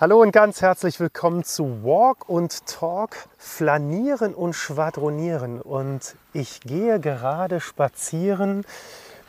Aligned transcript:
Hallo 0.00 0.22
und 0.22 0.30
ganz 0.30 0.62
herzlich 0.62 1.00
willkommen 1.00 1.42
zu 1.42 1.82
Walk 1.82 2.28
und 2.28 2.66
Talk, 2.66 3.16
Flanieren 3.36 4.32
und 4.32 4.52
Schwadronieren. 4.52 5.60
Und 5.60 6.14
ich 6.32 6.60
gehe 6.60 7.00
gerade 7.00 7.58
spazieren 7.58 8.64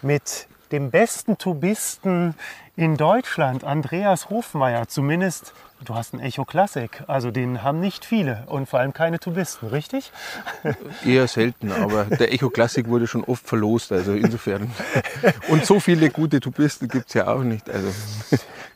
mit 0.03 0.47
dem 0.71 0.91
besten 0.91 1.39
Tubisten 1.39 2.35
in 2.75 2.97
Deutschland, 2.97 3.63
Andreas 3.63 4.29
Hofmeier. 4.29 4.87
Zumindest, 4.87 5.55
du 5.85 5.95
hast 5.95 6.13
ein 6.13 6.19
Echo 6.19 6.45
Classic, 6.45 6.89
also 7.07 7.31
den 7.31 7.63
haben 7.63 7.79
nicht 7.79 8.05
viele 8.05 8.43
und 8.47 8.67
vor 8.67 8.79
allem 8.79 8.93
keine 8.93 9.19
Tubisten, 9.19 9.69
richtig? 9.69 10.11
Eher 11.05 11.27
selten, 11.27 11.71
aber 11.71 12.05
der 12.05 12.33
Echo 12.33 12.49
Classic 12.49 12.87
wurde 12.87 13.07
schon 13.07 13.23
oft 13.23 13.47
verlost, 13.47 13.91
also 13.91 14.13
insofern. 14.13 14.71
Und 15.49 15.65
so 15.65 15.79
viele 15.79 16.09
gute 16.09 16.39
Tubisten 16.39 16.87
gibt 16.87 17.07
es 17.07 17.13
ja 17.13 17.27
auch 17.27 17.43
nicht. 17.43 17.69
Also. 17.69 17.89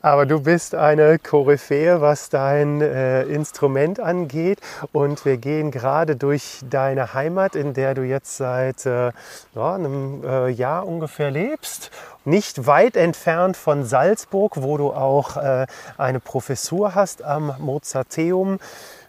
Aber 0.01 0.25
du 0.25 0.41
bist 0.41 0.75
eine 0.75 1.19
Koryphäe, 1.19 2.01
was 2.01 2.29
dein 2.29 2.81
äh, 2.81 3.23
Instrument 3.23 3.99
angeht. 3.99 4.59
Und 4.91 5.23
wir 5.25 5.37
gehen 5.37 5.71
gerade 5.71 6.15
durch 6.15 6.59
deine 6.69 7.13
Heimat, 7.13 7.55
in 7.55 7.73
der 7.73 7.93
du 7.93 8.03
jetzt 8.03 8.37
seit 8.37 8.85
äh, 8.85 9.11
ja, 9.55 9.75
einem 9.75 10.23
äh, 10.23 10.49
Jahr 10.49 10.87
ungefähr 10.87 11.31
lebst. 11.31 11.91
Nicht 12.25 12.67
weit 12.67 12.95
entfernt 12.95 13.57
von 13.57 13.83
Salzburg, 13.83 14.61
wo 14.61 14.77
du 14.77 14.91
auch 14.91 15.37
äh, 15.37 15.67
eine 15.97 16.19
Professur 16.19 16.95
hast 16.95 17.21
am 17.21 17.53
Mozarteum 17.59 18.59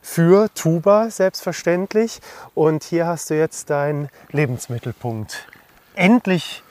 für 0.03 0.49
Tuba 0.55 1.11
selbstverständlich. 1.11 2.21
Und 2.55 2.83
hier 2.83 3.07
hast 3.07 3.31
du 3.31 3.35
jetzt 3.37 3.71
deinen 3.71 4.09
Lebensmittelpunkt. 4.33 5.47
Endlich 5.95 6.65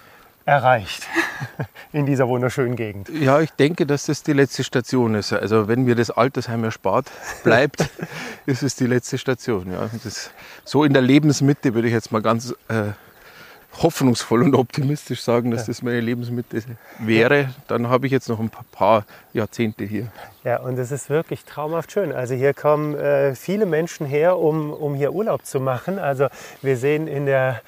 erreicht 0.46 1.08
in 1.94 2.06
dieser 2.06 2.28
wunderschönen 2.28 2.76
Gegend. 2.76 3.10
Ja, 3.10 3.40
ich 3.40 3.52
denke, 3.52 3.86
dass 3.86 4.06
das 4.06 4.24
die 4.24 4.34
letzte 4.34 4.64
Station 4.64 5.16
ist. 5.16 5.32
Also 5.32 5.68
wenn 5.68 5.84
mir 5.84 5.96
das 5.96 6.12
Altersheim 6.12 6.64
erspart 6.64 7.10
bleibt, 7.44 7.90
ist 8.46 8.64
es 8.64 8.76
die 8.76 8.86
letzte 8.86 9.18
Station. 9.18 9.72
Ja, 9.72 9.90
das, 10.04 10.32
so 10.66 10.84
in 10.84 10.94
der 10.94 11.02
Lebensmitte 11.02 11.74
würde 11.74 11.88
ich 11.88 11.94
jetzt 11.94 12.12
mal 12.12 12.22
ganz 12.22 12.54
äh, 12.68 12.92
hoffnungsvoll 13.82 14.44
und 14.44 14.56
optimistisch 14.56 15.22
sagen, 15.22 15.52
dass 15.52 15.66
das 15.66 15.82
meine 15.82 16.00
Lebensmitte 16.00 16.64
wäre. 17.00 17.50
Dann 17.68 17.88
habe 17.90 18.06
ich 18.06 18.12
jetzt 18.12 18.30
noch 18.30 18.40
ein 18.40 18.52
paar 18.72 19.06
Jahrzehnte 19.34 19.84
hier. 19.84 20.12
Ja, 20.44 20.60
und 20.60 20.78
es 20.78 20.92
ist 20.92 21.10
wirklich 21.10 21.44
traumhaft 21.46 21.92
schön. 21.92 22.12
Also 22.12 22.36
hier 22.36 22.54
kommen 22.54 22.96
äh, 22.96 23.36
viele 23.36 23.66
Menschen 23.66 24.06
her, 24.06 24.38
um, 24.38 24.72
um 24.72 24.94
hier 24.94 25.14
Urlaub 25.14 25.46
zu 25.46 25.60
machen. 25.60 25.98
Also 25.98 26.28
wir 26.62 26.78
sehen 26.78 27.08
in 27.08 27.26
der 27.26 27.62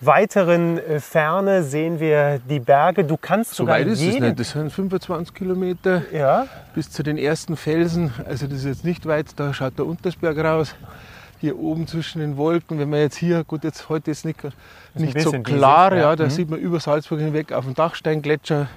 weiteren 0.00 0.78
äh, 0.78 1.00
Ferne 1.00 1.62
sehen 1.62 2.00
wir 2.00 2.40
die 2.48 2.60
Berge. 2.60 3.04
Du 3.04 3.16
kannst 3.16 3.50
so 3.50 3.64
sogar 3.64 3.76
weit 3.76 3.86
ist 3.86 4.00
es 4.00 4.18
nicht. 4.18 4.38
Das 4.38 4.50
sind 4.50 4.72
25 4.72 5.34
Kilometer 5.34 6.02
Ja, 6.12 6.46
bis 6.74 6.90
zu 6.90 7.02
den 7.02 7.18
ersten 7.18 7.56
Felsen. 7.56 8.12
Also 8.26 8.46
das 8.46 8.58
ist 8.58 8.64
jetzt 8.64 8.84
nicht 8.84 9.06
weit. 9.06 9.26
Da 9.36 9.52
schaut 9.52 9.78
der 9.78 9.86
Untersberg 9.86 10.38
raus. 10.38 10.74
Hier 11.40 11.58
oben 11.58 11.86
zwischen 11.86 12.20
den 12.20 12.36
Wolken. 12.36 12.78
Wenn 12.78 12.90
man 12.90 13.00
jetzt 13.00 13.16
hier, 13.16 13.44
gut, 13.44 13.64
jetzt 13.64 13.88
heute 13.88 14.10
ist 14.10 14.24
nicht, 14.24 14.38
nicht 14.94 15.18
so 15.20 15.32
klar, 15.42 15.90
diesig, 15.90 16.02
ja, 16.02 16.10
ja. 16.10 16.16
da 16.16 16.24
Mhm. 16.26 16.30
sieht 16.30 16.50
man 16.50 16.58
über 16.58 16.80
Salzburg 16.80 17.18
hinweg 17.20 17.52
auf 17.52 17.64
den 17.64 17.74
Dachsteingletscher. 17.74 18.68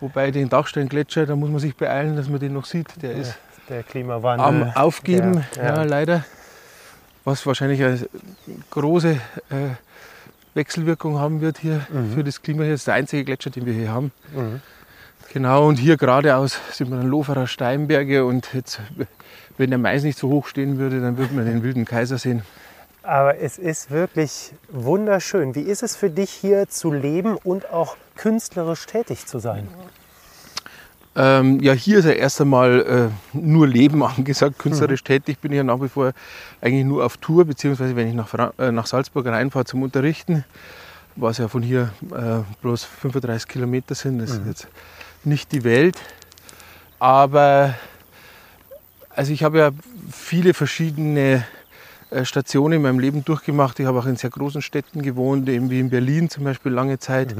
Wobei 0.00 0.30
den 0.30 0.48
Dachsteingletscher, 0.48 1.26
da 1.26 1.34
muss 1.34 1.50
man 1.50 1.58
sich 1.60 1.74
beeilen, 1.76 2.14
dass 2.16 2.28
man 2.28 2.38
den 2.40 2.52
noch 2.52 2.66
sieht. 2.66 2.88
Der 3.02 3.12
ist 3.12 3.36
der 3.68 3.82
Klimawandel. 3.82 4.46
am 4.46 4.70
Aufgeben, 4.76 5.44
Ja, 5.56 5.62
ja, 5.62 5.74
ja. 5.76 5.82
leider. 5.84 6.24
Was 7.24 7.44
wahrscheinlich 7.46 7.82
eine 7.82 7.98
große 8.70 9.12
äh, 9.12 9.18
Wechselwirkung 10.54 11.18
haben 11.18 11.40
wird 11.40 11.58
hier 11.58 11.86
für 12.14 12.24
das 12.24 12.42
Klima. 12.42 12.62
Hier 12.64 12.74
ist 12.74 12.86
der 12.86 12.94
einzige 12.94 13.24
Gletscher, 13.24 13.50
den 13.50 13.66
wir 13.66 13.72
hier 13.72 13.90
haben. 13.92 14.12
Mhm. 14.34 14.60
Genau, 15.32 15.66
und 15.68 15.76
hier 15.76 15.96
geradeaus 15.98 16.58
sind 16.72 16.90
wir 16.90 16.96
dann 16.96 17.06
Loferer 17.08 17.46
Steinberge 17.46 18.24
und 18.24 18.48
jetzt, 18.54 18.80
wenn 19.58 19.70
der 19.70 19.78
Mais 19.78 20.02
nicht 20.02 20.18
so 20.18 20.28
hoch 20.28 20.46
stehen 20.46 20.78
würde, 20.78 21.00
dann 21.00 21.18
würde 21.18 21.34
man 21.34 21.44
den 21.44 21.62
wilden 21.62 21.84
Kaiser 21.84 22.16
sehen. 22.16 22.42
Aber 23.02 23.38
es 23.38 23.58
ist 23.58 23.90
wirklich 23.90 24.52
wunderschön. 24.68 25.54
Wie 25.54 25.62
ist 25.62 25.82
es 25.82 25.96
für 25.96 26.10
dich 26.10 26.30
hier 26.30 26.68
zu 26.68 26.92
leben 26.92 27.36
und 27.36 27.70
auch 27.70 27.96
künstlerisch 28.16 28.86
tätig 28.86 29.26
zu 29.26 29.38
sein? 29.38 29.68
Ähm, 31.16 31.58
ja, 31.60 31.72
hier 31.72 31.98
ist 31.98 32.04
ja 32.04 32.12
erst 32.12 32.40
einmal 32.40 33.10
äh, 33.34 33.36
nur 33.36 33.66
Leben 33.66 34.02
angesagt. 34.04 34.58
Künstlerisch 34.58 35.02
tätig 35.02 35.38
bin 35.40 35.52
ich 35.52 35.56
ja 35.56 35.64
nach 35.64 35.80
wie 35.80 35.88
vor 35.88 36.12
eigentlich 36.60 36.84
nur 36.84 37.04
auf 37.04 37.16
Tour, 37.16 37.44
beziehungsweise 37.44 37.96
wenn 37.96 38.08
ich 38.08 38.14
nach, 38.14 38.28
Fra 38.28 38.52
äh, 38.58 38.70
nach 38.70 38.86
Salzburg 38.86 39.26
reinfahre 39.26 39.64
zum 39.64 39.82
Unterrichten, 39.82 40.44
was 41.16 41.38
ja 41.38 41.48
von 41.48 41.62
hier 41.62 41.90
äh, 42.12 42.44
bloß 42.62 42.84
35 42.84 43.48
Kilometer 43.48 43.94
sind, 43.94 44.18
das 44.18 44.30
ist 44.30 44.42
jetzt 44.46 44.68
nicht 45.24 45.50
die 45.50 45.64
Welt. 45.64 45.96
Aber 47.00 47.74
also 49.18 49.32
ich 49.32 49.42
habe 49.42 49.58
ja 49.58 49.70
viele 50.12 50.54
verschiedene 50.54 51.44
äh, 52.10 52.24
Stationen 52.24 52.74
in 52.74 52.82
meinem 52.82 53.00
Leben 53.00 53.24
durchgemacht. 53.24 53.80
Ich 53.80 53.86
habe 53.86 53.98
auch 53.98 54.06
in 54.06 54.14
sehr 54.14 54.30
großen 54.30 54.62
Städten 54.62 55.02
gewohnt, 55.02 55.48
eben 55.48 55.70
wie 55.70 55.80
in 55.80 55.90
Berlin 55.90 56.30
zum 56.30 56.44
Beispiel 56.44 56.70
lange 56.70 57.00
Zeit. 57.00 57.34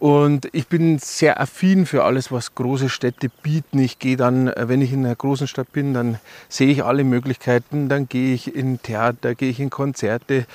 Und 0.00 0.48
ich 0.50 0.66
bin 0.66 0.98
sehr 0.98 1.40
affin 1.40 1.86
für 1.86 2.02
alles, 2.02 2.32
was 2.32 2.56
große 2.56 2.88
Städte 2.88 3.28
bieten. 3.44 3.78
Ich 3.78 4.00
gehe 4.00 4.16
dann, 4.16 4.48
äh, 4.48 4.68
wenn 4.68 4.82
ich 4.82 4.92
in 4.92 5.06
einer 5.06 5.14
großen 5.14 5.46
Stadt 5.46 5.70
bin, 5.70 5.94
dann 5.94 6.18
sehe 6.48 6.68
ich 6.68 6.82
alle 6.82 7.04
Möglichkeiten. 7.04 7.88
Dann 7.88 8.08
gehe 8.08 8.34
ich 8.34 8.56
in 8.56 8.82
Theater, 8.82 9.36
gehe 9.36 9.50
ich 9.50 9.60
in 9.60 9.70
Konzerte, 9.70 10.46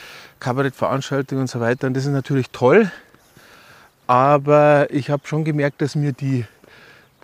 Kabarettveranstaltungen 0.42 1.44
und 1.44 1.48
so 1.48 1.62
weiter. 1.62 1.88
Und 1.88 1.94
das 1.94 2.04
ist 2.04 2.12
natürlich 2.12 2.50
toll. 2.52 2.92
Aber 4.08 4.88
ich 4.92 5.10
habe 5.10 5.26
schon 5.26 5.46
gemerkt, 5.46 5.82
dass 5.82 5.96
mir 5.96 6.12
die, 6.12 6.44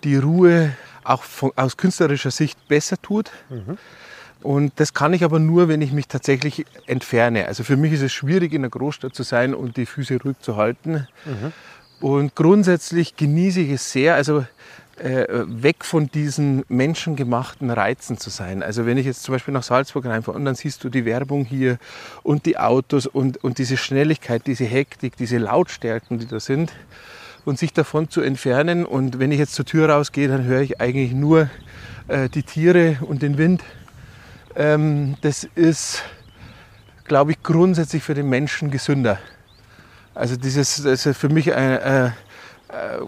die 0.04 0.16
Ruhe 0.16 0.72
auch 1.08 1.22
von, 1.22 1.52
aus 1.56 1.76
künstlerischer 1.76 2.30
Sicht 2.30 2.68
besser 2.68 3.00
tut. 3.00 3.30
Und 4.42 4.72
das 4.76 4.94
kann 4.94 5.12
ich 5.12 5.24
aber 5.24 5.38
nur, 5.38 5.68
wenn 5.68 5.82
ich 5.82 5.92
mich 5.92 6.08
tatsächlich 6.08 6.66
entferne. 6.86 7.46
Also 7.46 7.64
für 7.64 7.76
mich 7.76 7.92
ist 7.92 8.02
es 8.02 8.12
schwierig, 8.12 8.52
in 8.52 8.62
einer 8.62 8.70
Großstadt 8.70 9.14
zu 9.14 9.22
sein 9.22 9.54
und 9.54 9.76
die 9.76 9.86
Füße 9.86 10.20
ruhig 10.22 10.38
zu 10.40 10.56
halten. 10.56 11.08
Und 12.00 12.34
grundsätzlich 12.34 13.16
genieße 13.16 13.60
ich 13.60 13.70
es 13.70 13.90
sehr, 13.90 14.14
also 14.14 14.44
äh, 14.98 15.26
weg 15.46 15.84
von 15.84 16.08
diesen 16.10 16.64
menschengemachten 16.68 17.70
Reizen 17.70 18.18
zu 18.18 18.30
sein. 18.30 18.62
Also 18.62 18.86
wenn 18.86 18.98
ich 18.98 19.06
jetzt 19.06 19.22
zum 19.22 19.34
Beispiel 19.34 19.52
nach 19.52 19.62
Salzburg 19.62 20.06
reinfahre 20.06 20.36
und 20.36 20.44
dann 20.44 20.54
siehst 20.54 20.84
du 20.84 20.88
die 20.88 21.04
Werbung 21.04 21.44
hier 21.44 21.78
und 22.22 22.46
die 22.46 22.58
Autos 22.58 23.06
und, 23.06 23.42
und 23.42 23.58
diese 23.58 23.76
Schnelligkeit, 23.76 24.46
diese 24.46 24.64
Hektik, 24.64 25.16
diese 25.16 25.38
Lautstärken, 25.38 26.18
die 26.18 26.26
da 26.26 26.40
sind 26.40 26.72
und 27.46 27.58
sich 27.58 27.72
davon 27.72 28.10
zu 28.10 28.20
entfernen. 28.20 28.84
Und 28.84 29.18
wenn 29.18 29.32
ich 29.32 29.38
jetzt 29.38 29.54
zur 29.54 29.64
Tür 29.64 29.88
rausgehe, 29.88 30.28
dann 30.28 30.44
höre 30.44 30.60
ich 30.60 30.80
eigentlich 30.80 31.12
nur 31.12 31.48
äh, 32.08 32.28
die 32.28 32.42
Tiere 32.42 32.98
und 33.00 33.22
den 33.22 33.38
Wind. 33.38 33.62
Ähm, 34.56 35.16
das 35.22 35.44
ist, 35.54 36.02
glaube 37.04 37.30
ich, 37.30 37.42
grundsätzlich 37.42 38.02
für 38.02 38.14
den 38.14 38.28
Menschen 38.28 38.70
gesünder. 38.70 39.18
Also 40.14 40.36
dieses, 40.36 40.82
das 40.82 41.06
ist 41.06 41.16
für 41.16 41.28
mich 41.28 41.54
ein, 41.54 41.70
äh, 41.78 42.06
äh, 42.06 42.10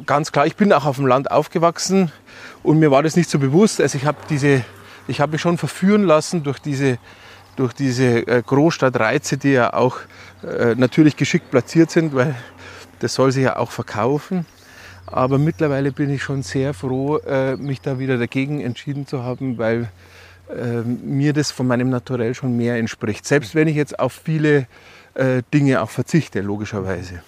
ganz 0.07 0.31
klar. 0.31 0.47
Ich 0.47 0.55
bin 0.55 0.73
auch 0.73 0.85
auf 0.85 0.97
dem 0.97 1.07
Land 1.07 1.33
aufgewachsen 1.33 2.13
und 2.63 2.79
mir 2.79 2.93
war 2.93 3.03
das 3.03 3.17
nicht 3.17 3.29
so 3.29 3.41
bewusst. 3.41 3.81
Also 3.81 3.99
ich 3.99 4.07
habe 4.07 4.19
diese, 4.31 4.65
mich 5.09 5.41
schon 5.41 5.59
verführen 5.59 6.05
lassen 6.05 6.45
durch 6.45 6.61
diese, 6.61 6.99
durch 7.57 7.73
diese 7.73 8.27
äh, 8.29 8.43
Großstadtreize, 8.47 9.37
die 9.37 9.53
ja 9.53 9.73
auch 9.73 9.99
äh, 10.45 10.77
natürlich 10.77 11.17
geschickt 11.17 11.51
platziert 11.51 11.91
sind, 11.91 12.15
weil 12.15 12.37
das 13.01 13.15
soll 13.15 13.33
sich 13.33 13.45
ja 13.45 13.57
auch 13.57 13.71
verkaufen. 13.71 14.47
Aber 15.07 15.39
mittlerweile 15.39 15.91
bin 15.91 16.11
ich 16.11 16.23
schon 16.23 16.43
sehr 16.43 16.75
froh, 16.75 17.17
äh, 17.19 17.57
mich 17.57 17.81
da 17.81 17.99
wieder 17.99 18.19
dagegen 18.19 18.61
entschieden 18.61 19.07
zu 19.07 19.23
haben, 19.23 19.57
weil 19.57 19.89
äh, 20.51 20.83
mir 20.83 21.33
das 21.33 21.51
von 21.51 21.67
meinem 21.67 21.91
Naturell 21.91 22.35
schon 22.35 22.57
mehr 22.57 22.77
entspricht. 22.77 23.27
Selbst 23.27 23.55
wenn 23.55 23.69
ich 23.69 23.77
jetzt 23.77 23.99
auf 23.99 24.13
viele 24.13 24.67
äh, 25.15 25.43
Dinge 25.53 25.83
auch 25.83 25.91
verzichte, 25.91 26.41
logischerweise. 26.41 27.23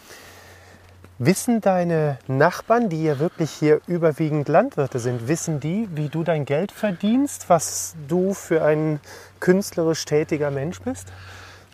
Wissen 1.18 1.60
deine 1.60 2.18
Nachbarn, 2.28 2.88
die 2.88 3.04
ja 3.04 3.18
wirklich 3.18 3.50
hier 3.50 3.82
überwiegend 3.86 4.48
Landwirte 4.48 4.98
sind, 4.98 5.28
wissen 5.28 5.60
die, 5.60 5.86
wie 5.94 6.08
du 6.08 6.22
dein 6.22 6.46
Geld 6.46 6.72
verdienst, 6.72 7.50
was 7.50 7.94
du 8.08 8.32
für 8.32 8.64
ein 8.64 9.00
künstlerisch 9.38 10.06
tätiger 10.06 10.50
Mensch 10.50 10.80
bist? 10.80 11.08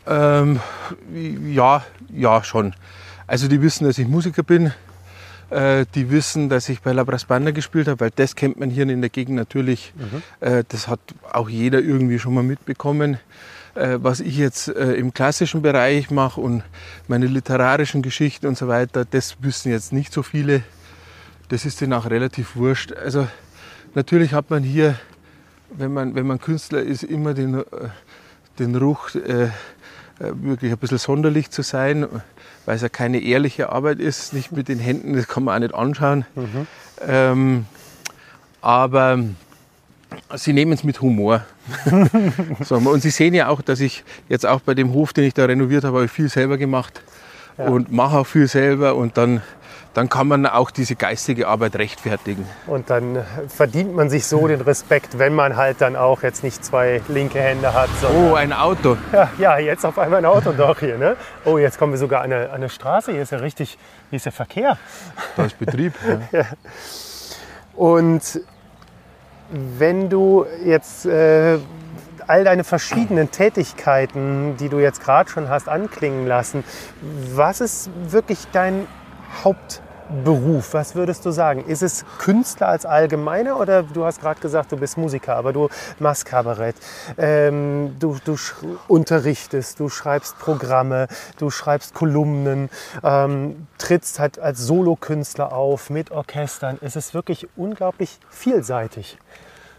Ähm, 0.04 0.58
ja, 1.46 1.84
ja, 2.12 2.43
schon. 2.43 2.75
Also 3.26 3.49
die 3.49 3.61
wissen, 3.61 3.84
dass 3.87 3.99
ich 3.99 4.06
Musiker 4.06 4.44
bin. 4.44 4.73
Äh, 5.50 5.87
die 5.94 6.11
wissen, 6.11 6.49
dass 6.49 6.69
ich 6.69 6.81
bei 6.81 6.93
La 6.93 7.05
Brass 7.05 7.25
Banda 7.25 7.50
gespielt 7.50 7.88
habe, 7.88 8.00
weil 8.00 8.11
das 8.14 8.34
kennt 8.34 8.58
man 8.58 8.70
hier 8.70 8.88
in 8.88 9.00
der 9.00 9.11
Gegend 9.11 9.37
natürlich. 9.37 9.93
Äh, 10.40 10.64
das 10.69 10.88
hat 10.88 11.00
auch 11.32 11.49
jeder 11.49 11.81
irgendwie 11.81 12.19
schon 12.19 12.34
mal 12.34 12.43
mitbekommen. 12.43 13.19
Äh, 13.75 13.99
was 14.00 14.20
ich 14.20 14.37
jetzt 14.38 14.69
im 14.69 15.12
klassischen 15.12 15.62
Bereich 15.62 16.11
mache 16.11 16.40
und 16.40 16.62
meine 17.08 17.26
literarischen 17.26 18.02
Geschichten 18.02 18.46
und 18.46 18.56
so 18.56 18.69
weiter, 18.69 19.05
das 19.05 19.37
wissen 19.40 19.70
jetzt 19.70 19.93
nicht 19.93 20.12
so 20.12 20.22
viele. 20.22 20.62
Das 21.49 21.64
ist 21.64 21.81
denen 21.81 21.93
auch 21.93 22.08
relativ 22.08 22.56
wurscht. 22.56 22.93
Also 22.93 23.29
natürlich 23.94 24.32
hat 24.32 24.50
man 24.50 24.62
hier, 24.62 24.96
wenn 25.70 25.93
man, 25.93 26.14
wenn 26.14 26.26
man 26.26 26.40
Künstler 26.40 26.82
ist, 26.82 27.05
immer 27.05 27.34
den, 27.34 27.62
den 28.58 28.75
Ruch, 28.75 29.11
wirklich 30.19 30.72
ein 30.72 30.79
bisschen 30.79 30.99
sonderlich 30.99 31.50
zu 31.50 31.62
sein, 31.62 32.08
weil 32.66 32.76
es 32.76 32.82
ja 32.82 32.88
keine 32.88 33.20
ehrliche 33.20 33.70
Arbeit 33.70 34.00
ist, 34.00 34.34
nicht 34.34 34.52
mit 34.52 34.68
den 34.68 34.78
Händen, 34.78 35.14
das 35.14 35.28
kann 35.28 35.44
man 35.44 35.54
auch 35.54 35.60
nicht 35.60 35.74
anschauen. 35.74 36.26
Ähm, 37.06 37.64
aber 38.60 39.20
Sie 40.34 40.52
nehmen 40.52 40.72
es 40.72 40.84
mit 40.84 41.00
Humor. 41.00 41.44
so, 42.60 42.76
und 42.76 43.00
Sie 43.00 43.10
sehen 43.10 43.34
ja 43.34 43.48
auch, 43.48 43.62
dass 43.62 43.80
ich 43.80 44.04
jetzt 44.28 44.44
auch 44.44 44.60
bei 44.60 44.74
dem 44.74 44.92
Hof, 44.92 45.12
den 45.12 45.24
ich 45.24 45.34
da 45.34 45.44
renoviert 45.44 45.84
habe, 45.84 45.96
habe 45.96 46.04
ich 46.06 46.10
viel 46.10 46.28
selber 46.28 46.58
gemacht 46.58 47.02
ja. 47.56 47.66
und 47.66 47.92
mache 47.92 48.18
auch 48.18 48.26
viel 48.26 48.48
selber 48.48 48.96
und 48.96 49.16
dann 49.16 49.42
dann 49.96 50.10
kann 50.10 50.28
man 50.28 50.44
auch 50.44 50.70
diese 50.70 50.94
geistige 50.94 51.48
Arbeit 51.48 51.76
rechtfertigen. 51.76 52.46
Und 52.66 52.90
dann 52.90 53.25
verdient 53.48 53.96
man 53.96 54.10
sich 54.10 54.26
so 54.26 54.46
den 54.46 54.60
Respekt, 54.60 55.19
wenn 55.19 55.34
man 55.34 55.56
halt 55.56 55.81
dann 55.81 55.96
auch 55.96 56.22
jetzt 56.22 56.44
nicht 56.44 56.62
zwei 56.62 57.00
linke 57.08 57.40
Hände 57.40 57.72
hat. 57.72 57.88
Oh, 58.14 58.34
ein 58.34 58.52
Auto. 58.52 58.98
Ja, 59.10 59.31
ja, 59.38 59.56
jetzt 59.56 59.87
auf 59.87 59.98
einmal 59.98 60.19
ein 60.19 60.26
Auto 60.26 60.52
doch 60.52 60.81
hier. 60.81 60.98
Ne? 60.98 61.16
Oh, 61.46 61.56
jetzt 61.56 61.78
kommen 61.78 61.94
wir 61.94 61.98
sogar 61.98 62.20
an 62.20 62.31
eine, 62.31 62.50
an 62.50 62.56
eine 62.56 62.69
Straße. 62.69 63.12
Hier 63.12 63.22
ist 63.22 63.32
ja 63.32 63.38
richtig, 63.38 63.78
hier 64.10 64.19
ist 64.19 64.26
ja 64.26 64.32
Verkehr. 64.32 64.76
Da 65.34 65.46
ist 65.46 65.58
Betrieb. 65.58 65.94
Ja. 66.31 66.40
ja. 66.40 66.46
Und 67.75 68.40
wenn 69.50 70.10
du 70.10 70.44
jetzt 70.62 71.06
äh, 71.06 71.58
all 72.26 72.44
deine 72.44 72.64
verschiedenen 72.64 73.31
Tätigkeiten, 73.31 74.58
die 74.58 74.69
du 74.69 74.78
jetzt 74.78 75.02
gerade 75.02 75.31
schon 75.31 75.48
hast 75.48 75.70
anklingen 75.70 76.26
lassen, 76.26 76.64
was 77.32 77.62
ist 77.62 77.88
wirklich 78.10 78.40
dein 78.52 78.87
Haupt 79.43 79.81
Beruf, 80.25 80.75
was 80.75 80.94
würdest 80.94 81.25
du 81.25 81.31
sagen? 81.31 81.64
Ist 81.67 81.82
es 81.82 82.05
Künstler 82.19 82.69
als 82.69 82.87
Allgemeiner 82.87 83.58
oder 83.58 83.82
du 83.82 84.05
hast 84.05 84.20
gerade 84.20 84.41
gesagt, 84.41 84.73
du 84.73 84.76
bist 84.76 84.97
Musiker, 84.97 85.37
aber 85.37 85.53
du 85.53 85.69
machst 85.99 86.26
Kabarett, 86.26 86.76
ähm, 87.19 87.97
du, 87.99 88.17
du 88.25 88.37
unterrichtest, 88.88 89.81
du 89.81 89.88
schreibst 89.88 90.38
Programme, 90.38 91.08
du 91.38 91.50
schreibst 91.50 91.94
Kolumnen, 91.94 92.70
ähm, 93.03 93.67
trittst 93.79 94.19
halt 94.19 94.38
als 94.38 94.61
Solokünstler 94.61 95.53
auf 95.53 95.91
mit 95.91 96.11
Orchestern. 96.11 96.79
Es 96.81 96.97
ist 96.97 97.14
wirklich 97.14 97.49
unglaublich 97.56 98.19
vielseitig. 98.31 99.19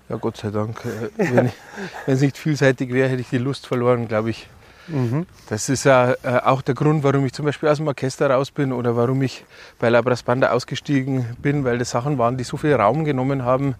Ja, 0.09 0.15
Gott 0.17 0.37
sei 0.37 0.49
Dank. 0.49 0.83
Äh, 0.85 1.09
wenn, 1.17 1.51
wenn 2.05 2.15
es 2.15 2.21
nicht 2.21 2.37
vielseitig 2.37 2.93
wäre, 2.93 3.09
hätte 3.09 3.21
ich 3.21 3.29
die 3.29 3.37
Lust 3.37 3.67
verloren, 3.67 4.07
glaube 4.07 4.29
ich. 4.29 4.49
Mhm. 4.87 5.25
Das 5.49 5.69
ist 5.69 5.83
ja 5.83 6.13
äh, 6.23 6.39
auch 6.43 6.61
der 6.61 6.75
Grund, 6.75 7.03
warum 7.03 7.25
ich 7.25 7.33
zum 7.33 7.45
Beispiel 7.45 7.69
aus 7.69 7.77
dem 7.77 7.87
Orchester 7.87 8.29
raus 8.29 8.51
bin 8.51 8.71
oder 8.71 8.95
warum 8.95 9.21
ich 9.21 9.45
bei 9.79 9.89
Labras 9.89 10.23
Banda 10.23 10.51
ausgestiegen 10.51 11.25
bin, 11.41 11.63
weil 11.63 11.77
das 11.77 11.91
Sachen 11.91 12.17
waren, 12.17 12.37
die 12.37 12.43
so 12.43 12.57
viel 12.57 12.73
Raum 12.73 13.03
genommen 13.03 13.43
haben, 13.43 13.75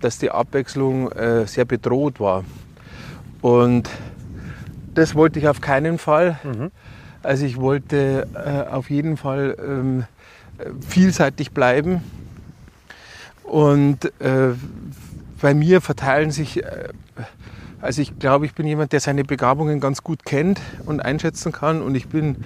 dass 0.00 0.18
die 0.18 0.30
Abwechslung 0.30 1.12
äh, 1.12 1.46
sehr 1.46 1.64
bedroht 1.64 2.20
war. 2.20 2.44
Und 3.40 3.88
das 4.94 5.14
wollte 5.14 5.38
ich 5.38 5.48
auf 5.48 5.60
keinen 5.60 5.98
Fall. 5.98 6.38
Mhm. 6.42 6.70
Also 7.22 7.44
ich 7.44 7.56
wollte 7.56 8.26
äh, 8.34 8.72
auf 8.72 8.90
jeden 8.90 9.16
Fall 9.16 9.56
ähm, 9.64 10.04
vielseitig 10.86 11.52
bleiben. 11.52 12.02
Und 13.44 14.12
bei 15.40 15.54
mir 15.54 15.80
verteilen 15.80 16.30
sich 16.30 16.62
also 17.80 18.02
ich 18.02 18.18
glaube, 18.18 18.46
ich 18.46 18.54
bin 18.54 18.66
jemand, 18.66 18.92
der 18.92 19.00
seine 19.00 19.24
Begabungen 19.24 19.80
ganz 19.80 20.02
gut 20.02 20.24
kennt 20.24 20.60
und 20.86 21.00
einschätzen 21.00 21.52
kann. 21.52 21.80
Und 21.80 21.94
ich 21.94 22.08
bin, 22.08 22.36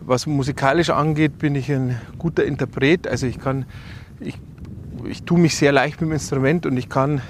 was 0.00 0.26
musikalisch 0.26 0.90
angeht, 0.90 1.38
bin 1.38 1.54
ich 1.54 1.70
ein 1.70 2.00
guter 2.18 2.44
Interpret. 2.44 3.06
Also 3.06 3.26
ich 3.26 3.38
kann, 3.38 3.66
ich, 4.20 4.38
ich 5.04 5.24
tue 5.24 5.38
mich 5.38 5.56
sehr 5.56 5.72
leicht 5.72 6.00
mit 6.00 6.10
dem 6.10 6.12
Instrument 6.14 6.64
und 6.64 6.76
ich 6.76 6.88
kann, 6.88 7.20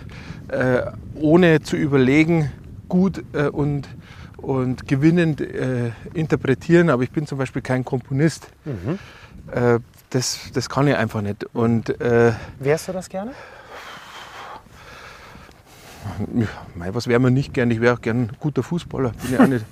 äh, 0.49 0.83
ohne 1.15 1.61
zu 1.61 1.77
überlegen, 1.77 2.53
gut 2.89 3.25
äh, 3.33 3.49
und, 3.49 3.89
und 4.37 4.87
gewinnend 4.87 5.41
äh, 5.41 5.91
interpretieren. 6.15 6.91
Aber 6.91 7.03
ich 7.03 7.11
bin 7.11 7.27
zum 7.27 7.39
Beispiel 7.39 7.63
kein 7.63 7.85
Komponist. 7.85 8.49
Mhm. 8.65 8.99
Äh, 9.53 9.81
das, 10.11 10.51
das 10.55 10.69
kann 10.69 10.87
ich 10.87 10.97
einfach 10.97 11.23
nicht. 11.23 11.45
Und, 11.55 12.01
äh, 12.01 12.33
Wärst 12.61 12.89
du 12.89 12.93
das 12.93 13.09
gerne? 13.09 13.33
Mei, 16.75 16.95
was 16.95 17.07
wäre 17.07 17.19
man 17.19 17.35
nicht 17.35 17.55
gern? 17.55 17.71
Ich 17.71 17.81
wäre 17.81 17.95
auch 17.95 18.01
gern 18.01 18.23
ein 18.23 18.31
guter 18.41 18.63
Fußballer. 18.63 19.13
Bin 19.23 19.33
ja 19.33 19.41
auch 19.41 19.47
nicht. 19.47 19.65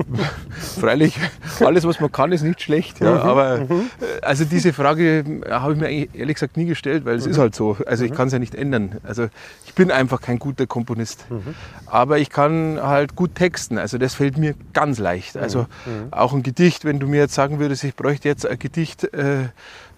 Freilich, 0.80 1.18
alles, 1.60 1.84
was 1.84 2.00
man 2.00 2.10
kann, 2.10 2.32
ist 2.32 2.42
nicht 2.42 2.62
schlecht. 2.62 3.00
Ja, 3.00 3.12
mhm, 3.12 3.20
aber 3.20 3.58
mhm. 3.58 3.90
Äh, 4.00 4.20
also 4.22 4.44
diese 4.44 4.72
Frage 4.72 5.24
habe 5.48 5.74
ich 5.74 5.80
mir 5.80 5.90
ehrlich 6.14 6.34
gesagt 6.34 6.56
nie 6.56 6.66
gestellt, 6.66 7.04
weil 7.04 7.16
es 7.16 7.26
mhm. 7.26 7.32
ist 7.32 7.38
halt 7.38 7.54
so. 7.54 7.76
Also 7.86 8.04
ich 8.04 8.12
kann 8.12 8.26
es 8.26 8.32
ja 8.32 8.38
nicht 8.38 8.54
ändern. 8.54 8.98
Also 9.02 9.28
ich 9.66 9.74
bin 9.74 9.90
einfach 9.90 10.20
kein 10.20 10.38
guter 10.38 10.66
Komponist. 10.66 11.26
Aber 11.86 12.18
ich 12.18 12.30
kann 12.30 12.78
halt 12.80 13.16
gut 13.16 13.34
texten. 13.34 13.78
Also 13.78 13.98
das 13.98 14.14
fällt 14.14 14.38
mir 14.38 14.54
ganz 14.72 14.98
leicht. 14.98 15.36
Also 15.36 15.66
auch 16.10 16.32
ein 16.32 16.42
Gedicht, 16.42 16.84
wenn 16.84 16.98
du 16.98 17.06
mir 17.06 17.20
jetzt 17.20 17.34
sagen 17.34 17.58
würdest, 17.58 17.84
ich 17.84 17.94
bräuchte 17.94 18.28
jetzt 18.28 18.46
ein 18.46 18.58
Gedicht 18.58 19.04
äh, 19.14 19.48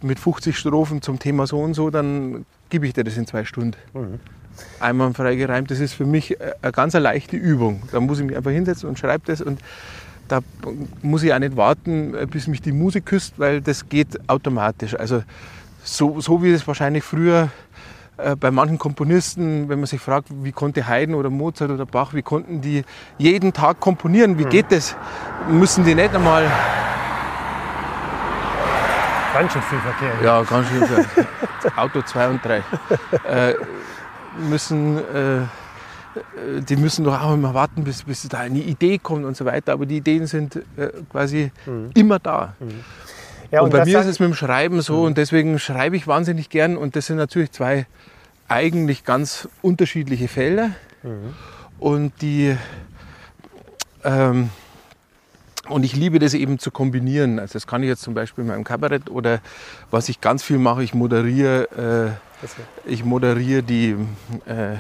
mit 0.03 0.19
50 0.19 0.57
Strophen 0.57 1.03
zum 1.03 1.19
Thema 1.19 1.47
so 1.47 1.61
und 1.61 1.75
so, 1.75 1.91
dann 1.91 2.47
gebe 2.71 2.87
ich 2.87 2.93
dir 2.93 3.05
das 3.05 3.17
in 3.17 3.27
zwei 3.27 3.45
Stunden 3.45 3.75
einwandfrei 4.81 5.37
gereimt. 5.37 5.71
Das 5.71 5.81
ist 5.81 5.95
für 5.95 6.07
mich 6.07 6.41
äh, 6.41 6.53
eine 6.63 6.73
ganz 6.73 6.95
leichte 6.95 7.37
Übung. 7.37 7.83
Da 7.93 8.01
muss 8.01 8.19
ich 8.19 8.27
mich 8.27 8.37
einfach 8.37 8.51
hinsetzen 8.51 8.89
und 8.89 8.99
schreibe 8.99 9.25
das 9.27 9.41
und 9.41 9.61
da 10.29 10.41
muss 11.03 11.23
ich 11.23 11.35
auch 11.35 11.39
nicht 11.39 11.57
warten, 11.57 12.15
äh, 12.15 12.27
bis 12.27 12.47
mich 12.47 12.63
die 12.63 12.73
Musik 12.73 13.07
küsst, 13.07 13.39
weil 13.39 13.61
das 13.61 13.89
geht 13.89 14.19
automatisch. 14.29 14.95
Also 14.99 15.23
so, 15.83 16.21
so 16.21 16.43
wie 16.43 16.51
es 16.51 16.67
wahrscheinlich 16.67 17.05
früher 17.05 17.51
äh, 18.17 18.37
bei 18.37 18.51
manchen 18.51 18.79
Komponisten, 18.79 19.69
wenn 19.69 19.81
man 19.81 19.87
sich 19.87 20.01
fragt, 20.01 20.29
wie 20.43 20.53
konnte 20.53 20.87
Haydn 20.87 21.15
oder 21.15 21.31
Mozart 21.31 21.71
oder 21.71 21.87
Bach, 21.87 22.15
wie 22.15 22.23
konnten 22.23 22.61
die 22.61 22.85
jeden 23.19 23.53
Tag 23.53 23.81
komponieren, 23.81 24.39
wie 24.39 24.45
hm. 24.45 24.51
geht 24.51 24.73
das? 24.73 24.97
Müssen 25.49 25.85
die 25.85 25.95
nicht 25.95 26.15
einmal 26.15 26.51
Ganz 29.35 29.53
schön 29.53 29.63
viel 29.63 29.81
Verkehr. 29.81 30.13
Ja, 30.23 30.43
ganz 30.45 30.69
schön 30.69 30.87
viel. 30.87 31.27
Auto 31.75 32.03
2 32.03 32.29
und 32.29 32.45
3. 32.45 32.63
Äh, 33.29 33.55
müssen, 34.39 34.99
äh, 34.99 35.41
die 36.69 36.77
müssen 36.77 37.05
doch 37.05 37.21
auch 37.21 37.35
immer 37.35 37.55
warten, 37.55 37.85
bis, 37.85 38.05
bis 38.05 38.29
da 38.29 38.39
eine 38.39 38.61
Idee 38.61 38.99
kommt 38.99 39.25
und 39.25 39.37
so 39.37 39.45
weiter. 39.45 39.73
Aber 39.73 39.87
die 39.87 39.99
Ideen 39.99 40.27
sind 40.27 40.57
äh, 40.77 40.89
quasi 41.11 41.51
mhm. 41.67 41.91
immer 41.95 42.19
da. 42.19 42.55
Mhm. 42.61 42.85
Ja, 43.51 43.61
und, 43.61 43.67
und 43.67 43.73
bei 43.73 43.85
mir 43.85 44.01
ist 44.01 44.07
es 44.07 44.21
mit 44.21 44.29
dem 44.29 44.35
Schreiben 44.35 44.81
so 44.81 45.01
mhm. 45.01 45.05
und 45.07 45.19
deswegen 45.19 45.59
schreibe 45.59 45.97
ich 45.97 46.07
wahnsinnig 46.07 46.51
gern. 46.51 46.77
Und 46.77 46.97
das 46.97 47.07
sind 47.07 47.17
natürlich 47.17 47.53
zwei 47.53 47.87
eigentlich 48.49 49.05
ganz 49.05 49.49
unterschiedliche 49.63 50.29
Felder. 50.29 50.71
Mhm. 51.03 51.35
Und 51.79 52.13
die 52.23 52.57
ähm, 54.05 54.51
und 55.69 55.85
ich 55.85 55.97
liebe 55.97 56.19
das 56.19 56.35
eben 56.35 56.59
zu 56.59 56.71
kombinieren. 56.71 57.39
Also 57.39 57.55
das 57.55 57.67
kann 57.67 57.83
ich 57.83 57.89
jetzt 57.89 58.03
zum 58.03 58.15
Beispiel 58.15 58.43
in 58.43 58.49
meinem 58.49 58.65
Kabarett 58.65 59.11
oder 59.11 59.41
was 59.91 60.09
ich 60.09 60.21
ganz 60.21 60.43
viel 60.43 60.59
mache, 60.59 60.83
ich 60.83 60.95
moderiere 60.95 62.11
äh, 62.11 62.35
ich 62.87 63.05
moderiere 63.05 63.63
die, 63.63 63.97
äh, 64.47 64.77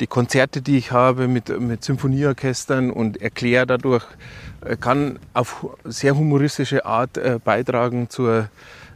die 0.00 0.06
Konzerte, 0.06 0.62
die 0.62 0.76
ich 0.76 0.92
habe 0.92 1.28
mit, 1.28 1.48
mit 1.60 1.84
Symphonieorchestern 1.84 2.90
und 2.90 3.20
erkläre 3.20 3.66
dadurch, 3.66 4.04
äh, 4.64 4.76
kann 4.76 5.18
auf 5.32 5.66
sehr 5.84 6.16
humoristische 6.16 6.84
Art 6.84 7.16
äh, 7.16 7.38
beitragen 7.42 8.10
zur, 8.10 8.48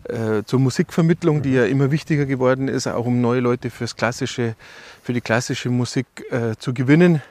äh, 0.05 0.43
zur 0.45 0.61
Musikvermittlung, 0.61 1.43
die 1.43 1.53
ja 1.53 1.65
immer 1.65 1.91
wichtiger 1.91 2.27
geworden 2.27 2.69
ist, 2.69 2.87
auch 2.87 3.07
um 3.07 3.21
neue 3.21 3.41
Leute 3.41 3.71
fürs 3.71 3.97
klassische, 3.97 4.57
für 5.03 5.13
die 5.13 5.21
klassische 5.21 5.71
Musik 5.71 6.07
äh, 6.31 6.57
zu 6.59 6.75
gewinnen. 6.75 7.23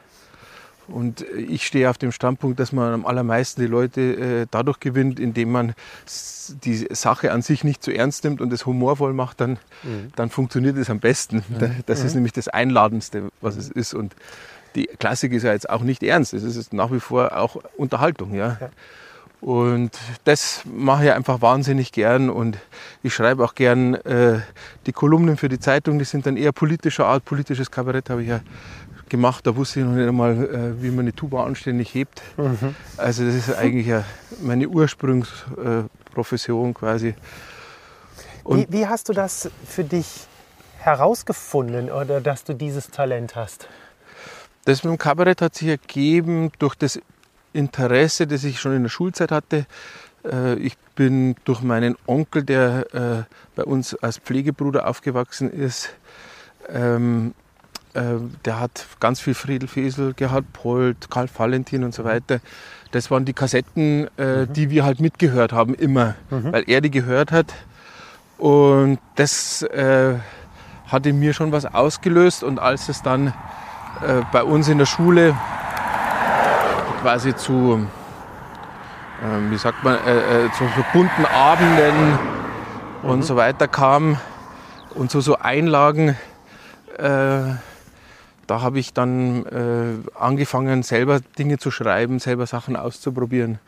Und 0.88 1.22
ich 1.22 1.66
stehe 1.66 1.90
auf 1.90 1.98
dem 1.98 2.12
Standpunkt, 2.12 2.60
dass 2.60 2.72
man 2.72 2.94
am 2.94 3.06
allermeisten 3.06 3.62
die 3.62 3.68
Leute 3.68 4.02
äh, 4.02 4.48
dadurch 4.52 4.80
gewinnt, 4.80 5.20
indem 5.20 5.52
man 5.52 5.74
die 6.64 6.88
Sache 6.92 7.32
an 7.32 7.42
sich 7.42 7.64
nicht 7.64 7.84
zu 7.84 7.92
ernst 7.92 8.24
nimmt 8.24 8.42
und 8.42 8.54
es 8.54 8.66
humorvoll 8.66 9.14
macht, 9.14 9.42
dann, 9.42 9.58
mhm. 9.84 10.12
dann 10.16 10.30
funktioniert 10.30 10.78
es 10.78 10.90
am 10.90 11.00
besten. 11.00 11.44
Mhm. 11.50 11.84
Das 11.86 12.04
ist 12.04 12.12
mhm. 12.12 12.18
nämlich 12.18 12.34
das 12.34 12.48
Einladendste, 12.48 13.30
was 13.42 13.56
es 13.58 13.70
ist. 13.70 13.94
Und 13.94 14.16
die 14.76 14.86
Klassik 14.86 15.32
ist 15.34 15.44
ja 15.44 15.54
jetzt 15.54 15.70
auch 15.70 15.82
nicht 15.82 16.04
ernst. 16.04 16.34
Es 16.34 16.44
ist 16.44 16.74
nach 16.74 16.92
wie 16.92 17.00
vor 17.00 17.36
auch 17.38 17.58
Unterhaltung. 17.78 18.34
Ja. 18.36 18.58
ja. 18.60 18.70
Und 19.42 19.92
das 20.24 20.62
mache 20.66 21.06
ich 21.06 21.12
einfach 21.12 21.42
wahnsinnig 21.42 21.92
gern. 21.92 22.30
Und 22.30 22.58
ich 23.04 23.14
schreibe 23.14 23.44
auch 23.44 23.56
gern 23.56 23.94
äh, 23.94 24.40
die 24.86 24.92
Kolumnen 24.92 25.38
für 25.38 25.50
die 25.50 25.60
Zeitung. 25.60 26.00
Die 26.00 26.06
sind 26.06 26.26
dann 26.26 26.38
eher 26.38 26.52
politischer 26.52 27.06
Art. 27.06 27.26
Politisches 27.26 27.72
Kabarett 27.72 28.10
habe 28.10 28.24
ich 28.24 28.30
ja 28.30 28.42
gemacht. 29.16 29.48
Da 29.48 29.56
wusste 29.56 29.80
ich 29.80 29.86
noch 29.86 29.94
nicht 29.94 30.08
einmal, 30.08 30.34
äh, 30.34 30.82
wie 30.82 30.90
man 30.90 31.02
eine 31.02 31.14
Tuba 31.14 31.46
anständig 31.46 31.94
hebt. 31.94 32.22
Mhm. 32.38 32.76
Also 32.98 33.26
das 33.26 33.36
ist 33.36 33.56
eigentlich 33.56 33.88
ja 33.88 34.04
meine 34.42 34.68
Ursprungsprofession 34.68 36.74
quasi. 36.74 37.16
Wie, 38.48 38.68
wie, 38.70 38.88
hast 38.88 39.10
du 39.10 39.14
das 39.14 39.50
für 39.68 39.84
dich 39.84 40.28
herausgefunden 40.80 41.92
oder 41.92 42.22
dass 42.22 42.44
du 42.44 42.54
dieses 42.54 42.92
Talent 42.92 43.36
hast? 43.36 43.68
Das 44.66 44.84
mit 44.84 44.92
dem 44.92 44.98
Kabarett 44.98 45.42
hat 45.42 45.56
sich 45.56 45.70
ergeben 45.70 46.52
durch 46.60 46.76
das 46.76 47.00
Interesse, 47.54 48.28
das 48.28 48.44
ich 48.44 48.60
schon 48.60 48.76
in 48.76 48.84
der 48.84 48.90
Schulzeit 48.90 49.32
hatte. 49.32 49.66
Äh, 50.24 50.56
ich 50.56 50.78
bin 50.96 51.36
durch 51.46 51.62
meinen 51.62 51.96
Onkel, 52.06 52.44
der 52.44 52.94
äh, 52.94 53.24
bei 53.56 53.64
uns 53.64 53.96
als 53.96 54.18
Pflegebruder 54.18 54.88
aufgewachsen 54.88 55.52
ist, 55.52 55.90
ähm, 56.70 57.34
äh, 57.96 58.20
der 58.44 58.60
hat 58.60 58.86
ganz 59.00 59.20
viel 59.20 59.34
Friedel 59.34 59.68
Fesel, 59.68 60.14
Gerhard 60.14 60.52
Polt, 60.54 61.10
Karl 61.10 61.28
Valentin 61.36 61.84
und 61.84 61.94
so 61.94 62.04
weiter. 62.04 62.40
Das 62.92 63.10
waren 63.10 63.26
die 63.26 63.34
Kassetten, 63.34 64.08
äh, 64.18 64.46
mhm. 64.46 64.54
die 64.54 64.70
wir 64.70 64.86
halt 64.86 65.00
mitgehört 65.00 65.54
haben, 65.54 65.74
immer, 65.74 66.16
mhm. 66.30 66.54
weil 66.54 66.64
er 66.68 66.82
die 66.82 66.92
gehört 66.92 67.32
hat. 67.32 67.54
Und 68.38 69.00
das 69.16 69.62
äh, 69.64 70.16
hatte 70.88 71.14
mir 71.14 71.34
schon 71.34 71.52
was 71.52 71.66
ausgelöst. 71.66 72.44
Und 72.44 72.60
als 72.60 72.90
es 72.90 73.02
dann 73.02 73.28
äh, 74.06 74.22
bei 74.32 74.44
uns 74.44 74.68
in 74.68 74.78
der 74.78 74.86
Schule 74.86 75.36
quasi 77.02 77.36
zu, 77.36 77.88
äh, 79.22 79.52
wie 79.52 79.58
sagt 79.58 79.84
man, 79.84 79.96
äh, 80.06 80.46
äh, 80.46 80.52
zu 80.52 80.66
so 80.76 80.86
bunten 80.92 81.26
Abenden 81.26 82.12
mhm. 83.04 83.10
und 83.10 83.24
so 83.24 83.36
weiter 83.36 83.68
kam 83.68 84.18
und 84.96 85.12
so, 85.12 85.22
so 85.22 85.38
Einlagen 85.38 86.18
äh, 86.98 87.56
da 88.48 88.62
habe 88.62 88.80
ich 88.80 88.94
dann 88.94 89.46
äh, 89.46 90.18
angefangen, 90.20 90.84
selber 90.84 91.20
Dinge 91.38 91.58
zu 91.58 91.72
schreiben, 91.72 92.20
selber 92.20 92.46
Sachen 92.46 92.76
auszuprobieren. 92.76 93.60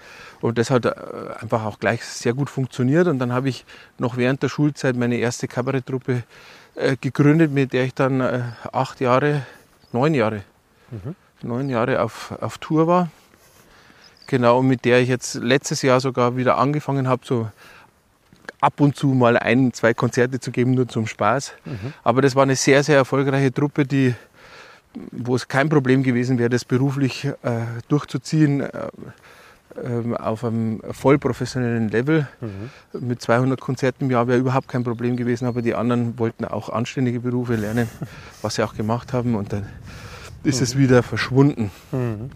Und 0.42 0.58
das 0.58 0.70
hat 0.70 0.86
äh, 0.86 0.94
einfach 1.40 1.66
auch 1.66 1.80
gleich 1.80 2.04
sehr 2.04 2.34
gut 2.34 2.50
funktioniert. 2.50 3.08
Und 3.08 3.20
dann 3.20 3.34
habe 3.34 3.50
ich 3.50 3.66
noch 3.98 4.18
während 4.18 4.44
der 4.44 4.50
Schulzeit 4.50 4.96
meine 4.96 5.18
erste 5.18 5.48
Kabaretttruppe 5.48 6.24
äh, 6.76 6.96
gegründet, 7.00 7.52
mit 7.52 7.74
der 7.74 7.86
ich 7.86 7.94
dann 7.94 8.22
äh, 8.22 8.42
acht 8.72 9.02
Jahre, 9.02 9.44
neun 9.92 10.14
Jahre, 10.14 10.44
mhm. 10.92 11.16
neun 11.42 11.70
Jahre 11.70 12.02
auf, 12.02 12.34
auf 12.40 12.60
Tour 12.60 12.88
war. 12.88 13.10
Genau, 14.28 14.62
mit 14.62 14.86
der 14.86 15.00
ich 15.00 15.10
jetzt 15.10 15.36
letztes 15.36 15.82
Jahr 15.82 16.02
sogar 16.02 16.36
wieder 16.36 16.58
angefangen 16.58 17.08
habe, 17.08 17.26
so 17.26 17.50
ab 18.60 18.80
und 18.82 18.96
zu 18.96 19.08
mal 19.08 19.38
ein, 19.38 19.74
zwei 19.74 19.94
Konzerte 19.94 20.40
zu 20.40 20.52
geben, 20.52 20.72
nur 20.72 20.88
zum 20.88 21.08
Spaß. 21.08 21.54
Mhm. 21.66 21.94
Aber 22.04 22.22
das 22.22 22.36
war 22.36 22.44
eine 22.44 22.56
sehr, 22.56 22.84
sehr 22.84 22.98
erfolgreiche 22.98 23.54
Truppe, 23.54 23.86
die 23.86 24.16
wo 25.12 25.36
es 25.36 25.48
kein 25.48 25.70
Problem 25.70 26.04
gewesen 26.04 26.38
wäre, 26.40 26.50
das 26.50 26.66
beruflich 26.66 27.26
äh, 27.26 27.34
durchzuziehen 27.88 28.62
äh, 28.62 28.68
äh, 29.76 30.16
auf 30.16 30.44
einem 30.44 30.82
voll 30.92 31.18
professionellen 31.18 31.90
Level. 31.90 32.28
Mhm. 32.42 33.08
Mit 33.08 33.22
200 33.22 33.60
Konzerten 33.60 34.06
im 34.06 34.12
Jahr 34.12 34.28
wäre 34.28 34.40
überhaupt 34.40 34.68
kein 34.68 34.84
Problem 34.84 35.18
gewesen, 35.18 35.46
aber 35.46 35.62
die 35.62 35.76
anderen 35.76 36.18
wollten 36.18 36.46
auch 36.46 36.70
anständige 36.70 37.20
Berufe 37.20 37.56
lernen, 37.56 37.88
was 38.42 38.56
sie 38.56 38.64
auch 38.64 38.76
gemacht 38.76 39.14
haben 39.14 39.36
und 39.36 39.54
dann 39.54 39.68
ist 40.44 40.58
mhm. 40.58 40.64
es 40.64 40.78
wieder 40.78 41.04
verschwunden. 41.04 41.72
Mhm. 41.92 42.32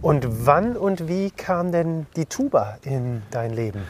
Und 0.00 0.46
wann 0.46 0.76
und 0.76 1.08
wie 1.08 1.30
kam 1.30 1.72
denn 1.72 2.06
die 2.16 2.26
Tuba 2.26 2.78
in 2.82 3.22
dein 3.30 3.52
Leben? 3.52 3.80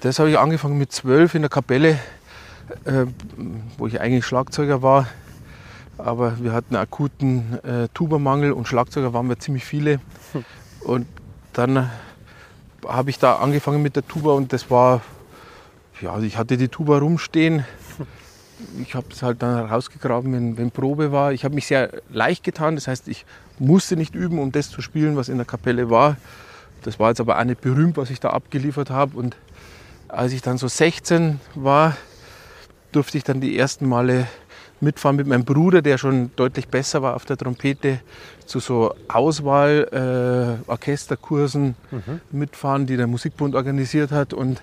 Das 0.00 0.18
habe 0.18 0.30
ich 0.30 0.38
angefangen 0.38 0.78
mit 0.78 0.92
zwölf 0.92 1.34
in 1.34 1.42
der 1.42 1.50
Kapelle, 1.50 1.98
äh, 2.84 3.06
wo 3.76 3.86
ich 3.86 4.00
eigentlich 4.00 4.24
Schlagzeuger 4.26 4.82
war 4.82 5.06
aber 5.98 6.42
wir 6.42 6.52
hatten 6.52 6.76
akuten 6.76 7.58
äh, 7.64 7.88
Tubermangel 7.92 8.52
und 8.52 8.66
Schlagzeuger 8.66 9.12
waren 9.12 9.28
wir 9.28 9.38
ziemlich 9.38 9.64
viele. 9.64 10.00
Und 10.80 11.06
dann 11.52 11.90
habe 12.86 13.10
ich 13.10 13.18
da 13.18 13.36
angefangen 13.36 13.82
mit 13.82 13.96
der 13.96 14.06
Tuba 14.06 14.32
und 14.32 14.52
das 14.52 14.70
war, 14.70 15.02
ja, 16.00 16.18
ich 16.20 16.38
hatte 16.38 16.56
die 16.56 16.68
Tuba 16.68 16.98
rumstehen. 16.98 17.64
Ich 18.80 18.94
habe 18.94 19.06
es 19.12 19.22
halt 19.22 19.42
dann 19.42 19.66
rausgegraben, 19.66 20.32
wenn, 20.32 20.56
wenn 20.56 20.70
Probe 20.70 21.12
war. 21.12 21.32
Ich 21.32 21.44
habe 21.44 21.54
mich 21.54 21.66
sehr 21.66 21.90
leicht 22.10 22.42
getan, 22.42 22.74
das 22.74 22.88
heißt, 22.88 23.06
ich 23.08 23.24
musste 23.58 23.96
nicht 23.96 24.14
üben, 24.14 24.38
um 24.38 24.50
das 24.52 24.70
zu 24.70 24.82
spielen, 24.82 25.16
was 25.16 25.28
in 25.28 25.36
der 25.36 25.46
Kapelle 25.46 25.90
war. 25.90 26.16
Das 26.82 26.98
war 26.98 27.10
jetzt 27.10 27.20
aber 27.20 27.38
auch 27.38 27.44
nicht 27.44 27.60
berühmt, 27.60 27.96
was 27.96 28.10
ich 28.10 28.20
da 28.20 28.30
abgeliefert 28.30 28.90
habe. 28.90 29.16
Und 29.16 29.36
als 30.08 30.32
ich 30.32 30.42
dann 30.42 30.58
so 30.58 30.68
16 30.68 31.40
war, 31.54 31.96
durfte 32.92 33.18
ich 33.18 33.24
dann 33.24 33.40
die 33.40 33.58
ersten 33.58 33.88
Male 33.88 34.26
mitfahren 34.80 35.16
mit 35.16 35.26
meinem 35.26 35.44
Bruder, 35.44 35.82
der 35.82 35.98
schon 35.98 36.30
deutlich 36.36 36.68
besser 36.68 37.02
war 37.02 37.16
auf 37.16 37.24
der 37.24 37.36
Trompete, 37.36 37.98
zu 38.46 38.60
so 38.60 38.94
Auswahl-Orchesterkursen 39.08 41.74
äh, 41.92 41.94
mhm. 41.94 42.20
mitfahren, 42.30 42.86
die 42.86 42.96
der 42.96 43.06
Musikbund 43.06 43.54
organisiert 43.54 44.10
hat. 44.10 44.32
Und 44.32 44.62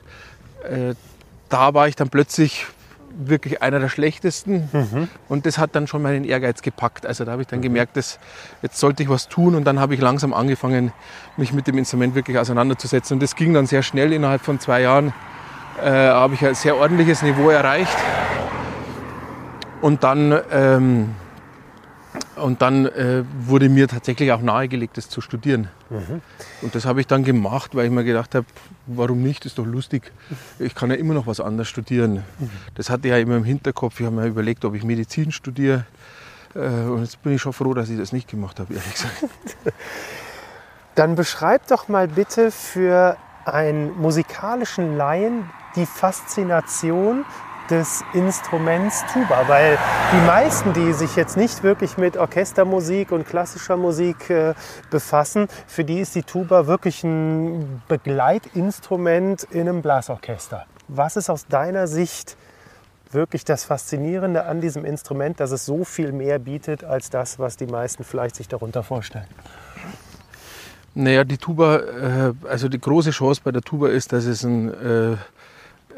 äh, 0.63 0.95
da 1.49 1.73
war 1.73 1.87
ich 1.87 1.95
dann 1.95 2.09
plötzlich 2.09 2.67
wirklich 3.17 3.61
einer 3.61 3.79
der 3.79 3.89
schlechtesten. 3.89 4.69
Mhm. 4.71 5.07
Und 5.29 5.45
das 5.45 5.57
hat 5.57 5.75
dann 5.75 5.87
schon 5.87 6.01
meinen 6.01 6.25
Ehrgeiz 6.25 6.61
gepackt. 6.61 7.05
Also 7.05 7.25
da 7.25 7.31
habe 7.31 7.43
ich 7.43 7.47
dann 7.47 7.59
mhm. 7.59 7.63
gemerkt, 7.63 7.97
dass 7.97 8.19
jetzt 8.61 8.77
sollte 8.77 9.03
ich 9.03 9.09
was 9.09 9.27
tun. 9.27 9.55
Und 9.55 9.65
dann 9.65 9.79
habe 9.79 9.93
ich 9.93 10.01
langsam 10.01 10.33
angefangen, 10.33 10.91
mich 11.37 11.53
mit 11.53 11.67
dem 11.67 11.77
Instrument 11.77 12.15
wirklich 12.15 12.37
auseinanderzusetzen. 12.37 13.15
Und 13.15 13.23
das 13.23 13.35
ging 13.35 13.53
dann 13.53 13.67
sehr 13.67 13.83
schnell. 13.83 14.13
Innerhalb 14.13 14.41
von 14.41 14.59
zwei 14.59 14.81
Jahren 14.81 15.13
äh, 15.81 15.89
habe 15.89 16.33
ich 16.33 16.45
ein 16.45 16.55
sehr 16.55 16.77
ordentliches 16.77 17.21
Niveau 17.21 17.49
erreicht. 17.49 17.97
Und 19.81 20.03
dann, 20.03 20.39
ähm, 20.51 21.15
und 22.35 22.61
dann 22.61 22.85
äh, 22.85 23.23
wurde 23.39 23.69
mir 23.69 23.87
tatsächlich 23.87 24.31
auch 24.31 24.41
nahegelegt, 24.41 24.97
das 24.97 25.09
zu 25.09 25.21
studieren. 25.21 25.69
Mhm. 25.89 26.21
Und 26.61 26.75
das 26.75 26.85
habe 26.85 27.01
ich 27.01 27.07
dann 27.07 27.23
gemacht, 27.23 27.75
weil 27.75 27.85
ich 27.85 27.91
mir 27.91 28.03
gedacht 28.03 28.35
habe, 28.35 28.45
warum 28.87 29.21
nicht, 29.21 29.45
ist 29.45 29.57
doch 29.57 29.65
lustig. 29.65 30.11
Ich 30.59 30.75
kann 30.75 30.89
ja 30.89 30.95
immer 30.95 31.13
noch 31.13 31.27
was 31.27 31.39
anderes 31.39 31.67
studieren. 31.67 32.23
Mhm. 32.39 32.49
Das 32.75 32.89
hatte 32.89 33.07
ich 33.07 33.11
ja 33.11 33.17
immer 33.17 33.37
im 33.37 33.43
Hinterkopf. 33.43 33.99
Ich 33.99 34.05
habe 34.05 34.15
mir 34.15 34.27
überlegt, 34.27 34.65
ob 34.65 34.75
ich 34.75 34.83
Medizin 34.83 35.31
studiere. 35.31 35.85
Äh, 36.55 36.59
und 36.59 37.01
jetzt 37.01 37.21
bin 37.21 37.33
ich 37.33 37.41
schon 37.41 37.53
froh, 37.53 37.73
dass 37.73 37.89
ich 37.89 37.97
das 37.97 38.11
nicht 38.11 38.29
gemacht 38.29 38.59
habe, 38.59 38.73
ehrlich 38.73 38.93
gesagt. 38.93 39.25
Dann 40.95 41.15
beschreib 41.15 41.67
doch 41.67 41.89
mal 41.89 42.07
bitte 42.07 42.51
für 42.51 43.17
einen 43.43 43.99
musikalischen 43.99 44.97
Laien 44.97 45.49
die 45.75 45.85
Faszination 45.85 47.25
des 47.69 48.03
Instruments 48.13 49.03
Tuba, 49.11 49.47
weil 49.47 49.77
die 50.11 50.25
meisten, 50.25 50.73
die 50.73 50.93
sich 50.93 51.15
jetzt 51.15 51.37
nicht 51.37 51.63
wirklich 51.63 51.97
mit 51.97 52.17
Orchestermusik 52.17 53.11
und 53.11 53.27
klassischer 53.27 53.77
Musik 53.77 54.29
äh, 54.29 54.53
befassen, 54.89 55.47
für 55.67 55.83
die 55.83 55.99
ist 55.99 56.15
die 56.15 56.23
Tuba 56.23 56.67
wirklich 56.67 57.03
ein 57.03 57.81
Begleitinstrument 57.87 59.43
in 59.43 59.61
einem 59.61 59.81
Blasorchester. 59.81 60.65
Was 60.87 61.15
ist 61.15 61.29
aus 61.29 61.47
deiner 61.47 61.87
Sicht 61.87 62.37
wirklich 63.11 63.45
das 63.45 63.63
Faszinierende 63.63 64.45
an 64.45 64.61
diesem 64.61 64.85
Instrument, 64.85 65.39
dass 65.39 65.51
es 65.51 65.65
so 65.65 65.83
viel 65.83 66.11
mehr 66.11 66.39
bietet 66.39 66.83
als 66.83 67.09
das, 67.09 67.39
was 67.39 67.57
die 67.57 67.67
meisten 67.67 68.03
vielleicht 68.03 68.35
sich 68.35 68.47
darunter 68.47 68.83
vorstellen? 68.83 69.27
Naja, 70.93 71.23
die 71.23 71.37
Tuba, 71.37 71.77
äh, 71.77 72.33
also 72.47 72.69
die 72.69 72.79
große 72.79 73.11
Chance 73.11 73.41
bei 73.43 73.51
der 73.51 73.61
Tuba 73.61 73.89
ist, 73.89 74.13
dass 74.13 74.25
es 74.25 74.43
ein 74.43 74.73
äh, 74.73 75.17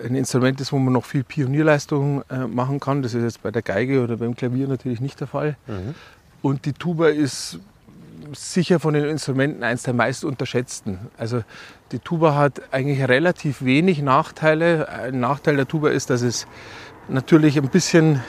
ein 0.03 0.15
Instrument 0.15 0.59
ist, 0.61 0.71
wo 0.71 0.77
man 0.77 0.93
noch 0.93 1.05
viel 1.05 1.23
Pionierleistung 1.23 2.23
äh, 2.29 2.47
machen 2.47 2.79
kann. 2.79 3.01
Das 3.01 3.13
ist 3.13 3.23
jetzt 3.23 3.41
bei 3.41 3.51
der 3.51 3.61
Geige 3.61 4.03
oder 4.03 4.17
beim 4.17 4.35
Klavier 4.35 4.67
natürlich 4.67 5.01
nicht 5.01 5.19
der 5.19 5.27
Fall. 5.27 5.57
Mhm. 5.67 5.95
Und 6.41 6.65
die 6.65 6.73
Tuba 6.73 7.09
ist 7.09 7.59
sicher 8.33 8.79
von 8.79 8.93
den 8.93 9.05
Instrumenten 9.05 9.63
eines 9.63 9.83
der 9.83 9.93
meist 9.93 10.25
unterschätzten. 10.25 10.99
Also 11.17 11.43
die 11.91 11.99
Tuba 11.99 12.35
hat 12.35 12.61
eigentlich 12.71 13.07
relativ 13.07 13.63
wenig 13.63 14.01
Nachteile. 14.01 14.89
Ein 14.89 15.19
Nachteil 15.19 15.55
der 15.55 15.67
Tuba 15.67 15.89
ist, 15.89 16.09
dass 16.09 16.21
es 16.21 16.47
natürlich 17.07 17.57
ein 17.57 17.69
bisschen 17.69 18.21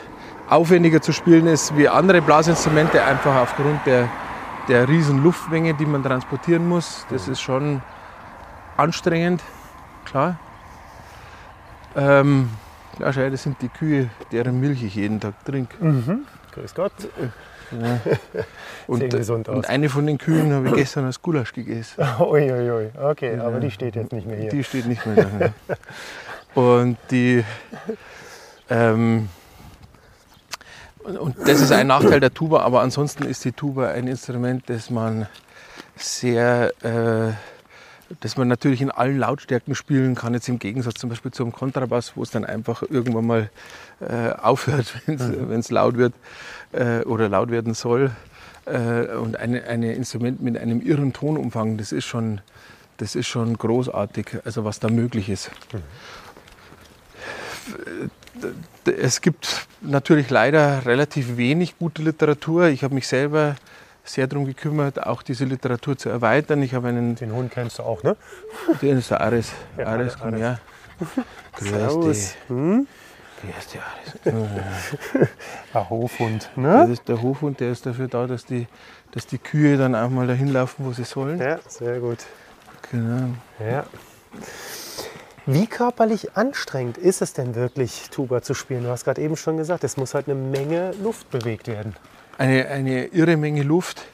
aufwendiger 0.48 1.02
zu 1.02 1.12
spielen 1.12 1.46
ist 1.46 1.76
wie 1.76 1.88
andere 1.88 2.22
Blasinstrumente, 2.22 3.02
einfach 3.02 3.34
aufgrund 3.36 3.84
der, 3.86 4.08
der 4.68 4.88
riesen 4.88 5.22
Luftmenge, 5.22 5.74
die 5.74 5.86
man 5.86 6.02
transportieren 6.02 6.66
muss. 6.66 7.04
Das 7.10 7.26
mhm. 7.26 7.32
ist 7.32 7.40
schon 7.40 7.82
anstrengend, 8.76 9.42
klar. 10.04 10.38
Ähm, 11.96 12.50
ja, 12.98 13.12
schau, 13.12 13.28
das 13.30 13.42
sind 13.42 13.60
die 13.62 13.68
Kühe, 13.68 14.10
deren 14.32 14.60
Milch 14.60 14.82
ich 14.82 14.94
jeden 14.94 15.20
Tag 15.20 15.44
trinke. 15.44 15.82
Mhm. 15.84 16.26
Grüß 16.52 16.74
Gott. 16.74 16.92
Ja. 17.70 18.00
Und, 18.86 19.10
gesund 19.10 19.48
aus. 19.48 19.56
und 19.56 19.68
eine 19.68 19.90
von 19.90 20.06
den 20.06 20.16
Kühen 20.16 20.54
habe 20.54 20.68
ich 20.68 20.74
gestern 20.74 21.04
als 21.04 21.20
Gulasch 21.20 21.52
gegessen. 21.52 22.02
Uiuiui, 22.18 22.70
ui. 22.70 22.90
okay, 22.98 23.36
ja. 23.36 23.46
aber 23.46 23.60
die 23.60 23.70
steht 23.70 23.94
jetzt 23.96 24.12
nicht 24.12 24.26
mehr 24.26 24.38
hier. 24.38 24.48
Die 24.48 24.64
steht 24.64 24.86
nicht 24.86 25.04
mehr 25.04 25.52
da. 25.66 25.74
und 26.60 26.96
die. 27.10 27.44
Ähm, 28.70 29.28
und 31.04 31.36
das 31.46 31.60
ist 31.60 31.70
ein 31.70 31.88
Nachteil 31.88 32.20
der 32.20 32.32
Tuba, 32.32 32.60
aber 32.60 32.80
ansonsten 32.80 33.24
ist 33.24 33.44
die 33.44 33.52
Tuba 33.52 33.88
ein 33.88 34.06
Instrument, 34.06 34.64
das 34.70 34.88
man 34.88 35.26
sehr. 35.96 36.72
Äh, 36.82 37.32
dass 38.20 38.36
man 38.36 38.48
natürlich 38.48 38.80
in 38.80 38.90
allen 38.90 39.18
Lautstärken 39.18 39.74
spielen 39.74 40.14
kann, 40.14 40.34
jetzt 40.34 40.48
im 40.48 40.58
Gegensatz 40.58 40.94
zum 40.94 41.10
Beispiel 41.10 41.30
zum 41.30 41.52
Kontrabass, 41.52 42.12
wo 42.16 42.22
es 42.22 42.30
dann 42.30 42.44
einfach 42.44 42.82
irgendwann 42.82 43.26
mal 43.26 43.50
äh, 44.00 44.30
aufhört, 44.32 44.94
wenn 45.06 45.60
es 45.60 45.70
mhm. 45.70 45.74
laut 45.74 45.96
wird 45.96 46.14
äh, 46.72 47.00
oder 47.00 47.28
laut 47.28 47.50
werden 47.50 47.74
soll. 47.74 48.10
Äh, 48.64 49.14
und 49.16 49.36
ein 49.36 49.62
eine 49.62 49.94
Instrument 49.94 50.42
mit 50.42 50.56
einem 50.56 50.80
irren 50.80 51.12
Tonumfang, 51.12 51.76
das 51.76 51.92
ist 51.92 52.04
schon, 52.04 52.40
das 52.96 53.14
ist 53.14 53.26
schon 53.26 53.56
großartig, 53.56 54.38
also 54.44 54.64
was 54.64 54.80
da 54.80 54.88
möglich 54.88 55.28
ist. 55.28 55.50
Mhm. 55.72 55.82
Es 58.84 59.20
gibt 59.20 59.66
natürlich 59.82 60.30
leider 60.30 60.86
relativ 60.86 61.36
wenig 61.36 61.78
gute 61.78 62.02
Literatur. 62.02 62.68
Ich 62.68 62.84
habe 62.84 62.94
mich 62.94 63.06
selber 63.06 63.56
sehr 64.08 64.26
darum 64.26 64.44
gekümmert, 64.44 65.06
auch 65.06 65.22
diese 65.22 65.44
Literatur 65.44 65.96
zu 65.96 66.08
erweitern. 66.08 66.62
Ich 66.62 66.74
habe 66.74 66.88
einen. 66.88 67.14
Den 67.14 67.32
Hund 67.32 67.52
kennst 67.52 67.78
du 67.78 67.82
auch, 67.82 68.02
ne? 68.02 68.16
Den 68.82 68.98
ist 68.98 69.10
der 69.10 69.20
Aris. 69.20 69.52
Ja, 69.76 69.86
Aris, 69.86 70.16
komm 70.20 70.34
her. 70.34 70.58
Grüß 71.54 72.34
hm? 72.48 72.86
Grüß 73.40 73.66
dich, 73.68 73.80
Aris. 73.80 75.28
Ein 75.72 75.90
Hofhund, 75.90 76.50
ne? 76.56 76.78
Das 76.80 76.90
ist 76.90 77.08
der 77.08 77.22
Hofhund, 77.22 77.60
der 77.60 77.70
ist 77.70 77.86
dafür 77.86 78.08
da, 78.08 78.26
dass 78.26 78.44
die, 78.44 78.66
dass 79.12 79.26
die 79.26 79.38
Kühe 79.38 79.76
dann 79.76 79.94
auch 79.94 80.10
mal 80.10 80.26
dahin 80.26 80.48
laufen, 80.48 80.84
wo 80.84 80.92
sie 80.92 81.04
sollen. 81.04 81.38
Ja, 81.38 81.58
sehr 81.68 82.00
gut. 82.00 82.18
Genau. 82.90 83.34
Ja. 83.60 83.84
Wie 85.46 85.66
körperlich 85.66 86.36
anstrengend 86.36 86.98
ist 86.98 87.22
es 87.22 87.32
denn 87.32 87.54
wirklich, 87.54 88.10
Tuba 88.10 88.42
zu 88.42 88.52
spielen? 88.54 88.84
Du 88.84 88.90
hast 88.90 89.04
gerade 89.04 89.22
eben 89.22 89.36
schon 89.36 89.56
gesagt, 89.56 89.82
es 89.82 89.96
muss 89.96 90.14
halt 90.14 90.28
eine 90.28 90.34
Menge 90.34 90.92
Luft 91.02 91.30
bewegt 91.30 91.68
werden. 91.68 91.96
Eine, 92.38 92.68
eine 92.68 93.06
irre 93.06 93.36
Menge 93.36 93.62
Luft. 93.62 94.06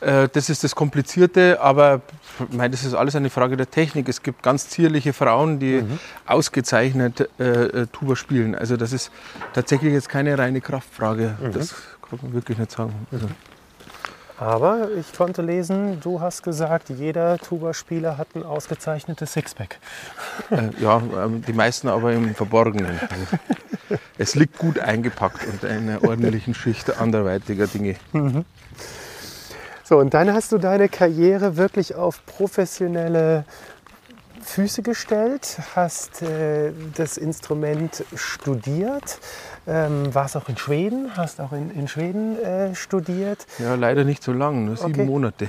Äh, 0.00 0.28
das 0.32 0.48
ist 0.48 0.64
das 0.64 0.74
Komplizierte, 0.74 1.60
aber 1.60 2.02
ich 2.50 2.56
meine, 2.56 2.70
das 2.70 2.84
ist 2.84 2.94
alles 2.94 3.16
eine 3.16 3.30
Frage 3.30 3.56
der 3.56 3.70
Technik. 3.70 4.08
Es 4.08 4.22
gibt 4.22 4.42
ganz 4.42 4.68
zierliche 4.68 5.12
Frauen, 5.12 5.58
die 5.58 5.82
mhm. 5.82 5.98
ausgezeichnet 6.26 7.28
äh, 7.38 7.44
äh, 7.44 7.86
Tuba 7.92 8.16
spielen. 8.16 8.54
Also 8.54 8.76
das 8.76 8.92
ist 8.92 9.10
tatsächlich 9.52 9.92
jetzt 9.92 10.08
keine 10.08 10.38
reine 10.38 10.60
Kraftfrage. 10.60 11.36
Mhm. 11.40 11.52
Das 11.52 11.74
kann 12.08 12.18
man 12.22 12.32
wirklich 12.32 12.58
nicht 12.58 12.70
sagen. 12.70 12.94
Also. 13.10 13.26
Aber 14.38 14.88
ich 14.98 15.16
konnte 15.16 15.40
lesen, 15.40 16.00
du 16.00 16.20
hast 16.20 16.42
gesagt, 16.42 16.90
jeder 16.90 17.38
Tuba-Spieler 17.38 18.18
hat 18.18 18.28
ein 18.34 18.42
ausgezeichnetes 18.42 19.32
Sixpack. 19.32 19.78
Äh, 20.50 20.70
ja, 20.78 21.00
ähm, 21.24 21.42
die 21.46 21.54
meisten 21.54 21.88
aber 21.88 22.12
im 22.12 22.34
Verborgenen. 22.34 23.00
es 24.18 24.34
liegt 24.34 24.58
gut 24.58 24.78
eingepackt 24.78 25.46
unter 25.46 25.68
einer 25.68 26.04
ordentlichen 26.04 26.52
Schicht 26.52 26.98
anderweitiger 26.98 27.66
Dinge. 27.66 27.96
Mhm. 28.12 28.44
So, 29.84 29.98
und 29.98 30.12
dann 30.12 30.32
hast 30.34 30.52
du 30.52 30.58
deine 30.58 30.88
Karriere 30.88 31.56
wirklich 31.56 31.94
auf 31.94 32.26
professionelle 32.26 33.44
Füße 34.46 34.82
gestellt, 34.82 35.58
hast 35.74 36.22
äh, 36.22 36.72
das 36.96 37.16
Instrument 37.16 38.04
studiert, 38.14 39.18
ähm, 39.66 40.14
warst 40.14 40.36
auch 40.36 40.48
in 40.48 40.56
Schweden, 40.56 41.10
hast 41.16 41.40
auch 41.40 41.52
in, 41.52 41.70
in 41.70 41.88
Schweden 41.88 42.38
äh, 42.38 42.74
studiert. 42.74 43.46
Ja, 43.58 43.74
leider 43.74 44.04
nicht 44.04 44.22
so 44.22 44.32
lang, 44.32 44.64
nur 44.64 44.76
sieben 44.76 44.92
okay. 44.92 45.04
Monate. 45.04 45.48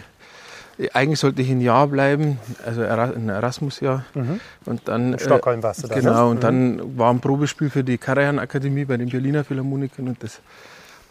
Eigentlich 0.94 1.20
sollte 1.20 1.42
ich 1.42 1.50
ein 1.50 1.62
Jahr 1.62 1.88
bleiben, 1.88 2.40
also 2.66 2.82
ein 2.82 3.30
Erasmus-Jahr. 3.30 4.06
Mhm. 4.14 4.40
Und 4.66 4.88
dann, 4.88 5.14
in 5.14 5.20
Stockholm 5.20 5.64
warst 5.64 5.84
du 5.84 5.88
da. 5.88 5.96
Genau, 5.96 6.26
ne? 6.26 6.30
und 6.32 6.38
mhm. 6.38 6.42
dann 6.42 6.98
war 6.98 7.12
ein 7.12 7.20
Probespiel 7.20 7.70
für 7.70 7.84
die 7.84 7.98
Karajan-Akademie 7.98 8.86
bei 8.86 8.98
den 8.98 9.10
Berliner 9.10 9.44
Philharmonikern 9.44 10.08
und 10.08 10.22
das 10.22 10.42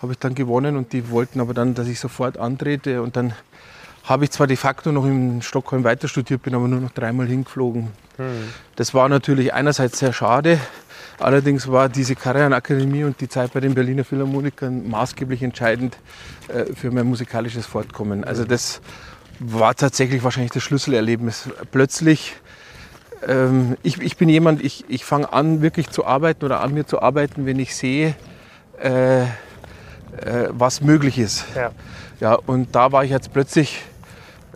habe 0.03 0.13
ich 0.13 0.19
dann 0.19 0.35
gewonnen 0.35 0.77
und 0.77 0.93
die 0.93 1.11
wollten 1.11 1.41
aber 1.41 1.55
dann, 1.55 1.75
dass 1.75 1.89
ich 1.89 1.99
sofort 1.99 2.37
antrete 2.37 3.01
und 3.03 3.17
dann 3.17 3.33
habe 4.07 4.25
ich 4.25 4.31
zwar 4.31 4.47
de 4.47 4.57
facto 4.57 4.93
noch 4.93 5.05
in 5.05 5.43
Stockholm 5.43 5.85
weiter 5.85 6.09
studiert, 6.09 6.43
bin 6.43 6.55
aber 6.55 6.69
nur 6.69 6.81
noch 6.81 6.93
dreimal 6.93 7.27
hingeflogen. 7.27 7.89
Hm. 8.17 8.49
Das 8.77 8.95
war 8.95 9.09
natürlich 9.09 9.53
einerseits 9.53 9.99
sehr 9.99 10.13
schade, 10.13 10.61
allerdings 11.19 11.69
war 11.69 11.89
diese 11.89 12.15
Karrierenakademie 12.15 13.05
und 13.05 13.21
die 13.21 13.29
Zeit 13.29 13.53
bei 13.53 13.61
den 13.61 13.75
Berliner 13.75 14.05
Philharmonikern 14.05 14.89
maßgeblich 14.89 15.43
entscheidend 15.43 15.99
äh, 16.49 16.73
für 16.75 16.93
mein 16.93 17.07
musikalisches 17.07 17.67
Fortkommen. 17.67 18.23
Also 18.25 18.45
das 18.45 18.81
war 19.41 19.75
tatsächlich 19.75 20.23
wahrscheinlich 20.23 20.53
das 20.53 20.63
Schlüsselerlebnis. 20.63 21.51
Plötzlich, 21.73 22.37
ähm, 23.27 23.77
ich, 23.83 24.01
ich 24.01 24.17
bin 24.17 24.29
jemand, 24.29 24.65
ich, 24.65 24.85
ich 24.89 25.05
fange 25.05 25.33
an 25.33 25.63
wirklich 25.63 25.91
zu 25.91 26.07
arbeiten 26.07 26.45
oder 26.45 26.61
an 26.61 26.73
mir 26.73 26.87
zu 26.87 27.03
arbeiten, 27.03 27.45
wenn 27.45 27.59
ich 27.59 27.75
sehe, 27.75 28.15
äh, 28.81 29.23
äh, 29.23 29.27
was 30.51 30.81
möglich 30.81 31.19
ist. 31.19 31.45
Ja. 31.57 31.73
ja, 32.21 32.35
und 32.35 32.75
da 32.75 32.93
war 32.93 33.05
ich 33.05 33.11
jetzt 33.11 33.33
plötzlich 33.33 33.83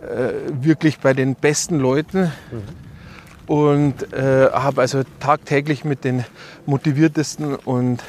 äh, 0.01 0.33
wirklich 0.63 0.99
bei 0.99 1.13
den 1.13 1.35
besten 1.35 1.79
Leuten 1.79 2.31
mhm. 2.51 3.53
und 3.53 4.13
äh, 4.13 4.49
habe 4.51 4.81
also 4.81 5.03
tagtäglich 5.19 5.85
mit 5.85 6.03
den 6.03 6.25
motiviertesten 6.65 7.55
und, 7.55 8.03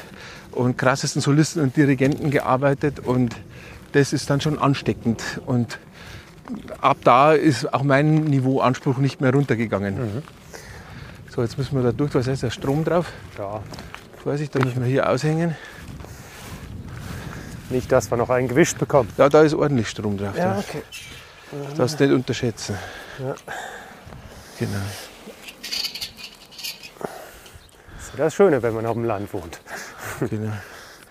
und 0.51 0.77
krassesten 0.77 1.21
Solisten 1.21 1.61
und 1.61 1.77
Dirigenten 1.77 2.31
gearbeitet 2.31 2.99
und 2.99 3.35
das 3.91 4.11
ist 4.11 4.29
dann 4.29 4.41
schon 4.41 4.57
ansteckend 4.57 5.21
und 5.45 5.77
ab 6.81 6.97
da 7.03 7.33
ist 7.33 7.73
auch 7.73 7.83
mein 7.83 8.15
Niveauanspruch 8.23 8.97
nicht 8.97 9.21
mehr 9.21 9.31
runtergegangen. 9.31 9.95
Mhm. 9.95 10.23
So, 11.29 11.41
jetzt 11.41 11.57
müssen 11.57 11.75
wir 11.75 11.83
da 11.83 11.91
durch, 11.91 12.13
was 12.13 12.27
heißt 12.27 12.43
der 12.43 12.51
Strom 12.51 12.83
drauf? 12.83 13.11
Ja. 13.37 13.61
Vorsicht, 14.17 14.55
da 14.55 14.59
müssen 14.59 14.81
wir 14.81 14.87
hier 14.87 15.09
aushängen. 15.09 15.55
Nicht, 17.69 17.91
dass 17.91 18.11
wir 18.11 18.17
noch 18.17 18.29
einen 18.29 18.47
gewischt 18.47 18.77
bekommen. 18.77 19.09
Ja, 19.17 19.29
da 19.29 19.41
ist 19.41 19.53
ordentlich 19.53 19.89
Strom 19.89 20.17
drauf. 20.17 20.37
Ja, 20.37 20.57
okay. 20.59 20.81
Das 21.77 21.99
nicht 21.99 22.11
unterschätzen. 22.11 22.77
Ja. 23.19 23.35
Genau. 24.59 24.73
Das 27.97 28.07
ist 28.07 28.19
das 28.19 28.33
Schöne, 28.35 28.61
wenn 28.61 28.73
man 28.73 28.85
auf 28.85 28.93
dem 28.93 29.05
Land 29.05 29.33
wohnt. 29.33 29.59
Genau. 30.29 30.51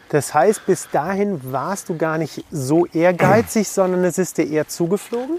Das 0.09 0.35
heißt, 0.35 0.67
bis 0.67 0.89
dahin 0.91 1.53
warst 1.53 1.89
du 1.89 1.97
gar 1.97 2.19
nicht 2.19 2.45
so 2.51 2.87
ehrgeizig, 2.87 3.69
sondern 3.69 4.05
es 4.05 4.19
ist 4.19 4.39
dir 4.39 4.47
eher 4.47 4.69
zugeflogen? 4.69 5.39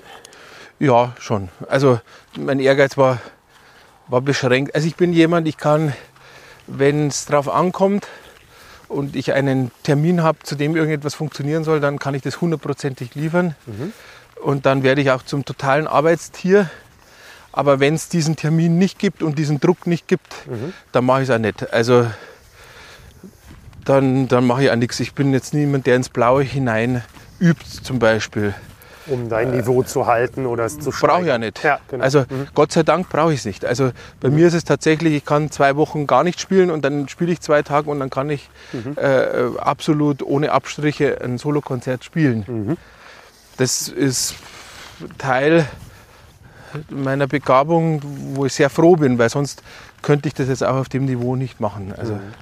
Ja, 0.79 1.13
schon. 1.19 1.49
Also 1.69 1.99
mein 2.37 2.59
Ehrgeiz 2.59 2.97
war, 2.97 3.19
war 4.07 4.21
beschränkt. 4.21 4.75
Also 4.75 4.87
ich 4.87 4.95
bin 4.95 5.13
jemand, 5.13 5.47
ich 5.47 5.57
kann, 5.57 5.93
wenn 6.67 7.07
es 7.07 7.25
drauf 7.25 7.47
ankommt, 7.47 8.07
und 8.93 9.15
ich 9.15 9.33
einen 9.33 9.71
Termin 9.83 10.23
habe, 10.23 10.39
zu 10.43 10.55
dem 10.55 10.75
irgendetwas 10.75 11.15
funktionieren 11.15 11.63
soll, 11.63 11.79
dann 11.79 11.99
kann 11.99 12.15
ich 12.15 12.21
das 12.21 12.39
hundertprozentig 12.39 13.15
liefern. 13.15 13.55
Mhm. 13.65 13.93
Und 14.43 14.65
dann 14.65 14.83
werde 14.83 15.01
ich 15.01 15.11
auch 15.11 15.23
zum 15.23 15.45
totalen 15.45 15.87
Arbeitstier. 15.87 16.69
Aber 17.51 17.79
wenn 17.79 17.93
es 17.93 18.09
diesen 18.09 18.35
Termin 18.35 18.77
nicht 18.77 18.99
gibt 18.99 19.23
und 19.23 19.37
diesen 19.37 19.59
Druck 19.59 19.87
nicht 19.87 20.07
gibt, 20.07 20.47
mhm. 20.47 20.73
dann 20.91 21.05
mache 21.05 21.21
ich 21.21 21.29
es 21.29 21.35
auch 21.35 21.39
nicht. 21.39 21.71
Also 21.71 22.07
dann, 23.85 24.27
dann 24.27 24.45
mache 24.45 24.63
ich 24.63 24.71
auch 24.71 24.75
nichts. 24.75 24.99
Ich 24.99 25.13
bin 25.13 25.33
jetzt 25.33 25.53
niemand, 25.53 25.85
der 25.85 25.95
ins 25.95 26.09
Blaue 26.09 26.43
hinein 26.43 27.03
übt 27.39 27.83
zum 27.83 27.99
Beispiel 27.99 28.53
um 29.07 29.29
dein 29.29 29.51
Niveau 29.51 29.83
zu 29.83 30.07
halten 30.07 30.45
oder 30.45 30.65
es 30.65 30.79
zu 30.79 30.91
steigern. 30.91 31.09
Brauche 31.09 31.21
ich 31.21 31.27
ja 31.27 31.37
nicht. 31.37 31.63
Ja, 31.63 31.79
genau. 31.89 32.03
Also 32.03 32.19
mhm. 32.19 32.47
Gott 32.53 32.71
sei 32.71 32.83
Dank 32.83 33.09
brauche 33.09 33.33
ich 33.33 33.39
es 33.39 33.45
nicht. 33.45 33.65
Also 33.65 33.91
bei 34.19 34.29
mhm. 34.29 34.35
mir 34.35 34.47
ist 34.47 34.53
es 34.53 34.63
tatsächlich, 34.63 35.13
ich 35.13 35.25
kann 35.25 35.51
zwei 35.51 35.75
Wochen 35.75 36.07
gar 36.07 36.23
nicht 36.23 36.39
spielen 36.39 36.71
und 36.71 36.85
dann 36.85 37.07
spiele 37.09 37.31
ich 37.31 37.41
zwei 37.41 37.61
Tage 37.61 37.89
und 37.89 37.99
dann 37.99 38.09
kann 38.09 38.29
ich 38.29 38.49
mhm. 38.71 38.95
äh, 38.97 39.59
absolut 39.59 40.21
ohne 40.23 40.51
Abstriche 40.51 41.19
ein 41.21 41.37
Solokonzert 41.37 42.03
spielen. 42.03 42.77
Das 43.57 43.87
ist 43.87 44.35
Teil 45.17 45.67
meiner 46.89 47.27
Begabung, 47.27 48.01
wo 48.35 48.45
ich 48.45 48.53
sehr 48.53 48.69
froh 48.69 48.95
bin, 48.95 49.17
weil 49.17 49.29
sonst 49.29 49.61
könnte 50.01 50.27
ich 50.27 50.33
das 50.33 50.47
jetzt 50.47 50.63
auch 50.63 50.75
auf 50.75 50.89
dem 50.89 51.05
Niveau 51.05 51.35
nicht 51.35 51.59
machen. 51.59 51.93
Also, 51.95 52.13
mhm 52.13 52.33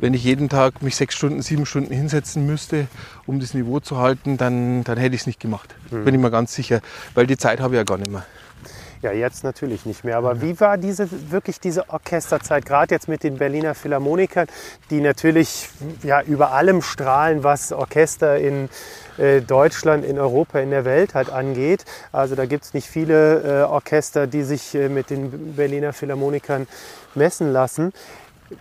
wenn 0.00 0.14
ich 0.14 0.24
jeden 0.24 0.48
Tag 0.48 0.82
mich 0.82 0.96
sechs 0.96 1.14
Stunden, 1.14 1.42
sieben 1.42 1.66
Stunden 1.66 1.92
hinsetzen 1.92 2.46
müsste, 2.46 2.86
um 3.26 3.40
das 3.40 3.54
Niveau 3.54 3.80
zu 3.80 3.98
halten, 3.98 4.36
dann, 4.36 4.84
dann 4.84 4.98
hätte 4.98 5.14
ich 5.14 5.22
es 5.22 5.26
nicht 5.26 5.40
gemacht. 5.40 5.74
Mhm. 5.90 6.04
Bin 6.04 6.14
ich 6.14 6.20
mir 6.20 6.30
ganz 6.30 6.54
sicher, 6.54 6.80
weil 7.14 7.26
die 7.26 7.36
Zeit 7.36 7.60
habe 7.60 7.74
ich 7.74 7.78
ja 7.78 7.84
gar 7.84 7.98
nicht 7.98 8.10
mehr. 8.10 8.24
Ja, 9.00 9.12
jetzt 9.12 9.44
natürlich 9.44 9.86
nicht 9.86 10.02
mehr. 10.02 10.16
Aber 10.16 10.42
wie 10.42 10.58
war 10.58 10.76
diese 10.76 11.08
wirklich 11.30 11.60
diese 11.60 11.88
Orchesterzeit, 11.88 12.66
gerade 12.66 12.92
jetzt 12.92 13.06
mit 13.06 13.22
den 13.22 13.38
Berliner 13.38 13.76
Philharmonikern, 13.76 14.48
die 14.90 15.00
natürlich 15.00 15.68
ja, 16.02 16.20
über 16.22 16.50
allem 16.50 16.82
strahlen, 16.82 17.44
was 17.44 17.72
Orchester 17.72 18.38
in 18.38 18.68
äh, 19.16 19.40
Deutschland, 19.40 20.04
in 20.04 20.18
Europa, 20.18 20.58
in 20.58 20.70
der 20.70 20.84
Welt 20.84 21.14
halt 21.14 21.30
angeht. 21.30 21.84
Also 22.10 22.34
da 22.34 22.46
gibt 22.46 22.64
es 22.64 22.74
nicht 22.74 22.88
viele 22.88 23.62
äh, 23.62 23.62
Orchester, 23.66 24.26
die 24.26 24.42
sich 24.42 24.74
äh, 24.74 24.88
mit 24.88 25.10
den 25.10 25.54
Berliner 25.54 25.92
Philharmonikern 25.92 26.66
messen 27.14 27.52
lassen. 27.52 27.92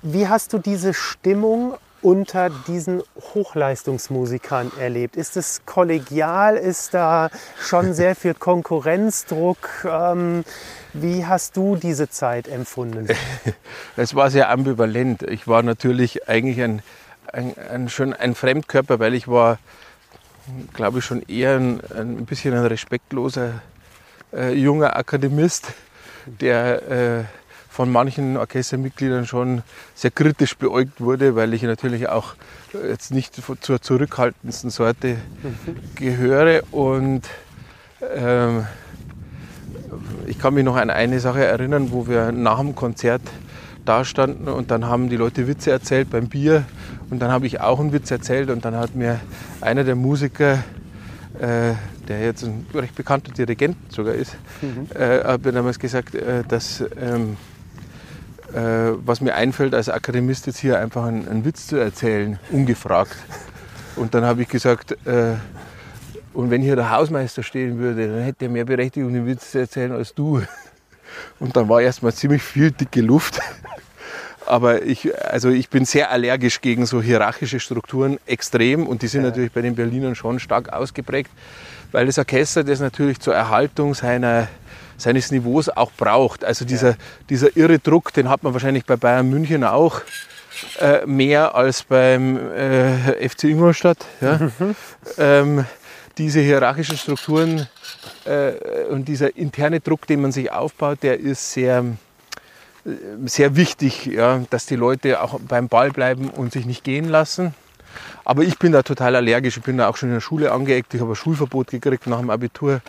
Wie 0.03 0.27
hast 0.27 0.53
du 0.53 0.59
diese 0.59 0.93
Stimmung 0.93 1.73
unter 2.01 2.49
diesen 2.49 3.01
Hochleistungsmusikern 3.33 4.71
erlebt? 4.79 5.15
Ist 5.15 5.37
es 5.37 5.61
kollegial? 5.65 6.55
Ist 6.55 6.93
da 6.93 7.29
schon 7.59 7.93
sehr 7.93 8.15
viel 8.15 8.33
Konkurrenzdruck? 8.33 9.85
Ähm, 9.85 10.43
wie 10.93 11.25
hast 11.25 11.57
du 11.57 11.75
diese 11.75 12.09
Zeit 12.09 12.47
empfunden? 12.47 13.07
Es 13.97 14.13
war 14.13 14.29
sehr 14.29 14.49
ambivalent. 14.49 15.23
Ich 15.23 15.47
war 15.47 15.63
natürlich 15.63 16.29
eigentlich 16.29 16.61
ein, 16.61 16.81
ein, 17.31 17.55
ein, 17.57 17.89
schon 17.89 18.13
ein 18.13 18.35
Fremdkörper, 18.35 18.99
weil 18.99 19.15
ich 19.15 19.27
war, 19.27 19.57
glaube 20.73 20.99
ich, 20.99 21.05
schon 21.05 21.23
eher 21.23 21.55
ein, 21.55 21.81
ein 21.95 22.25
bisschen 22.25 22.53
ein 22.53 22.65
respektloser 22.65 23.61
äh, 24.33 24.53
junger 24.53 24.95
Akademist, 24.95 25.73
der 26.25 26.91
äh, 26.91 27.23
von 27.77 27.91
manchen 27.91 28.37
Orchestermitgliedern 28.37 29.27
schon 29.27 29.61
sehr 29.93 30.09
kritisch 30.09 30.57
beäugt 30.57 30.99
wurde, 30.99 31.35
weil 31.35 31.53
ich 31.53 31.61
natürlich 31.61 32.09
auch 32.09 32.33
jetzt 32.73 33.11
nicht 33.11 33.39
zur 33.61 33.79
zurückhaltendsten 33.79 34.71
Sorte 34.71 35.17
gehöre. 35.93 36.63
Und 36.71 37.29
ähm, 38.01 38.65
ich 40.25 40.39
kann 40.39 40.55
mich 40.55 40.63
noch 40.63 40.75
an 40.75 40.89
eine 40.89 41.19
Sache 41.19 41.45
erinnern, 41.45 41.91
wo 41.91 42.07
wir 42.07 42.31
nach 42.31 42.57
dem 42.57 42.73
Konzert 42.73 43.21
da 43.85 44.03
standen 44.03 44.47
und 44.47 44.71
dann 44.71 44.87
haben 44.87 45.07
die 45.07 45.15
Leute 45.15 45.47
Witze 45.47 45.69
erzählt 45.69 46.09
beim 46.09 46.29
Bier 46.29 46.63
und 47.11 47.19
dann 47.19 47.29
habe 47.29 47.45
ich 47.45 47.61
auch 47.61 47.79
einen 47.79 47.93
Witz 47.93 48.09
erzählt 48.09 48.49
und 48.49 48.65
dann 48.65 48.75
hat 48.75 48.95
mir 48.95 49.19
einer 49.61 49.83
der 49.83 49.95
Musiker, 49.95 50.63
äh, 51.39 51.73
der 52.07 52.21
jetzt 52.25 52.43
ein 52.43 52.65
recht 52.73 52.95
bekannter 52.95 53.31
Dirigent 53.33 53.77
sogar 53.89 54.15
ist, 54.15 54.35
mhm. 54.63 54.87
äh, 54.99 55.23
hat 55.23 55.45
mir 55.45 55.51
damals 55.51 55.77
gesagt, 55.77 56.15
äh, 56.15 56.43
dass 56.43 56.83
ähm, 56.99 57.37
äh, 58.53 58.93
was 59.05 59.21
mir 59.21 59.35
einfällt, 59.35 59.73
als 59.73 59.89
Akademist 59.89 60.47
jetzt 60.47 60.59
hier 60.59 60.79
einfach 60.79 61.05
einen, 61.05 61.27
einen 61.27 61.45
Witz 61.45 61.67
zu 61.67 61.77
erzählen, 61.77 62.39
ungefragt. 62.51 63.15
Und 63.95 64.13
dann 64.13 64.23
habe 64.25 64.41
ich 64.43 64.47
gesagt, 64.47 64.91
äh, 65.05 65.33
und 66.33 66.51
wenn 66.51 66.61
hier 66.61 66.75
der 66.75 66.91
Hausmeister 66.91 67.41
stehen 67.41 67.79
würde, 67.79 68.07
dann 68.07 68.21
hätte 68.21 68.45
er 68.45 68.49
mehr 68.51 68.65
Berechtigung, 68.65 69.11
den 69.13 69.25
Witz 69.25 69.51
zu 69.51 69.59
erzählen 69.59 69.91
als 69.91 70.13
du. 70.13 70.41
Und 71.39 71.55
dann 71.55 71.67
war 71.67 71.81
erstmal 71.81 72.13
ziemlich 72.13 72.43
viel 72.43 72.69
dicke 72.69 73.01
Luft. 73.01 73.39
Aber 74.45 74.83
ich, 74.83 75.09
also 75.25 75.49
ich 75.49 75.69
bin 75.69 75.83
sehr 75.83 76.11
allergisch 76.11 76.61
gegen 76.61 76.85
so 76.85 77.01
hierarchische 77.01 77.59
Strukturen, 77.59 78.19
extrem. 78.27 78.85
Und 78.85 79.01
die 79.01 79.07
sind 79.07 79.23
Ja. 79.23 79.29
natürlich 79.29 79.51
bei 79.51 79.61
den 79.61 79.75
Berlinern 79.75 80.13
schon 80.15 80.39
stark 80.39 80.71
ausgeprägt, 80.71 81.31
weil 81.91 82.05
das 82.05 82.17
Orchester 82.19 82.63
das 82.63 82.79
natürlich 82.79 83.19
zur 83.19 83.33
Erhaltung 83.33 83.93
seiner, 83.95 84.47
seines 84.97 85.31
Niveaus 85.31 85.69
auch 85.69 85.91
braucht. 85.91 86.43
Also 86.43 86.65
dieser, 86.65 86.95
dieser 87.29 87.55
irre 87.55 87.79
Druck, 87.79 88.13
den 88.13 88.29
hat 88.29 88.43
man 88.43 88.53
wahrscheinlich 88.53 88.85
bei 88.85 88.95
Bayern 88.95 89.29
München 89.29 89.63
auch 89.63 90.01
äh, 90.79 91.05
mehr 91.05 91.55
als 91.55 91.83
beim 91.83 92.37
äh, 92.51 93.29
FC 93.29 93.45
Ingolstadt. 93.45 93.99
Ja. 94.21 94.39
ähm, 95.17 95.65
diese 96.17 96.39
hierarchischen 96.39 96.97
Strukturen 96.97 97.67
äh, 98.25 98.85
und 98.89 99.07
dieser 99.07 99.35
interne 99.37 99.79
Druck, 99.79 100.07
den 100.07 100.21
man 100.21 100.31
sich 100.31 100.51
aufbaut, 100.51 100.99
der 101.03 101.19
ist 101.19 101.53
sehr, 101.53 101.85
äh, 102.85 102.89
sehr 103.25 103.55
wichtig, 103.55 104.07
ja, 104.07 104.43
dass 104.49 104.65
die 104.65 104.75
Leute 104.75 105.21
auch 105.21 105.39
beim 105.39 105.67
Ball 105.67 105.91
bleiben 105.91 106.29
und 106.29 106.53
sich 106.53 106.65
nicht 106.65 106.83
gehen 106.83 107.07
lassen. 107.07 107.53
Aber 108.25 108.43
ich 108.43 108.59
bin 108.59 108.71
da 108.71 108.83
total 108.83 109.15
allergisch. 109.15 109.57
Ich 109.57 109.63
bin 109.63 109.77
da 109.77 109.87
auch 109.87 109.97
schon 109.97 110.09
in 110.09 110.15
der 110.15 110.21
Schule 110.21 110.51
angeeckt. 110.51 110.93
Ich 110.93 111.01
habe 111.01 111.13
ein 111.13 111.15
Schulverbot 111.15 111.67
gekriegt 111.67 112.07
nach 112.07 112.19
dem 112.19 112.29
Abitur, 112.29 112.81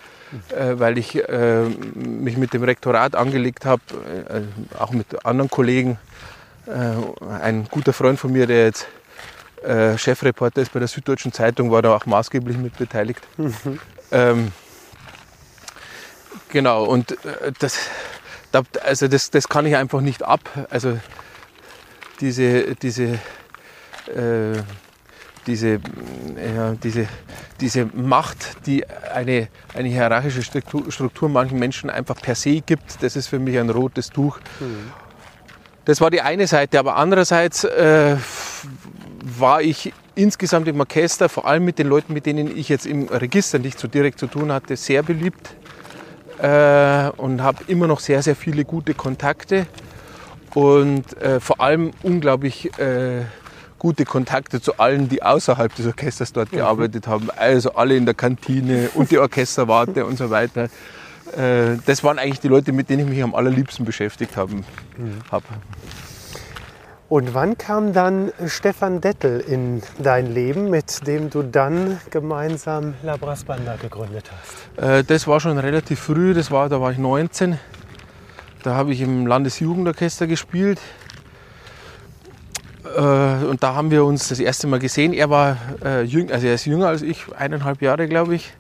äh, 0.51 0.75
weil 0.79 0.99
ich 0.99 1.17
äh, 1.29 1.65
mich 1.95 2.37
mit 2.37 2.53
dem 2.53 2.65
Rektorat 2.65 3.15
angelegt 3.15 3.65
habe, 3.65 3.83
äh, 4.29 4.79
auch 4.79 4.91
mit 4.91 5.25
anderen 5.25 5.51
Kollegen. 5.51 5.99
Äh, 6.67 7.33
ein 7.41 7.67
guter 7.71 7.93
Freund 7.93 8.19
von 8.19 8.33
mir, 8.33 8.47
der 8.47 8.65
jetzt 8.65 8.87
äh, 9.63 9.97
Chefreporter 9.97 10.61
ist 10.63 10.73
bei 10.73 10.81
der 10.81 10.89
Süddeutschen 10.89 11.33
Zeitung, 11.33 11.71
war 11.71 11.83
da 11.83 11.95
auch 11.95 12.07
maßgeblich 12.07 12.57
mit 12.57 12.77
beteiligt. 12.77 13.21
Ähm, 14.11 14.53
genau, 16.49 16.85
und 16.85 17.13
äh, 17.25 17.53
das, 17.59 17.79
da, 18.53 18.63
also 18.85 19.09
das, 19.09 19.31
das 19.31 19.49
kann 19.49 19.67
ich 19.67 19.77
einfach 19.77 20.01
nicht 20.01 20.23
ab. 20.23 20.41
Also 20.71 20.99
diese, 22.21 22.75
diese, 22.75 23.19
äh, 24.09 24.63
diese, 25.49 25.69
äh, 25.69 26.55
ja, 26.55 26.75
diese, 26.75 27.09
diese 27.61 27.87
Macht, 27.87 28.67
die 28.67 28.85
eine, 28.89 29.49
eine 29.75 29.89
hierarchische 29.89 30.43
Struktur, 30.43 30.93
Struktur 30.93 31.29
manchen 31.29 31.59
Menschen 31.59 31.91
einfach 31.91 32.21
per 32.21 32.37
se 32.37 32.61
gibt, 32.61 33.03
das 33.03 33.17
ist 33.17 33.27
für 33.27 33.41
mich 33.41 33.59
ein 33.59 33.71
rotes 33.71 34.11
Tuch. 34.11 34.39
Das 35.85 36.01
war 36.01 36.11
die 36.11 36.21
eine 36.21 36.47
Seite, 36.47 36.79
aber 36.79 36.97
andererseits 36.97 37.65
äh, 37.65 38.17
war 39.23 39.63
ich 39.63 39.93
insgesamt 40.15 40.69
im 40.69 40.79
Orchester, 40.81 41.29
vor 41.29 41.47
allem 41.47 41.65
mit 41.65 41.79
den 41.79 41.89
Leuten, 41.89 42.13
mit 42.13 42.27
denen 42.27 42.57
ich 42.57 42.69
jetzt 42.69 42.87
im 42.87 43.09
Register 43.09 43.59
nicht 43.59 43.79
so 43.79 43.89
direkt 43.89 44.19
zu 44.19 44.27
tun 44.27 44.53
hatte, 44.53 44.77
sehr 44.77 45.03
beliebt 45.03 45.55
äh, 46.39 47.09
und 47.17 47.43
habe 47.43 47.65
immer 47.69 47.87
noch 47.87 48.01
sehr, 48.01 48.23
sehr 48.23 48.37
viele 48.37 48.65
gute 48.65 48.95
Kontakte 48.95 49.67
und 50.55 51.17
äh, 51.23 51.41
vor 51.41 51.61
allem 51.61 51.93
unglaublich 52.03 52.79
äh, 52.79 53.23
gute 53.79 54.05
Kontakte 54.05 54.61
zu 54.61 54.79
allen, 54.79 55.09
die 55.09 55.23
außerhalb 55.23 55.75
des 55.75 55.87
Orchesters 55.87 56.33
dort 56.33 56.51
gearbeitet 56.51 57.07
haben, 57.07 57.29
also 57.37 57.75
alle 57.75 57.97
in 57.97 58.05
der 58.05 58.15
Kantine 58.15 58.91
und 58.95 59.11
die 59.11 59.19
Orchesterwarte 59.19 60.05
und 60.05 60.19
so 60.19 60.31
weiter. 60.31 60.69
Äh, 61.37 61.77
das 61.87 62.03
waren 62.05 62.19
eigentlich 62.19 62.41
die 62.41 62.49
Leute, 62.49 62.73
mit 62.73 62.91
denen 62.91 63.05
ich 63.05 63.15
mich 63.15 63.23
am 63.23 63.35
allerliebsten 63.35 63.85
beschäftigt 63.85 64.37
haben, 64.37 64.65
hab. 65.31 65.45
Und 67.09 67.33
wann 67.33 67.57
kam 67.57 67.95
dann 67.95 68.33
Stefan 68.47 69.01
Dettel 69.01 69.41
in 69.41 69.83
dein 69.99 70.35
Leben, 70.35 70.69
mit 70.69 71.07
dem 71.07 71.31
du 71.31 71.43
dann 71.43 71.99
gemeinsam 72.11 72.95
La 73.03 73.17
Brass 73.17 73.45
Banda 73.45 73.77
gegründet 73.77 74.31
hast? 74.31 74.83
Äh, 74.83 75.05
das 75.05 75.27
war 75.27 75.41
schon 75.41 75.57
relativ 75.57 76.01
früh, 76.01 76.35
das 76.35 76.51
war, 76.51 76.69
da 76.69 76.81
war 76.83 76.93
ich 76.93 76.99
19. 76.99 77.59
Da 78.63 78.75
habe 78.75 78.93
ich 78.93 79.01
im 79.01 79.27
Landesjugendorchester 79.27 80.27
gespielt. 80.27 80.81
Äh, 82.85 83.45
und 83.45 83.63
da 83.63 83.75
haben 83.75 83.91
wir 83.91 84.05
uns 84.05 84.29
das 84.29 84.41
erste 84.41 84.67
Mal 84.67 84.79
gesehen. 84.79 85.13
Er 85.13 85.31
war 85.31 85.57
äh, 85.85 86.03
jüng, 86.03 86.31
also 86.31 86.47
er 86.47 86.55
ist 86.55 86.67
jünger 86.67 86.89
als 86.89 87.03
ich, 87.03 87.27
eineinhalb 87.37 87.83
Jahre 87.83 88.09
glaube 88.09 88.35
ich. 88.35 88.53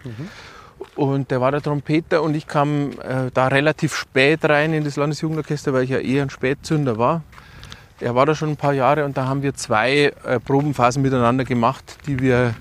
Und 0.94 1.30
der 1.30 1.40
war 1.40 1.50
der 1.50 1.62
Trompeter 1.62 2.22
und 2.22 2.34
ich 2.34 2.46
kam 2.46 2.90
äh, 3.00 3.30
da 3.32 3.48
relativ 3.48 3.94
spät 3.94 4.44
rein 4.44 4.72
in 4.72 4.84
das 4.84 4.96
Landesjugendorchester, 4.96 5.72
weil 5.72 5.84
ich 5.84 5.90
ja 5.90 5.98
eher 5.98 6.22
ein 6.22 6.30
Spätzünder 6.30 6.98
war. 6.98 7.22
Er 8.00 8.14
war 8.14 8.26
da 8.26 8.34
schon 8.34 8.50
ein 8.50 8.56
paar 8.56 8.74
Jahre 8.74 9.04
und 9.04 9.16
da 9.16 9.26
haben 9.26 9.42
wir 9.42 9.54
zwei 9.54 10.12
äh, 10.24 10.38
Probenphasen 10.38 11.02
miteinander 11.02 11.44
gemacht, 11.44 11.98
die 12.06 12.20
wir 12.20 12.54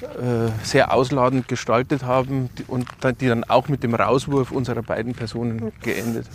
äh, 0.00 0.50
sehr 0.62 0.94
ausladend 0.94 1.48
gestaltet 1.48 2.04
haben 2.04 2.48
und 2.66 2.86
die 3.20 3.28
dann 3.28 3.44
auch 3.44 3.68
mit 3.68 3.82
dem 3.82 3.94
Rauswurf 3.94 4.50
unserer 4.50 4.82
beiden 4.82 5.14
Personen 5.14 5.72
geendet. 5.82 6.26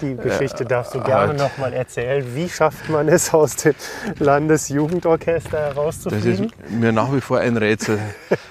Die 0.00 0.16
Geschichte 0.16 0.64
darfst 0.64 0.94
du 0.94 0.98
äh, 0.98 1.02
gerne 1.02 1.28
halt. 1.28 1.38
noch 1.38 1.58
mal 1.58 1.72
erzählen. 1.72 2.24
Wie 2.34 2.48
schafft 2.48 2.88
man 2.88 3.08
es, 3.08 3.32
aus 3.34 3.56
dem 3.56 3.74
Landesjugendorchester 4.18 5.50
Das 5.50 5.74
herauszufliegen? 5.74 6.46
ist 6.46 6.70
mir 6.70 6.92
nach 6.92 7.12
wie 7.12 7.20
vor 7.20 7.38
ein 7.38 7.56
Rätsel. 7.56 7.98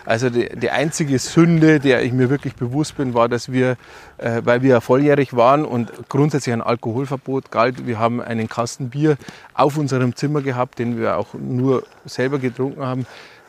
Also 0.05 0.29
die, 0.29 0.49
die 0.49 0.69
einzige 0.69 1.19
Sünde, 1.19 1.79
der 1.79 2.03
ich 2.03 2.13
mir 2.13 2.29
wirklich 2.29 2.55
bewusst 2.55 2.97
bin, 2.97 3.13
war, 3.13 3.29
dass 3.29 3.51
wir, 3.51 3.77
äh, 4.17 4.41
weil 4.43 4.61
wir 4.61 4.69
ja 4.69 4.81
volljährig 4.81 5.35
waren 5.35 5.65
und 5.65 5.91
grundsätzlich 6.09 6.53
ein 6.53 6.61
Alkoholverbot 6.61 7.51
galt, 7.51 7.85
wir 7.87 7.99
haben 7.99 8.21
einen 8.21 8.47
Kasten 8.49 8.89
Bier 8.89 9.17
auf 9.53 9.77
unserem 9.77 10.15
Zimmer 10.15 10.41
gehabt, 10.41 10.79
den 10.79 10.99
wir 10.99 11.17
auch 11.17 11.33
nur 11.33 11.83
selber 12.05 12.39
getrunken 12.39 12.85
haben, 12.85 13.05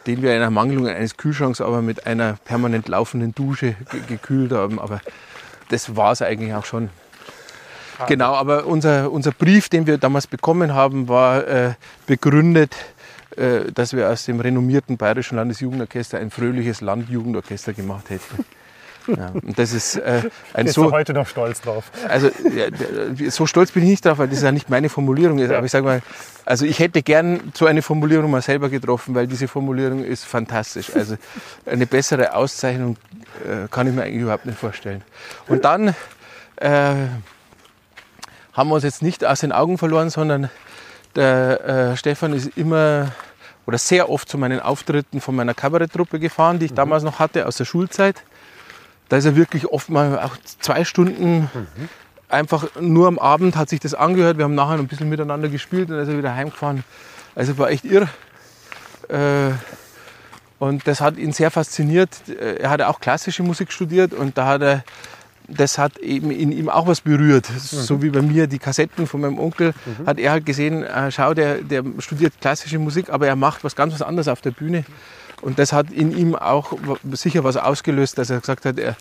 den 0.06 0.22
wir 0.22 0.34
in 0.34 0.42
Ermangelung 0.42 0.86
eines 0.86 1.16
Kühlschranks 1.16 1.60
aber 1.60 1.82
mit 1.82 2.06
einer 2.06 2.36
permanent 2.44 2.88
laufenden 2.88 3.34
Dusche 3.34 3.74
ge 3.90 4.00
gekühlt 4.08 4.52
haben. 4.52 4.78
Aber 4.78 5.00
das 5.68 5.96
war 5.96 6.12
es 6.12 6.22
eigentlich 6.22 6.54
auch 6.54 6.64
schon. 6.64 6.88
Genau, 8.06 8.34
aber 8.34 8.66
unser, 8.66 9.10
unser 9.10 9.32
Brief, 9.32 9.68
den 9.68 9.86
wir 9.86 9.98
damals 9.98 10.26
bekommen 10.26 10.74
haben, 10.74 11.08
war 11.08 11.46
äh, 11.46 11.74
begründet, 12.06 12.74
äh, 13.36 13.72
dass 13.72 13.92
wir 13.92 14.08
aus 14.08 14.24
dem 14.24 14.40
renommierten 14.40 14.96
Bayerischen 14.96 15.36
Landesjugendorchester 15.36 16.18
ein 16.18 16.30
fröhliches 16.30 16.80
Landjugendorchester 16.80 17.72
gemacht 17.72 18.10
hätten. 18.10 18.44
Ja, 19.16 19.30
und 19.30 19.58
das 19.58 19.72
ist 19.72 19.96
äh, 19.96 20.20
ein 20.52 20.66
Bist 20.66 20.76
du 20.76 20.84
so, 20.84 20.92
heute 20.92 21.14
noch 21.14 21.26
stolz 21.26 21.62
drauf? 21.62 21.90
also 22.08 22.30
ja, 22.54 22.66
so 23.30 23.46
stolz 23.46 23.72
bin 23.72 23.84
ich 23.84 23.88
nicht 23.88 24.04
drauf, 24.04 24.18
weil 24.18 24.28
das 24.28 24.42
ja 24.42 24.52
nicht 24.52 24.68
meine 24.68 24.90
Formulierung 24.90 25.38
ist. 25.38 25.50
Aber 25.50 25.64
ich 25.64 25.72
sage 25.72 25.86
mal, 25.86 26.02
also 26.44 26.66
ich 26.66 26.78
hätte 26.78 27.02
gern 27.02 27.40
so 27.54 27.64
eine 27.64 27.80
Formulierung 27.80 28.30
mal 28.30 28.42
selber 28.42 28.68
getroffen, 28.68 29.14
weil 29.14 29.26
diese 29.26 29.48
Formulierung 29.48 30.04
ist 30.04 30.26
fantastisch. 30.26 30.94
Also 30.94 31.16
eine 31.64 31.86
bessere 31.86 32.34
Auszeichnung 32.34 32.98
äh, 33.46 33.68
kann 33.70 33.86
ich 33.86 33.94
mir 33.94 34.02
eigentlich 34.02 34.20
überhaupt 34.20 34.44
nicht 34.44 34.58
vorstellen. 34.58 35.02
Und 35.46 35.64
dann 35.64 35.94
äh, 36.56 36.94
haben 38.58 38.68
wir 38.68 38.74
uns 38.74 38.84
jetzt 38.84 39.02
nicht 39.02 39.24
aus 39.24 39.40
den 39.40 39.52
Augen 39.52 39.78
verloren, 39.78 40.10
sondern 40.10 40.50
der 41.16 41.64
äh, 41.64 41.96
Stefan 41.96 42.34
ist 42.34 42.56
immer 42.56 43.12
oder 43.66 43.78
sehr 43.78 44.10
oft 44.10 44.28
zu 44.28 44.36
meinen 44.36 44.60
Auftritten 44.60 45.20
von 45.20 45.34
meiner 45.34 45.54
Kabaretttruppe 45.54 46.18
gefahren, 46.18 46.58
die 46.58 46.66
ich 46.66 46.74
damals 46.74 47.02
noch 47.02 47.18
hatte 47.18 47.46
aus 47.46 47.56
der 47.56 47.64
Schulzeit. 47.64 48.22
Da 49.08 49.16
ist 49.16 49.24
er 49.24 49.36
wirklich 49.36 49.66
oft 49.66 49.88
mal 49.88 50.18
auch 50.18 50.36
zwei 50.60 50.84
Stunden 50.84 51.50
einfach 52.28 52.68
nur 52.80 53.08
am 53.08 53.18
Abend 53.18 53.56
hat 53.56 53.68
sich 53.68 53.80
das 53.80 53.94
angehört. 53.94 54.36
Wir 54.38 54.44
haben 54.44 54.54
nachher 54.54 54.78
ein 54.78 54.86
bisschen 54.86 55.08
miteinander 55.08 55.48
gespielt 55.48 55.88
und 55.88 55.96
dann 55.96 56.02
ist 56.02 56.08
er 56.10 56.18
wieder 56.18 56.34
heimgefahren. 56.34 56.84
Also 57.34 57.56
war 57.58 57.70
echt 57.70 57.84
irr. 57.84 58.08
Äh, 59.08 59.52
und 60.58 60.86
das 60.86 61.00
hat 61.00 61.16
ihn 61.16 61.32
sehr 61.32 61.50
fasziniert. 61.50 62.10
Äh, 62.28 62.56
Er 62.56 62.70
hat 62.70 62.82
auch 62.82 63.00
klassische 63.00 63.42
Musik 63.42 63.72
studiert 63.72 64.12
und 64.12 64.36
da 64.36 64.46
hat 64.46 64.62
er, 64.62 64.84
das 65.48 65.78
hat 65.78 65.96
eben 65.98 66.30
in 66.30 66.52
ihm 66.52 66.68
auch 66.68 66.86
was 66.86 67.00
berührt. 67.00 67.46
So 67.46 68.02
wie 68.02 68.10
bei 68.10 68.22
mir 68.22 68.46
die 68.46 68.58
Kassetten 68.58 69.06
von 69.06 69.22
meinem 69.22 69.38
Onkel, 69.38 69.72
hat 70.06 70.18
er 70.18 70.32
halt 70.32 70.46
gesehen, 70.46 70.84
äh, 70.84 71.10
schau, 71.10 71.34
der, 71.34 71.62
der 71.62 71.82
studiert 71.98 72.34
klassische 72.40 72.78
Musik, 72.78 73.08
aber 73.10 73.26
er 73.26 73.36
macht 73.36 73.64
was 73.64 73.74
ganz 73.74 73.94
was 73.94 74.02
anderes 74.02 74.28
auf 74.28 74.42
der 74.42 74.50
Bühne. 74.50 74.84
Und 75.40 75.58
das 75.58 75.72
hat 75.72 75.90
in 75.90 76.16
ihm 76.16 76.34
auch 76.34 76.72
sicher 77.12 77.44
was 77.44 77.56
ausgelöst, 77.56 78.18
dass 78.18 78.28
er 78.30 78.40
gesagt 78.40 78.64
hat, 78.64 78.78
er, 78.78 78.96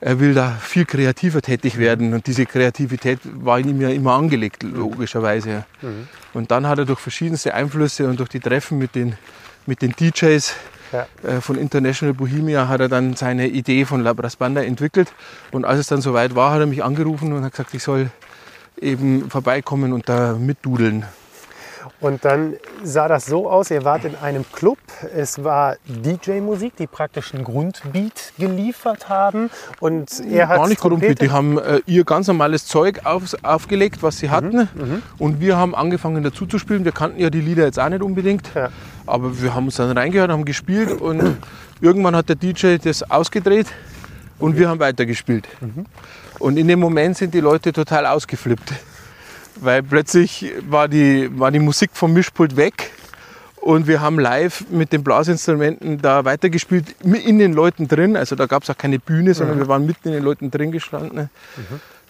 er 0.00 0.20
will 0.20 0.34
da 0.34 0.50
viel 0.60 0.84
kreativer 0.84 1.42
tätig 1.42 1.78
werden. 1.78 2.14
Und 2.14 2.26
diese 2.26 2.46
Kreativität 2.46 3.20
war 3.24 3.58
in 3.58 3.68
ihm 3.68 3.80
ja 3.80 3.88
immer 3.88 4.14
angelegt, 4.14 4.62
logischerweise. 4.62 5.64
Und 6.32 6.50
dann 6.50 6.66
hat 6.66 6.78
er 6.78 6.84
durch 6.84 7.00
verschiedenste 7.00 7.54
Einflüsse 7.54 8.08
und 8.08 8.18
durch 8.20 8.30
die 8.30 8.40
Treffen 8.40 8.78
mit 8.78 8.94
den, 8.94 9.14
mit 9.66 9.82
den 9.82 9.92
DJs 9.92 10.54
Ja. 10.92 11.06
äh, 11.22 11.40
von 11.40 11.56
International 11.56 12.14
Bohemia 12.14 12.68
hat 12.68 12.80
er 12.80 12.88
dann 12.88 13.16
seine 13.16 13.48
Idee 13.48 13.84
von 13.84 14.02
La 14.02 14.12
Brass 14.12 14.36
Banda 14.36 14.62
entwickelt. 14.62 15.12
Und 15.50 15.64
als 15.64 15.80
es 15.80 15.86
dann 15.86 16.00
soweit 16.00 16.34
war, 16.34 16.52
hat 16.52 16.60
er 16.60 16.66
mich 16.66 16.84
angerufen 16.84 17.32
und 17.32 17.44
hat 17.44 17.52
gesagt, 17.52 17.74
ich 17.74 17.82
soll 17.82 18.10
eben 18.80 19.30
vorbeikommen 19.30 19.92
und 19.92 20.08
da 20.08 20.34
mitdudeln. 20.34 21.06
Und 22.00 22.24
dann 22.24 22.54
sah 22.82 23.06
das 23.06 23.26
so 23.26 23.48
aus, 23.48 23.70
ihr 23.70 23.84
wart 23.84 24.04
in 24.04 24.16
einem 24.16 24.44
Club, 24.52 24.78
es 25.14 25.44
war 25.44 25.76
DJ-Musik, 25.86 26.74
die 26.76 26.88
praktisch 26.88 27.32
einen 27.32 27.44
Grundbeat 27.44 28.32
geliefert 28.38 29.08
haben 29.08 29.50
und 29.78 30.20
er 30.20 30.48
hat 30.48 30.56
Gar 30.56 30.68
nicht 30.68 30.80
Grundbeat. 30.80 31.20
Die 31.20 31.30
haben 31.30 31.58
äh, 31.58 31.80
ihr 31.86 32.04
ganz 32.04 32.26
normales 32.26 32.66
Zeug 32.66 33.02
auf, 33.04 33.22
aufgelegt, 33.44 34.02
was 34.02 34.18
sie 34.18 34.30
hatten. 34.30 34.68
Und 35.18 35.40
wir 35.40 35.56
haben 35.56 35.76
angefangen 35.76 36.24
dazu 36.24 36.46
zu 36.46 36.58
spielen. 36.58 36.84
Wir 36.84 36.90
kannten 36.92 37.20
ja 37.20 37.30
die 37.30 37.40
Lieder 37.40 37.64
jetzt 37.64 37.78
auch 37.78 37.88
nicht 37.88 38.02
unbedingt. 38.02 38.50
Ja. 38.54 38.70
Aber 39.06 39.40
wir 39.40 39.54
haben 39.54 39.66
uns 39.66 39.76
dann 39.76 39.96
reingehört, 39.96 40.30
haben 40.30 40.44
gespielt 40.44 41.00
und 41.00 41.36
irgendwann 41.80 42.14
hat 42.16 42.28
der 42.28 42.36
DJ 42.36 42.76
das 42.76 43.02
ausgedreht 43.10 43.66
und 44.38 44.56
wir 44.56 44.68
haben 44.68 44.80
weitergespielt. 44.80 45.48
Und 46.38 46.56
in 46.56 46.68
dem 46.68 46.80
Moment 46.80 47.16
sind 47.16 47.34
die 47.34 47.40
Leute 47.40 47.72
total 47.72 48.06
ausgeflippt. 48.06 48.72
weil 49.60 49.82
plötzlich 49.82 50.52
war 50.68 50.88
die, 50.88 51.28
war 51.38 51.50
die 51.50 51.58
Musik 51.58 51.90
vom 51.94 52.12
Mischpult 52.12 52.56
weg 52.56 52.90
und 53.56 53.86
wir 53.86 54.00
haben 54.00 54.18
live 54.18 54.64
mit 54.70 54.92
den 54.92 55.04
Blasinstrumenten 55.04 56.00
da 56.00 56.24
weitergespielt, 56.24 56.96
in 57.02 57.38
den 57.38 57.52
Leuten 57.52 57.86
drin. 57.86 58.16
Also 58.16 58.34
da 58.34 58.46
gab 58.46 58.64
es 58.64 58.70
auch 58.70 58.78
keine 58.78 58.98
Bühne, 58.98 59.34
sondern 59.34 59.58
wir 59.58 59.68
waren 59.68 59.86
mitten 59.86 60.08
in 60.08 60.14
den 60.14 60.24
Leuten 60.24 60.50
drin 60.50 60.72
gestanden. 60.72 61.30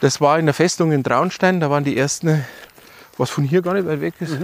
Das 0.01 0.21
war 0.21 0.39
in 0.39 0.47
der 0.47 0.55
Festung 0.55 0.93
in 0.93 1.05
Traunstein, 1.05 1.61
da 1.61 1.69
waren 1.69 1.85
die 1.85 1.97
ersten, 1.97 2.45
was 3.19 3.31
von 3.31 3.45
hier 3.45 3.61
gar 3.63 3.75
nicht 3.75 3.87
weit 3.87 4.01
weg 4.01 4.15
ist, 4.21 4.39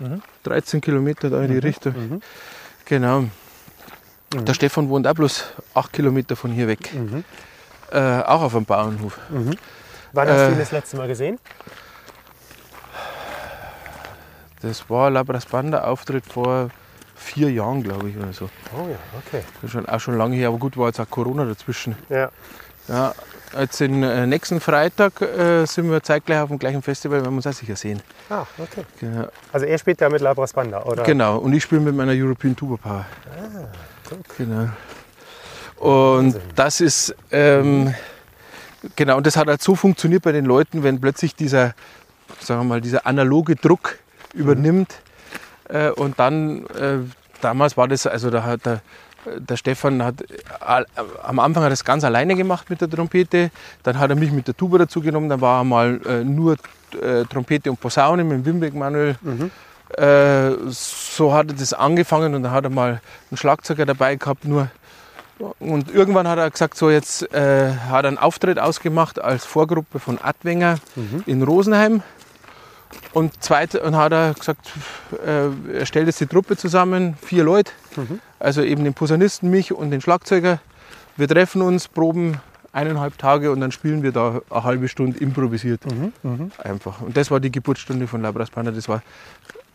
so 0.00 0.20
13 0.44 0.80
Kilometer 0.80 1.30
da 1.30 1.42
in 1.42 1.52
die 1.52 1.58
Richtung. 1.58 2.22
Genau. 2.84 3.24
Der 4.32 4.54
Stefan 4.54 4.88
wohnt 4.88 5.06
auch 5.06 5.14
bloß 5.14 5.44
8 5.74 5.92
Kilometer 5.92 6.36
von 6.36 6.50
hier 6.50 6.68
weg. 6.68 6.90
Äh, 7.92 8.22
auch 8.22 8.42
auf 8.42 8.54
einem 8.54 8.64
Bauernhof. 8.64 9.18
Wann 10.12 10.28
hast 10.28 10.46
du 10.48 10.52
ihn 10.52 10.58
das 10.58 10.72
letzte 10.72 10.96
Mal 10.96 11.08
gesehen? 11.08 11.38
Das 14.62 14.90
war 14.90 15.10
Labras 15.10 15.46
Banda 15.46 15.84
Auftritt 15.84 16.26
vor 16.26 16.68
vier 17.14 17.50
Jahren, 17.50 17.82
glaube 17.82 18.10
ich, 18.10 18.16
oder 18.16 18.32
so. 18.32 18.50
Oh 18.76 18.88
ja, 18.88 18.98
okay. 19.18 19.42
Das 19.54 19.64
ist 19.64 19.70
schon, 19.70 19.86
auch 19.86 20.00
schon 20.00 20.18
lange 20.18 20.36
her, 20.36 20.48
aber 20.48 20.58
gut, 20.58 20.76
war 20.76 20.88
jetzt 20.88 21.00
auch 21.00 21.08
Corona 21.08 21.44
dazwischen. 21.44 21.96
Ja. 22.08 22.30
Ja, 22.88 23.14
jetzt 23.58 23.80
den 23.80 24.02
äh, 24.02 24.26
nächsten 24.26 24.60
Freitag 24.60 25.20
äh, 25.20 25.64
sind 25.66 25.90
wir 25.90 26.02
zeitgleich 26.02 26.40
auf 26.40 26.48
dem 26.48 26.58
gleichen 26.58 26.82
Festival, 26.82 27.18
werden 27.22 27.32
wir 27.32 27.36
uns 27.36 27.46
auch 27.46 27.52
sicher 27.52 27.76
sehen. 27.76 28.00
Ah, 28.28 28.44
okay. 28.58 28.84
Genau, 29.00 29.28
Also 29.52 29.66
er 29.66 29.78
spielt 29.78 30.00
da 30.00 30.08
mit 30.08 30.20
Labras 30.20 30.52
Banda, 30.52 30.82
oder? 30.84 31.02
genau. 31.02 31.38
und 31.38 31.52
ich 31.52 31.62
spiele 31.62 31.80
mit 31.80 31.94
meiner 31.94 32.12
European 32.12 32.54
Tuba 32.54 32.76
Power. 32.76 33.06
Genau. 34.36 34.68
Und 35.76 36.38
das 36.54 36.80
ist, 36.80 37.14
ähm, 37.30 37.94
genau, 38.96 39.16
und 39.16 39.26
das 39.26 39.36
hat 39.36 39.48
halt 39.48 39.62
so 39.62 39.74
funktioniert 39.74 40.22
bei 40.22 40.32
den 40.32 40.44
Leuten, 40.44 40.82
wenn 40.82 41.00
plötzlich 41.00 41.34
dieser, 41.34 41.74
sagen 42.40 42.60
wir 42.60 42.64
mal, 42.64 42.80
dieser 42.80 43.06
analoge 43.06 43.56
Druck 43.56 43.98
übernimmt. 44.34 44.94
Äh, 45.68 45.90
und 45.90 46.18
dann, 46.18 46.66
äh, 46.66 46.98
damals 47.40 47.76
war 47.76 47.88
das, 47.88 48.06
also 48.06 48.30
da 48.30 48.42
hat 48.42 48.66
der, 48.66 48.80
der 49.26 49.56
Stefan 49.56 50.02
hat 50.02 50.16
all- 50.60 50.86
am 51.22 51.38
Anfang 51.38 51.62
hat 51.64 51.72
das 51.72 51.84
ganz 51.84 52.04
alleine 52.04 52.34
gemacht 52.34 52.70
mit 52.70 52.80
der 52.80 52.88
Trompete, 52.88 53.50
dann 53.82 53.98
hat 53.98 54.10
er 54.10 54.16
mich 54.16 54.32
mit 54.32 54.46
der 54.46 54.56
Tuba 54.56 54.78
dazu 54.78 55.00
genommen, 55.00 55.28
dann 55.28 55.40
war 55.40 55.60
er 55.60 55.64
mal 55.64 56.00
äh, 56.06 56.24
nur 56.24 56.56
äh, 57.00 57.24
Trompete 57.24 57.70
und 57.70 57.80
Posaune 57.80 58.24
mit 58.24 58.38
dem 58.38 58.44
Wimbeck 58.46 58.74
Manuel. 58.74 59.16
Äh, 59.96 60.52
so 60.70 61.32
hat 61.34 61.48
er 61.48 61.54
das 61.54 61.72
angefangen 61.72 62.34
und 62.34 62.44
dann 62.44 62.52
hat 62.52 62.64
er 62.64 62.70
mal 62.70 63.00
einen 63.30 63.36
Schlagzeuger 63.36 63.86
dabei 63.86 64.16
gehabt, 64.16 64.44
nur. 64.44 64.68
Und 65.58 65.90
irgendwann 65.92 66.28
hat 66.28 66.38
er 66.38 66.50
gesagt, 66.50 66.76
so 66.76 66.90
jetzt 66.90 67.22
äh, 67.32 67.72
hat 67.88 68.04
er 68.04 68.08
einen 68.08 68.18
Auftritt 68.18 68.58
ausgemacht 68.58 69.20
als 69.20 69.46
Vorgruppe 69.46 69.98
von 69.98 70.18
Adwenger 70.22 70.76
in 71.26 71.42
Rosenheim. 71.42 72.02
Und, 73.12 73.42
zweite, 73.42 73.80
und 73.80 73.96
hat 73.96 74.12
er 74.12 74.34
gesagt, 74.34 74.68
äh, 75.24 75.78
er 75.78 75.86
stellt 75.86 76.06
jetzt 76.08 76.20
die 76.20 76.26
Truppe 76.26 76.56
zusammen, 76.56 77.16
vier 77.22 77.44
Leute, 77.44 77.72
also 78.38 78.62
eben 78.62 78.84
den 78.84 78.94
Posaunisten, 78.94 79.50
mich 79.50 79.72
und 79.72 79.90
den 79.90 80.00
Schlagzeuger. 80.00 80.60
Wir 81.16 81.28
treffen 81.28 81.62
uns, 81.62 81.88
proben 81.88 82.38
eineinhalb 82.72 83.18
Tage 83.18 83.50
und 83.50 83.60
dann 83.60 83.72
spielen 83.72 84.02
wir 84.02 84.12
da 84.12 84.40
eine 84.50 84.64
halbe 84.64 84.88
Stunde 84.88 85.18
improvisiert. 85.18 85.80
Einfach. 86.62 87.00
Und 87.00 87.16
das 87.16 87.30
war 87.30 87.40
die 87.40 87.50
Geburtsstunde 87.50 88.06
von 88.06 88.22
Labras 88.22 88.50
Panda, 88.50 88.70
das 88.70 88.88
war 88.88 89.02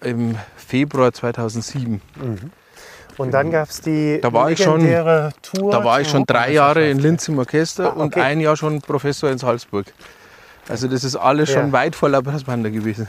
im 0.01 0.35
Februar 0.55 1.11
2007. 1.11 2.01
Und 3.17 3.31
dann 3.33 3.49
gab 3.51 3.69
es 3.69 3.81
die 3.81 4.19
Da 4.21 4.31
war 4.33 4.51
ich 4.51 4.61
schon- 4.61 4.81
Tour. 5.41 5.71
Da 5.71 5.83
war 5.83 6.01
ich 6.01 6.09
schon 6.09 6.25
drei 6.25 6.51
Jahre 6.51 6.89
in. 6.89 6.99
Linz 6.99 7.27
im 7.27 7.37
Orchester 7.39 7.91
Ah, 7.91 7.93
und 7.93 8.07
okay. 8.07 8.21
ein 8.21 8.39
Jahr 8.41 8.55
schon 8.57 8.81
Professor 8.81 9.29
in 9.29 9.37
Salzburg. 9.37 9.85
Also 10.67 10.87
das 10.87 11.03
ist 11.03 11.15
alles 11.15 11.49
schon 11.51 11.67
Ja. 11.67 11.71
weit 11.73 11.95
vor 11.95 12.09
Labras 12.09 12.43
Panda 12.43 12.69
gewesen. 12.69 13.07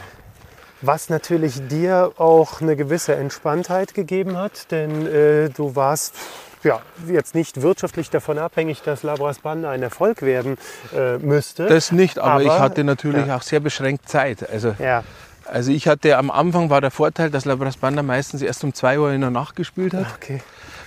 Was 0.83 1.09
natürlich 1.09 1.67
dir 1.69 2.13
auch 2.19 2.61
eine 2.61 2.77
gewisse 2.77 3.15
Entspanntheit 3.17 3.95
gegeben 3.95 4.37
hat, 4.37 4.71
denn 4.71 5.07
äh, 5.07 5.49
du 5.49 5.75
warst 5.75 6.15
ja, 6.63 6.81
jetzt 7.07 7.35
nicht 7.35 7.63
wirtschaftlich 7.63 8.11
davon 8.11 8.39
abhängig, 8.39 8.83
dass 8.83 9.03
Labras 9.03 9.39
Banda 9.39 9.71
ein 9.71 9.83
Erfolg 9.83 10.23
werden 10.23 10.59
äh, 10.95 11.17
müsste. 11.19 11.67
Das 11.67 11.93
nicht, 11.93 12.19
aber, 12.19 12.43
ich 12.43 12.51
Aber- 12.51 12.59
hatte 12.61 12.85
natürlich 12.85 13.27
ja. 13.27 13.37
auch 13.37 13.43
sehr 13.43 13.61
beschränkt 13.61 14.09
Zeit. 14.09 14.49
Also, 14.51 14.75
ja, 14.79 15.03
also 15.45 15.71
ich 15.71 15.87
hatte 15.87 16.19
am 16.19 16.31
Anfang 16.31 16.69
war 16.71 16.81
der 16.81 16.91
Vorteil, 16.91 17.31
dass 17.31 17.45
Labras 17.45 17.77
Banda 17.77 18.03
meistens 18.03 18.43
erst 18.43 18.65
um 18.65 18.75
2 18.75 18.99
Uhr 18.99 19.13
in 19.13 19.21
der 19.21 19.31
Nacht 19.31 19.57
gespielt 19.57 19.95
hat. 19.95 20.07
okay. 20.15 20.41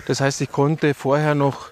Das 0.05 0.21
heißt, 0.21 0.41
ich 0.41 0.51
konnte 0.51 0.93
vorher 0.93 1.33
noch, 1.33 1.69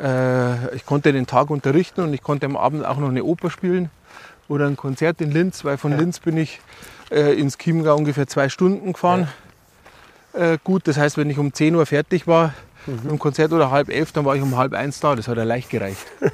äh, 0.00 0.74
ich 0.74 0.86
konnte 0.86 1.12
den 1.12 1.26
Tag 1.26 1.50
unterrichten 1.50 2.00
und 2.00 2.14
ich 2.14 2.22
konnte 2.22 2.46
am 2.46 2.56
Abend 2.56 2.84
auch 2.86 2.96
noch 2.96 3.10
eine 3.10 3.24
Oper 3.24 3.50
spielen 3.50 3.90
oder 4.48 4.66
ein 4.66 4.76
Konzert 4.76 5.20
in 5.20 5.30
Linz, 5.32 5.64
weil 5.64 5.76
von 5.76 5.96
Linz 5.96 6.18
bin 6.20 6.36
ich 6.36 6.60
äh, 7.10 7.32
ins 7.34 7.58
Chiemgau 7.58 7.96
ungefähr 7.96 8.26
zwei 8.26 8.48
Stunden 8.48 8.92
gefahren. 8.92 9.28
Äh, 10.32 10.58
gut, 10.62 10.86
das 10.86 10.96
heißt, 10.96 11.16
wenn 11.18 11.28
ich 11.30 11.38
um 11.38 11.52
10 11.52 11.74
Uhr 11.74 11.86
fertig 11.86 12.26
war 12.26 12.54
mit 12.86 13.04
dem 13.10 13.18
Konzert 13.18 13.52
oder 13.52 13.70
halb 13.70 13.88
elf, 13.90 14.12
dann 14.12 14.24
war 14.24 14.36
ich 14.36 14.42
um 14.42 14.56
halb 14.56 14.72
eins 14.72 15.00
da. 15.00 15.14
Das 15.16 15.28
hat 15.28 15.36
ja 15.36 15.44
leicht 15.44 15.70
gereicht. 15.70 16.06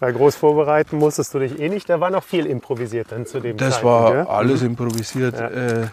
Weil 0.00 0.12
groß 0.12 0.36
vorbereiten 0.36 0.98
musstest 0.98 1.34
du 1.34 1.38
dich 1.40 1.58
eh 1.58 1.68
nicht. 1.68 1.88
Da 1.90 2.00
war 2.00 2.10
noch 2.10 2.22
viel 2.24 2.46
improvisiert 2.46 3.08
dann 3.10 3.26
zu 3.26 3.40
dem 3.40 3.56
Das 3.56 3.74
Zeitpunkt. 3.74 3.84
war 3.84 4.14
ja? 4.14 4.26
alles 4.28 4.62
improvisiert. 4.62 5.38
Ja. 5.38 5.48
Äh, 5.48 5.86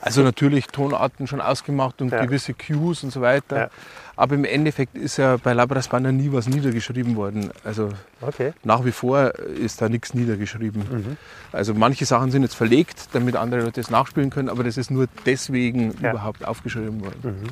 also 0.00 0.22
natürlich 0.22 0.66
Tonarten 0.66 1.26
schon 1.28 1.40
ausgemacht 1.40 2.00
und 2.02 2.10
Ja. 2.10 2.24
gewisse 2.24 2.54
Cues 2.54 3.04
und 3.04 3.12
so 3.12 3.20
weiter. 3.20 3.70
Aber 4.14 4.34
im 4.34 4.44
Endeffekt 4.44 4.94
ist 4.96 5.16
ja 5.16 5.36
bei 5.38 5.52
Labras 5.54 5.88
Banda 5.88 6.12
nie 6.12 6.30
was 6.32 6.46
niedergeschrieben 6.46 7.16
worden. 7.16 7.50
Also 7.64 7.88
Okay. 8.20 8.52
nach 8.62 8.84
wie 8.84 8.92
vor 8.92 9.34
ist 9.38 9.80
da 9.80 9.88
nichts 9.88 10.12
niedergeschrieben. 10.14 10.82
Mhm. 10.90 11.16
Also 11.50 11.72
manche 11.74 12.04
Sachen 12.04 12.30
sind 12.30 12.42
jetzt 12.42 12.54
verlegt, 12.54 13.08
damit 13.14 13.36
andere 13.36 13.62
Leute 13.62 13.80
es 13.80 13.90
nachspielen 13.90 14.28
können, 14.30 14.48
aber 14.50 14.64
das 14.64 14.76
ist 14.76 14.90
nur 14.90 15.06
deswegen 15.26 15.94
Ja. 16.02 16.10
überhaupt 16.10 16.44
aufgeschrieben 16.46 17.02
worden. 17.02 17.48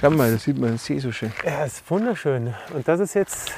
Schau 0.00 0.10
mal, 0.10 0.30
da 0.32 0.38
sieht 0.38 0.58
man 0.58 0.70
den 0.70 0.78
See 0.78 0.98
so 0.98 1.12
schön. 1.12 1.32
Ja, 1.44 1.64
ist 1.64 1.88
wunderschön. 1.90 2.54
Und 2.74 2.86
das 2.88 2.98
ist 3.00 3.14
jetzt 3.14 3.52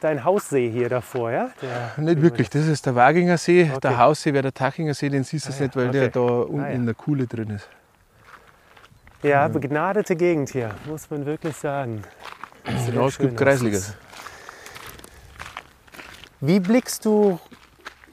dein 0.00 0.24
Haussee 0.24 0.70
hier 0.70 0.88
davor, 0.88 1.30
ja? 1.32 1.50
Der, 1.62 2.04
Nicht 2.04 2.22
wirklich, 2.22 2.48
das 2.48 2.66
ist 2.66 2.86
der 2.86 2.94
Waginger 2.94 3.36
See. 3.38 3.64
Okay. 3.70 3.80
Der 3.82 3.98
Haussee 3.98 4.32
wäre 4.32 4.42
der 4.42 4.54
Tachinger 4.54 4.94
See, 4.94 5.08
den 5.08 5.24
siehst 5.24 5.48
du 5.48 5.52
Ah 5.52 5.60
nicht, 5.62 5.74
ja, 5.74 5.80
weil 5.80 5.90
der 5.90 6.02
okay. 6.04 6.10
da 6.14 6.20
unten 6.20 6.60
Ah 6.60 6.68
ja. 6.68 6.74
in 6.74 6.86
der 6.86 6.94
Kuhle 6.94 7.26
drin 7.26 7.50
ist. 7.50 7.68
Ja, 9.22 9.48
begnadete 9.48 10.16
Gegend 10.16 10.48
hier, 10.50 10.74
muss 10.86 11.10
man 11.10 11.26
wirklich 11.26 11.54
sagen. 11.56 12.02
Es 12.64 13.18
gibt 13.18 13.36
Kreisligas. 13.36 13.90
aussieht. 13.90 13.96
Wie 16.40 16.58
blickst 16.58 17.04
du 17.04 17.38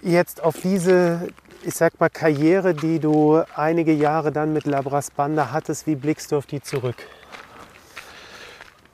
jetzt 0.01 0.43
auf 0.43 0.57
diese, 0.61 1.29
ich 1.63 1.75
sag 1.75 1.97
mal, 2.01 2.09
Karriere, 2.09 2.73
die 2.73 2.99
du 2.99 3.41
einige 3.55 3.93
Jahre 3.93 4.33
dann 4.33 4.51
mit 4.51 4.65
Labras 4.65 5.11
Banda 5.11 5.51
hattest? 5.53 5.87
Wie 5.87 5.95
blickst 5.95 6.33
du 6.33 6.37
auf 6.37 6.45
die 6.45 6.61
zurück? 6.61 6.97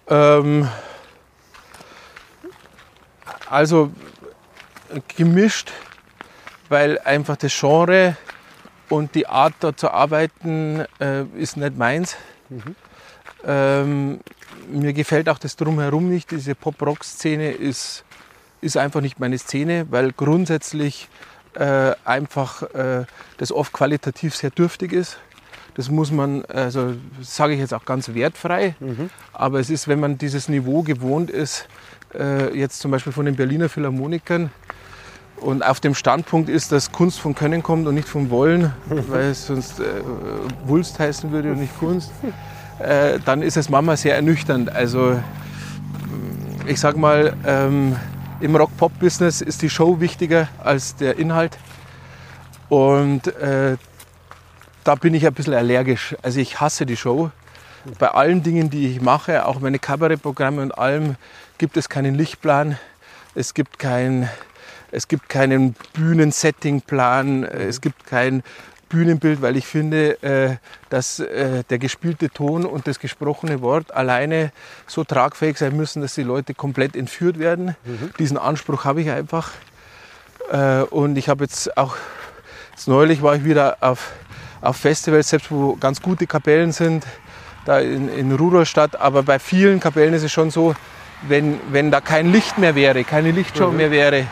Ähm, 0.08 0.70
also 3.50 3.90
gemischt, 5.18 5.72
weil 6.70 7.00
einfach 7.00 7.38
das 7.38 7.60
Genre 7.60 8.16
und 8.94 9.16
die 9.16 9.26
Art 9.26 9.56
da 9.62 9.76
zu 9.76 9.90
arbeiten 9.90 10.86
äh, 11.00 11.24
ist 11.36 11.58
nicht 11.58 11.76
meins. 11.78 12.16
Ähm, 13.44 14.20
mir 14.72 14.94
gefällt 14.94 15.30
auch 15.30 15.40
das 15.40 15.56
Drumherum 15.56 16.10
nicht. 16.10 16.30
Diese 16.30 16.54
Pop-Rock-Szene 16.54 17.52
ist, 17.54 18.04
ist 18.62 18.78
einfach 18.78 19.02
nicht 19.02 19.20
meine 19.20 19.40
Szene, 19.40 19.88
weil 19.90 20.12
grundsätzlich 20.12 21.10
äh, 21.56 21.94
einfach 22.06 22.62
äh, 22.76 23.06
das 23.38 23.52
oft 23.52 23.74
qualitativ 23.74 24.36
sehr 24.36 24.52
dürftig 24.52 24.94
ist. 24.94 25.18
Das 25.74 25.90
muss 25.90 26.12
man, 26.12 26.46
also 26.46 26.94
sage 27.20 27.54
ich 27.54 27.60
jetzt 27.60 27.74
auch 27.74 27.86
ganz 27.86 28.14
wertfrei, 28.14 28.76
aber 29.34 29.60
es 29.60 29.72
ist, 29.72 29.88
wenn 29.88 30.00
man 30.00 30.20
dieses 30.20 30.48
Niveau 30.50 30.84
gewohnt 30.84 31.32
ist, 31.32 31.68
äh, 32.14 32.56
jetzt 32.56 32.80
zum 32.80 32.92
Beispiel 32.92 33.12
von 33.12 33.26
den 33.26 33.36
Berliner 33.36 33.70
Philharmonikern 33.70 34.52
und 35.44 35.64
auf 35.64 35.80
dem 35.80 35.94
Standpunkt 35.94 36.50
ist, 36.50 36.72
dass 36.72 36.92
Kunst 36.92 37.20
von 37.20 37.36
Können 37.36 37.64
kommt 37.64 37.88
und 37.88 37.96
nicht 37.96 38.08
vom 38.08 38.30
Wollen, 38.30 38.74
weil 38.88 39.32
es 39.32 39.48
sonst 39.48 39.80
äh, 39.80 39.84
Wulst 40.66 41.00
heißen 41.00 41.32
würde 41.32 41.52
und 41.52 41.60
nicht 41.60 41.78
Kunst, 41.78 42.12
äh, 42.80 43.20
dann 43.26 43.42
ist 43.42 43.58
es 43.58 43.70
manchmal 43.70 43.98
sehr 43.98 44.16
ernüchternd. 44.16 44.74
Also 44.74 45.20
ich 46.66 46.80
sag 46.80 46.98
mal, 46.98 47.36
ähm, 47.46 47.96
im 48.40 48.56
Rock-Pop-Business 48.56 49.42
ist 49.42 49.62
die 49.62 49.70
Show 49.70 50.00
wichtiger 50.00 50.48
als 50.64 50.96
der 50.96 51.18
Inhalt. 51.18 51.58
Und 52.70 53.28
äh, 53.28 53.78
da 54.84 54.96
bin 54.96 55.14
ich 55.14 55.26
ein 55.26 55.34
bisschen 55.34 55.54
allergisch. 55.54 56.16
Also 56.22 56.40
ich 56.40 56.60
hasse 56.60 56.86
die 56.86 56.98
Show. 56.98 57.32
Bei 58.00 58.10
allen 58.10 58.44
Dingen, 58.44 58.70
die 58.70 58.88
ich 58.88 59.02
mache, 59.02 59.46
auch 59.46 59.60
meine 59.60 59.80
Kabarettprogramme 59.80 60.62
und 60.62 60.72
allem, 60.78 61.16
gibt 61.58 61.76
es 61.78 61.90
keinen 61.90 62.16
Lichtplan. 62.16 62.78
Es 63.36 63.54
gibt, 63.54 63.78
kein, 63.78 64.30
es 64.94 65.08
gibt 65.08 65.28
keinen 65.28 65.76
Bühnensettingplan. 65.94 67.44
Es 67.44 67.82
gibt 67.82 68.06
kein 68.06 68.44
Bühnenbild, 68.90 69.42
weil 69.42 69.58
ich 69.58 69.66
finde, 69.66 70.22
äh, 70.22 70.58
dass 70.90 71.20
äh, 71.20 71.64
der 71.68 71.80
gespielte 71.80 72.30
Ton 72.30 72.64
und 72.64 72.86
das 72.86 73.00
gesprochene 73.00 73.62
Wort 73.62 73.92
alleine 73.92 74.52
so 74.86 75.04
tragfähig 75.04 75.58
sein 75.58 75.76
müssen, 75.76 76.04
dass 76.04 76.14
die 76.14 76.22
Leute 76.22 76.54
komplett 76.54 76.96
entführt 76.96 77.40
werden. 77.40 77.76
Diesen 78.20 78.38
Anspruch 78.38 78.86
habe 78.86 79.02
ich 79.02 79.10
einfach. 79.10 79.52
Äh, 80.52 80.82
und 80.84 81.18
ich 81.18 81.28
habe 81.28 81.44
jetzt 81.44 81.76
auch, 81.76 81.96
jetzt 82.72 82.88
neulich 82.88 83.24
war 83.24 83.36
ich 83.36 83.44
wieder 83.44 83.78
auf, 83.82 84.12
auf 84.62 84.78
Festivals, 84.78 85.30
selbst 85.30 85.50
wo 85.50 85.76
ganz 85.76 86.04
gute 86.04 86.28
Kapellen 86.28 86.72
sind, 86.72 87.04
da 87.66 87.80
in, 87.80 88.10
in 88.10 88.32
Rudolstadt. 88.32 89.02
Aber 89.02 89.24
bei 89.24 89.40
vielen 89.40 89.80
Kapellen 89.80 90.14
ist 90.14 90.24
es 90.24 90.32
schon 90.32 90.52
so, 90.52 90.76
wenn, 91.28 91.60
wenn 91.72 91.92
da 91.92 92.02
kein 92.02 92.32
Licht 92.32 92.58
mehr 92.58 92.76
wäre, 92.76 93.04
keine 93.04 93.32
Lichtshow 93.32 93.70
Mhm. 93.72 93.78
mehr 93.78 93.92
wäre, 93.92 94.26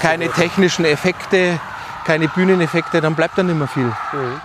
keine 0.00 0.26
so 0.26 0.32
technischen 0.32 0.84
Effekte, 0.84 1.58
keine 2.04 2.28
Bühneneffekte, 2.28 3.00
dann 3.00 3.14
bleibt 3.14 3.36
da 3.38 3.42
nicht 3.42 3.56
mehr 3.58 3.68
viel. 3.68 3.84
Mhm. 4.12 4.40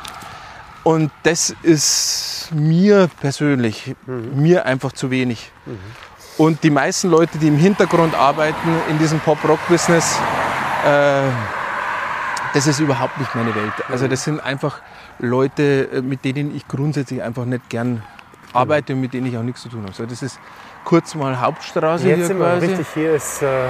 Und 0.83 1.11
das 1.23 1.55
ist 1.61 2.49
mir 2.53 3.09
persönlich, 3.19 3.95
Mhm. 4.07 4.41
mir 4.41 4.65
einfach 4.65 4.93
zu 4.93 5.11
wenig. 5.11 5.51
Und 6.37 6.63
die 6.63 6.71
meisten 6.71 7.09
Leute, 7.09 7.37
die 7.37 7.47
im 7.49 7.57
Hintergrund 7.57 8.15
arbeiten 8.15 8.69
in 8.89 8.97
diesem 8.97 9.19
Pop-Rock-Business, 9.19 10.17
äh, 10.85 11.21
das 12.53 12.67
ist 12.67 12.79
überhaupt 12.79 13.17
nicht 13.19 13.33
meine 13.35 13.53
Welt. 13.53 13.73
Also 13.89 14.07
das 14.07 14.23
sind 14.23 14.39
einfach 14.39 14.79
Leute, 15.19 15.89
äh, 15.93 16.01
mit 16.01 16.25
denen 16.25 16.55
ich 16.55 16.67
grundsätzlich 16.67 17.21
einfach 17.21 17.45
nicht 17.45 17.69
gern 17.69 18.01
arbeite 18.53 18.93
und 18.93 19.01
mit 19.01 19.13
denen 19.13 19.27
ich 19.27 19.37
auch 19.37 19.43
nichts 19.43 19.61
zu 19.61 19.69
tun 19.69 19.83
habe. 19.83 19.93
So, 19.93 20.05
das 20.05 20.21
ist 20.23 20.39
kurz 20.83 21.15
mal 21.15 21.39
Hauptstraße 21.39 22.07
Jetzt 22.07 22.17
hier 22.17 22.25
sind 22.27 22.39
wir 22.39 22.45
quasi. 22.45 22.65
richtig, 22.67 22.87
hier 22.93 23.13
ist, 23.13 23.41
äh, 23.41 23.67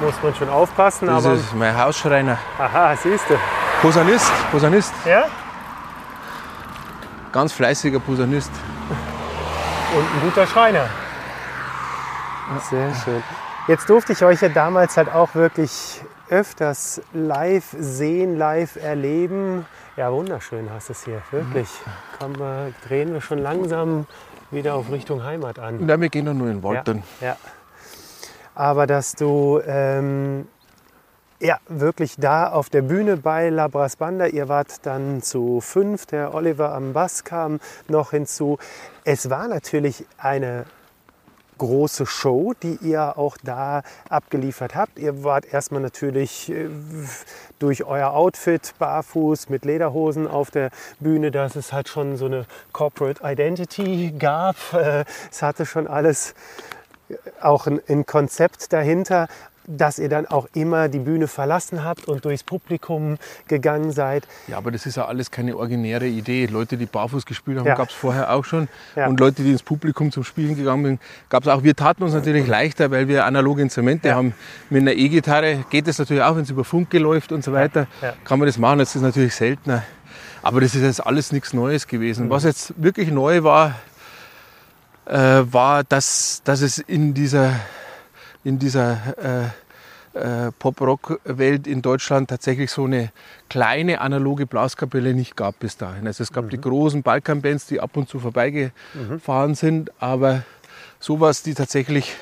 muss 0.00 0.14
man 0.22 0.34
schon 0.34 0.48
aufpassen, 0.48 1.06
Das 1.08 1.24
aber, 1.24 1.34
ist 1.34 1.54
mein 1.54 1.76
Hausschreiner. 1.76 2.38
aha, 2.58 2.94
siehst 2.96 3.24
du. 3.28 3.34
Posaunist, 3.82 4.30
Posaunist, 4.50 4.92
Ja? 5.04 5.24
ganz 7.32 7.52
fleißiger 7.52 8.00
Posaunist. 8.00 8.50
Und 9.94 10.04
ein 10.04 10.20
guter 10.22 10.46
Schreiner. 10.46 10.86
Sehr 12.70 12.94
schön. 13.04 13.22
Jetzt 13.66 13.88
durfte 13.90 14.12
ich 14.12 14.24
euch 14.24 14.40
ja 14.40 14.48
damals 14.48 14.96
halt 14.96 15.12
auch 15.14 15.34
wirklich 15.34 16.00
öfters 16.30 17.00
live 17.12 17.64
sehen, 17.78 18.36
live 18.38 18.76
erleben. 18.76 19.66
Ja, 19.98 20.12
wunderschön 20.12 20.70
hast 20.72 20.90
du 20.90 20.92
es 20.92 21.04
hier, 21.04 21.20
wirklich. 21.32 21.68
Kommen 22.20 22.38
wir, 22.38 22.72
drehen 22.86 23.12
wir 23.14 23.20
schon 23.20 23.38
langsam 23.38 24.06
wieder 24.52 24.76
auf 24.76 24.92
Richtung 24.92 25.24
Heimat 25.24 25.58
an. 25.58 25.88
Ja, 25.88 26.00
wir 26.00 26.08
gehen 26.08 26.24
doch 26.24 26.34
nur 26.34 26.46
in 26.46 26.58
den 26.58 26.62
Wald 26.62 26.76
Ja, 26.76 26.82
dann. 26.84 27.02
ja. 27.20 27.36
Aber 28.54 28.86
dass 28.86 29.16
du 29.16 29.60
ähm, 29.66 30.46
ja, 31.40 31.58
wirklich 31.66 32.14
da 32.16 32.48
auf 32.48 32.70
der 32.70 32.82
Bühne 32.82 33.16
bei 33.16 33.48
Labras 33.48 33.96
Banda, 33.96 34.26
ihr 34.26 34.48
wart 34.48 34.86
dann 34.86 35.20
zu 35.20 35.60
fünf, 35.60 36.06
der 36.06 36.32
Oliver 36.32 36.72
am 36.74 36.92
Bass 36.92 37.24
kam 37.24 37.58
noch 37.88 38.12
hinzu. 38.12 38.56
Es 39.02 39.30
war 39.30 39.48
natürlich 39.48 40.06
eine 40.16 40.64
große 41.58 42.06
Show, 42.06 42.54
die 42.62 42.78
ihr 42.82 43.18
auch 43.18 43.36
da 43.42 43.82
abgeliefert 44.08 44.74
habt. 44.74 44.98
Ihr 44.98 45.24
wart 45.24 45.52
erstmal 45.52 45.82
natürlich 45.82 46.50
äh, 46.50 46.68
durch 47.58 47.84
euer 47.84 48.12
Outfit 48.12 48.74
barfuß 48.78 49.48
mit 49.48 49.64
Lederhosen 49.64 50.26
auf 50.26 50.50
der 50.50 50.70
Bühne, 51.00 51.30
dass 51.30 51.56
es 51.56 51.72
halt 51.72 51.88
schon 51.88 52.16
so 52.16 52.26
eine 52.26 52.46
Corporate 52.72 53.20
Identity 53.22 54.14
gab. 54.18 54.56
Äh, 54.72 55.04
Es 55.30 55.42
hatte 55.42 55.66
schon 55.66 55.86
alles 55.86 56.34
auch 57.40 57.66
ein, 57.66 57.80
ein 57.88 58.06
Konzept 58.06 58.72
dahinter, 58.72 59.28
dass 59.70 59.98
ihr 59.98 60.08
dann 60.08 60.26
auch 60.26 60.48
immer 60.54 60.88
die 60.88 60.98
Bühne 60.98 61.28
verlassen 61.28 61.84
habt 61.84 62.08
und 62.08 62.24
durchs 62.24 62.42
Publikum 62.42 63.18
gegangen 63.46 63.92
seid. 63.92 64.26
Ja, 64.46 64.56
aber 64.56 64.70
das 64.70 64.86
ist 64.86 64.96
ja 64.96 65.04
alles 65.04 65.30
keine 65.30 65.56
originäre 65.56 66.06
Idee. 66.06 66.46
Leute, 66.46 66.76
die 66.78 66.86
barfuß 66.86 67.26
gespielt 67.26 67.58
haben, 67.58 67.66
Ja. 67.66 67.74
gab 67.74 67.90
es 67.90 67.94
vorher 67.94 68.32
auch 68.32 68.44
schon. 68.44 68.68
Ja. 68.96 69.06
Und 69.06 69.20
Leute, 69.20 69.42
die 69.42 69.52
ins 69.52 69.62
Publikum 69.62 70.10
zum 70.10 70.24
Spielen 70.24 70.56
gegangen 70.56 70.84
sind, 70.84 71.00
gab 71.28 71.42
es 71.42 71.48
auch. 71.48 71.62
Wir 71.62 71.76
taten 71.76 72.02
uns 72.02 72.14
natürlich 72.14 72.46
leichter, 72.46 72.90
weil 72.90 73.08
wir 73.08 73.26
analoge 73.26 73.60
Instrumente 73.62 74.08
Ja. 74.08 74.14
haben. 74.16 74.34
Mit 74.70 74.80
einer 74.82 74.92
E-Gitarre 74.94 75.64
geht 75.68 75.86
es 75.86 75.98
natürlich 75.98 76.22
auch, 76.22 76.34
wenn 76.36 76.42
es 76.44 76.50
über 76.50 76.64
Funke 76.64 76.98
läuft 76.98 77.30
und 77.30 77.44
so 77.44 77.52
weiter. 77.52 77.86
Kann 78.24 78.38
man 78.38 78.46
das 78.46 78.56
machen. 78.56 78.78
Das 78.78 78.96
ist 78.96 79.02
natürlich 79.02 79.34
seltener. 79.34 79.82
Aber 80.42 80.60
das 80.62 80.74
ist 80.74 80.82
jetzt 80.82 81.04
alles 81.04 81.30
nichts 81.32 81.52
Neues 81.52 81.86
gewesen. 81.86 82.26
Mhm. 82.26 82.30
Was 82.30 82.44
jetzt 82.44 82.72
wirklich 82.82 83.10
neu 83.10 83.42
war, 83.42 83.74
äh, 85.06 85.42
war, 85.52 85.84
dass, 85.84 86.40
dass 86.44 86.60
es 86.60 86.78
in 86.78 87.12
dieser, 87.12 87.52
in 88.48 88.58
dieser 88.58 89.52
äh, 90.14 90.18
äh, 90.18 90.50
Pop-Rock-Welt 90.58 91.66
in 91.66 91.82
Deutschland 91.82 92.30
tatsächlich 92.30 92.70
so 92.70 92.84
eine 92.84 93.12
kleine 93.50 94.00
analoge 94.00 94.46
Blaskapelle 94.46 95.12
nicht 95.12 95.36
gab 95.36 95.58
bis 95.58 95.76
dahin. 95.76 96.06
Also 96.06 96.22
es 96.22 96.32
gab 96.32 96.48
die 96.48 96.60
großen 96.60 97.02
Balkan-Bands, 97.02 97.66
die 97.66 97.78
ab 97.80 97.96
und 97.96 98.08
zu 98.08 98.18
vorbeigefahren 98.18 99.54
sind, 99.54 99.92
aber 100.00 100.42
sowas, 100.98 101.42
die 101.42 101.52
tatsächlich 101.52 102.16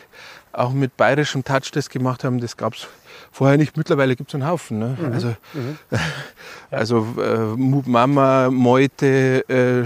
auch 0.53 0.73
mit 0.73 0.97
bayerischem 0.97 1.45
Touch 1.45 1.71
das 1.73 1.89
gemacht 1.89 2.25
haben, 2.25 2.41
das 2.41 2.57
gab 2.57 2.75
es 2.75 2.89
vorher 3.31 3.57
nicht. 3.57 3.77
Mittlerweile 3.77 4.17
gibt 4.17 4.31
es 4.31 4.35
einen 4.35 4.49
Haufen. 4.49 4.79
Ne? 4.81 4.97
Also, 5.13 5.37
also 6.71 7.07
äh, 7.23 7.57
Mama, 7.89 8.51
Meute, 8.51 9.45
äh, 9.49 9.85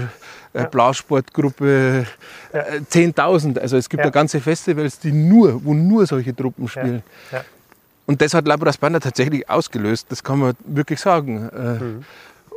äh, 0.53 0.65
Blasportgruppe, 0.65 2.05
äh, 2.51 2.79
10.000. 2.89 3.59
Also 3.59 3.77
es 3.77 3.89
gibt 3.89 4.01
Ja. 4.01 4.05
ja 4.07 4.11
ganze 4.11 4.39
Festivals, 4.41 4.99
die 4.99 5.11
nur, 5.11 5.63
wo 5.63 5.73
nur 5.73 6.05
solche 6.05 6.35
Truppen 6.35 6.67
spielen. 6.67 7.03
Ja. 7.31 7.43
Und 8.05 8.21
das 8.21 8.33
hat 8.33 8.47
Labras 8.47 8.77
Banda 8.77 8.99
tatsächlich 8.99 9.49
ausgelöst, 9.49 10.07
das 10.09 10.23
kann 10.23 10.39
man 10.39 10.53
wirklich 10.65 10.99
sagen. 10.99 11.49
Äh, 11.49 11.83
Mhm. 11.83 12.05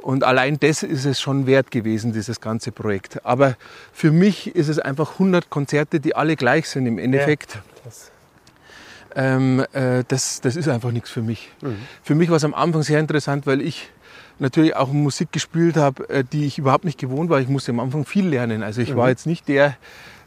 Und 0.03 0.23
allein 0.23 0.61
das 0.61 0.83
ist 0.83 1.07
es 1.07 1.19
schon 1.19 1.47
wert 1.47 1.71
gewesen, 1.71 2.13
dieses 2.13 2.39
ganze 2.39 2.73
Projekt. 2.73 3.25
Aber 3.25 3.57
für 3.95 4.11
mich 4.11 4.55
ist 4.55 4.69
es 4.69 4.79
einfach 4.79 5.19
100 5.19 5.49
Konzerte, 5.49 5.99
die 5.99 6.15
alle 6.15 6.37
gleich 6.37 6.69
sind 6.69 6.85
im 6.87 6.99
Endeffekt. 6.99 7.59
Das, 7.85 8.11
Ähm, 9.17 9.65
äh, 9.73 10.03
das, 10.09 10.41
das 10.41 10.57
ist 10.57 10.67
einfach 10.69 10.91
nichts 10.91 11.09
für 11.09 11.23
mich. 11.23 11.49
Mhm. 11.63 11.77
Für 12.03 12.15
mich 12.17 12.29
war 12.31 12.37
es 12.37 12.45
am 12.45 12.53
Anfang 12.53 12.83
sehr 12.83 12.99
interessant, 12.99 13.47
weil 13.47 13.63
ich 13.63 13.89
natürlich 14.39 14.75
auch 14.77 14.91
Musik 14.93 15.33
gespielt 15.33 15.77
habe, 15.77 16.09
äh, 16.09 16.25
die 16.25 16.47
ich 16.47 16.59
überhaupt 16.59 16.85
nicht 16.85 16.99
gewohnt 16.99 17.31
war. 17.31 17.41
Ich 17.41 17.49
musste 17.49 17.73
am 17.73 17.81
Anfang 17.81 18.05
viel 18.05 18.27
lernen. 18.27 18.63
Also 18.63 18.81
ich 18.81 18.93
Mhm. 18.93 18.97
war 18.97 19.09
jetzt 19.09 19.27
nicht 19.27 19.47
der, 19.49 19.77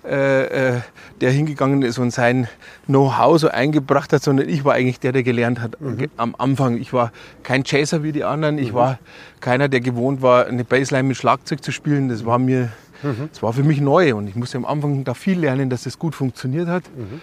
äh, 0.06 0.76
äh, 0.76 0.82
der 1.20 1.32
hingegangen 1.32 1.82
ist 1.82 1.98
und 1.98 2.12
sein 2.12 2.48
Know-how 2.86 3.38
so 3.40 3.50
eingebracht 3.50 4.14
hat, 4.14 4.24
sondern 4.24 4.48
ich 4.48 4.64
war 4.64 4.74
eigentlich 4.76 5.00
der, 5.02 5.12
der 5.12 5.24
gelernt 5.24 5.60
hat 5.60 5.82
Mhm. 5.82 6.08
am 6.16 6.36
Anfang. 6.38 6.78
Ich 6.78 6.94
war 6.94 7.12
kein 7.44 7.64
Chaser 7.64 8.04
wie 8.04 8.14
die 8.14 8.24
anderen. 8.24 8.58
Ich 8.58 8.74
war 8.74 9.00
keiner, 9.42 9.68
der 9.68 9.82
gewohnt 9.82 10.22
war, 10.22 10.46
eine 10.46 10.64
Bassline 10.64 11.04
mit 11.04 11.18
Schlagzeug 11.18 11.62
zu 11.64 11.72
spielen. 11.74 12.08
Das 12.08 12.26
war 12.26 12.40
mir, 12.40 12.70
Mhm. 13.04 13.30
das 13.32 13.44
war 13.44 13.52
für 13.52 13.64
mich 13.64 13.82
neu 13.82 14.16
und 14.16 14.28
ich 14.28 14.36
musste 14.36 14.58
am 14.58 14.66
Anfang 14.66 15.04
da 15.04 15.14
viel 15.14 15.40
lernen, 15.40 15.70
dass 15.70 15.84
das 15.84 16.00
gut 16.00 16.16
funktioniert 16.16 16.68
hat. 16.70 16.84
Mhm. 16.96 17.22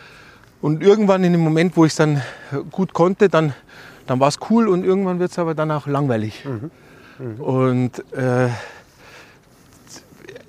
Und 0.61 0.83
irgendwann 0.83 1.25
in 1.25 1.33
dem 1.33 1.41
Moment, 1.43 1.77
wo 1.77 1.85
ich 1.85 1.93
es 1.93 1.97
dann 1.97 2.23
gut 2.71 2.93
konnte, 2.95 3.29
dann, 3.29 3.55
dann 4.07 4.21
war 4.21 4.29
es 4.29 4.39
cool 4.51 4.69
und 4.69 4.85
irgendwann 4.85 5.19
wird 5.19 5.31
es 5.31 5.39
aber 5.39 5.55
dann 5.55 5.71
auch 5.71 5.87
langweilig. 5.87 6.45
Und 7.39 7.99
äh, 8.13 8.49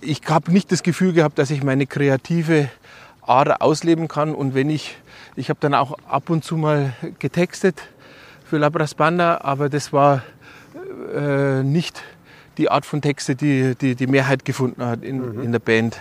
ich 0.02 0.22
habe 0.28 0.52
nicht 0.52 0.72
das 0.72 0.84
Gefühl 0.84 1.14
gehabt, 1.14 1.38
dass 1.38 1.52
ich 1.52 1.64
meine 1.64 1.86
kreative 1.86 2.70
Ader 3.22 3.62
ausleben 3.62 4.08
kann. 4.08 4.34
Und 4.34 4.54
wenn 4.56 4.70
ich, 4.70 4.98
ich 5.36 5.50
habe 5.50 5.60
dann 5.60 5.74
auch 5.74 5.98
ab 6.08 6.30
und 6.30 6.44
zu 6.44 6.58
mal 6.58 6.94
getextet 7.20 7.82
für 8.46 8.58
Labras 8.58 8.94
Banda, 8.94 9.42
aber 9.42 9.70
das 9.70 9.94
war 9.94 10.24
äh, 11.14 11.64
nicht 11.64 12.04
die 12.58 12.70
Art 12.70 12.86
von 12.86 13.02
Texte, 13.02 13.36
die 13.36 13.76
die, 13.76 13.96
die 13.96 14.08
Mehrheit 14.08 14.46
gefunden 14.46 14.86
hat 14.86 15.04
in, 15.04 15.42
in 15.42 15.52
der 15.52 15.60
Band. 15.60 16.00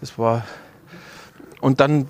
Das 0.00 0.18
war 0.18 0.44
und 1.60 1.80
dann 1.80 2.06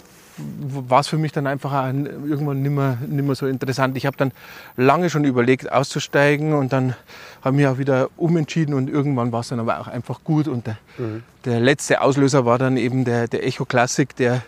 war 0.89 1.01
es 1.01 1.09
für 1.09 1.19
mich 1.19 1.33
dann 1.33 1.47
einfach 1.47 1.87
irgendwann 1.93 2.63
nimmer, 2.63 2.99
nimmer 3.07 3.35
so 3.35 3.47
interessant. 3.47 3.97
Ich 3.97 4.07
habe 4.07 4.17
dann 4.17 4.33
lange 4.77 5.11
schon 5.11 5.25
überlegt, 5.25 5.71
auszusteigen 5.71 6.53
und 6.53 6.73
dann 6.73 6.95
habe 7.43 7.57
ich 7.57 7.63
mich 7.63 7.67
auch 7.67 7.79
wieder 7.79 8.09
umentschieden 8.17 8.75
und 8.75 8.89
irgendwann 8.91 9.33
war 9.33 9.41
es 9.41 9.49
dann 9.49 9.61
aber 9.61 9.81
auch 9.81 9.89
einfach 9.89 10.23
gut. 10.25 10.49
Und 10.49 10.67
der, 10.67 10.77
der 11.45 11.61
letzte 11.61 12.01
Auslöser 12.01 12.45
war 12.45 12.59
dann 12.59 12.77
eben 12.77 13.05
der, 13.05 13.29
der 13.29 13.47
Echo 13.47 13.65
Classic, 13.65 14.15
der 14.17 14.43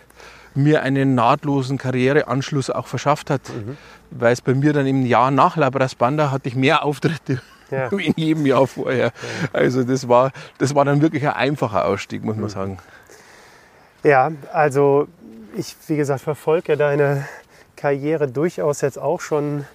mir 0.55 0.83
einen 0.83 1.15
nahtlosen 1.15 1.79
Karriereanschluss 1.79 2.71
auch 2.71 2.87
verschafft 2.87 3.31
hat, 3.31 3.41
weil 4.11 4.33
es 4.33 4.41
bei 4.41 4.55
mir 4.55 4.73
dann 4.73 4.87
im 4.87 5.07
Jahr 5.07 5.31
nach 5.31 5.57
Labras 5.57 5.95
Banda 5.95 6.31
hatte 6.31 6.49
ich 6.49 6.55
mehr 6.55 6.85
Auftritte 6.85 7.41
Ja. 7.71 7.91
wie 7.97 8.07
in 8.07 8.15
jedem 8.17 8.45
Jahr 8.45 8.67
vorher. 8.67 9.13
Also 9.55 9.83
das 9.83 10.07
war, 10.09 10.31
das 10.59 10.75
war 10.75 10.85
dann 10.85 11.01
wirklich 11.01 11.27
ein 11.27 11.33
einfacher 11.33 11.87
Ausstieg, 11.87 12.23
muss 12.23 12.37
man 12.37 12.51
sagen. 12.51 12.79
Ja, 14.03 14.33
also 14.53 15.09
ich, 15.57 15.77
wie 15.87 15.97
gesagt, 15.97 16.23
verfolge 16.23 16.77
deine 16.77 17.27
Karriere 17.77 18.29
durchaus 18.29 18.81
jetzt 18.81 18.99
auch 18.99 19.21
schon 19.21 19.67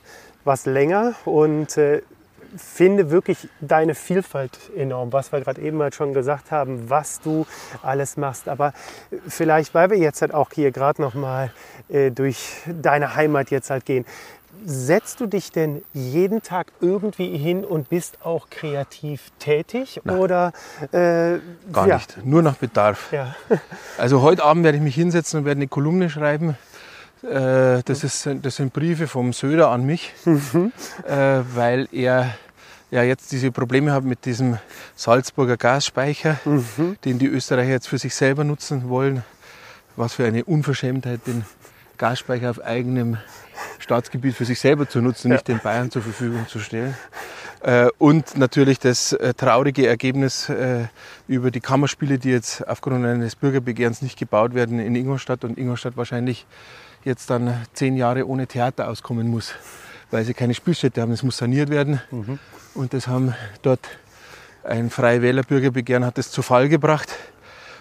was 0.43 0.65
länger 0.65 1.13
und 1.25 1.78
äh, 1.78 2.01
finde 2.55 3.09
wirklich 3.09 3.49
deine 3.59 3.95
Vielfalt 3.95 4.57
enorm, 4.75 5.11
was 5.13 5.32
wir 5.32 5.41
gerade 5.41 5.61
eben 5.61 5.82
halt 5.82 5.95
schon 5.95 6.13
gesagt 6.13 6.51
haben, 6.51 6.89
was 6.89 7.19
du 7.19 7.45
alles 7.84 8.17
machst. 8.17 8.47
Aber 8.47 8.73
vielleicht, 9.28 9.73
weil 9.73 9.89
wir 9.89 9.97
jetzt 9.97 10.21
halt 10.21 10.34
auch 10.34 10.49
hier 10.53 10.71
gerade 10.71 11.01
noch 11.01 11.13
mal 11.13 11.51
äh, 11.89 12.11
durch 12.11 12.61
deine 12.65 13.15
Heimat 13.15 13.51
jetzt 13.51 13.69
halt 13.69 13.86
gehen, 13.86 14.05
setzt 14.70 15.22
du 15.22 15.28
dich 15.28 15.51
denn 15.53 15.82
jeden 15.93 16.43
Tag 16.43 16.74
irgendwie 16.82 17.38
hin 17.38 17.63
und 17.63 17.88
bist 17.88 18.26
auch 18.26 18.49
kreativ 18.49 19.32
tätig 19.39 20.01
oder 20.05 20.51
äh, 20.91 21.39
Gar 21.72 21.88
ja, 21.88 21.95
nicht, 21.95 22.26
nur 22.26 22.41
nach 22.41 22.57
Bedarf. 22.57 23.11
Ja. 23.13 23.36
Also 23.97 24.22
heute 24.22 24.43
Abend 24.43 24.65
werde 24.65 24.78
ich 24.78 24.84
mich 24.84 24.95
hinsetzen 24.95 25.39
und 25.39 25.45
werde 25.45 25.59
eine 25.59 25.68
Kolumne 25.68 26.09
schreiben 26.09 26.57
Äh, 27.24 27.82
das, 27.84 28.03
ist, 28.03 28.30
das 28.43 28.57
sind 28.57 28.74
Briefe 28.74 29.07
vom 29.07 29.34
Söder 29.34 29.70
an 29.70 29.86
mich, 29.86 30.13
mhm. 30.26 30.72
äh, 31.07 31.39
weil 31.55 31.88
er 31.91 32.38
ja 32.91 33.01
jetzt 33.01 33.32
diese 33.32 33.51
Probleme 33.51 33.91
hat 33.91 34.03
mit 34.03 34.26
diesem 34.26 34.59
Salzburger 34.95 35.57
Gasspeicher, 35.57 36.39
mhm. 36.45 36.97
den 37.05 37.18
die 37.18 37.26
Österreicher 37.26 37.72
jetzt 37.72 37.88
für 37.88 37.97
sich 37.97 38.13
selber 38.13 38.43
nutzen 38.43 38.88
wollen. 38.89 39.24
Was 39.95 40.13
für 40.13 40.26
eine 40.26 40.45
Unverschämtheit, 40.45 41.26
den 41.26 41.43
Gasspeicher 41.97 42.51
auf 42.51 42.63
eigenem 42.63 43.18
Staatsgebiet 43.80 44.36
für 44.36 44.45
sich 44.45 44.60
selber 44.60 44.88
zu 44.88 45.01
nutzen, 45.01 45.30
ja. 45.30 45.36
nicht 45.36 45.47
den 45.47 45.60
Bayern 45.60 45.91
zur 45.91 46.01
Verfügung 46.01 46.47
zu 46.47 46.60
stellen. 46.60 46.95
Äh, 47.62 47.88
und 47.97 48.38
natürlich 48.38 48.80
das 48.80 49.14
äh, 49.14 49.34
traurige 49.34 49.88
Ergebnis 49.88 50.49
äh, 50.49 50.86
über 51.28 51.51
die 51.51 51.60
Kammerspiele, 51.60 52.20
die 52.20 52.30
jetzt 52.30 52.68
aufgrund 52.68 53.05
eines 53.05 53.36
Bürgerbegehrens 53.36 54.01
nicht 54.01 54.18
gebaut 54.18 54.53
werden 54.53 54.80
in 54.80 54.95
Ingolstadt 54.95 55.43
und 55.43 55.58
Ingolstadt 55.58 55.97
wahrscheinlich 55.97 56.45
jetzt 57.03 57.30
dann 57.30 57.66
zehn 57.74 57.95
Jahre 57.95 58.28
ohne 58.28 58.47
Theater 58.47 58.88
auskommen 58.89 59.28
muss, 59.28 59.53
weil 60.12 60.24
sie 60.26 60.34
keine 60.34 60.53
Spielstätte 60.53 61.01
haben. 61.01 61.12
Es 61.12 61.24
muss 61.24 61.38
saniert 61.38 61.70
werden. 61.70 62.01
Mhm. 62.12 62.39
Und 62.76 62.93
das 62.93 63.08
haben 63.08 63.34
dort 63.64 63.88
ein 64.64 64.89
Freie 64.89 65.22
Wählerbürgerbegehren 65.22 66.05
hat 66.05 66.18
es 66.18 66.30
zu 66.30 66.41
Fall 66.41 66.70
gebracht. 66.70 67.16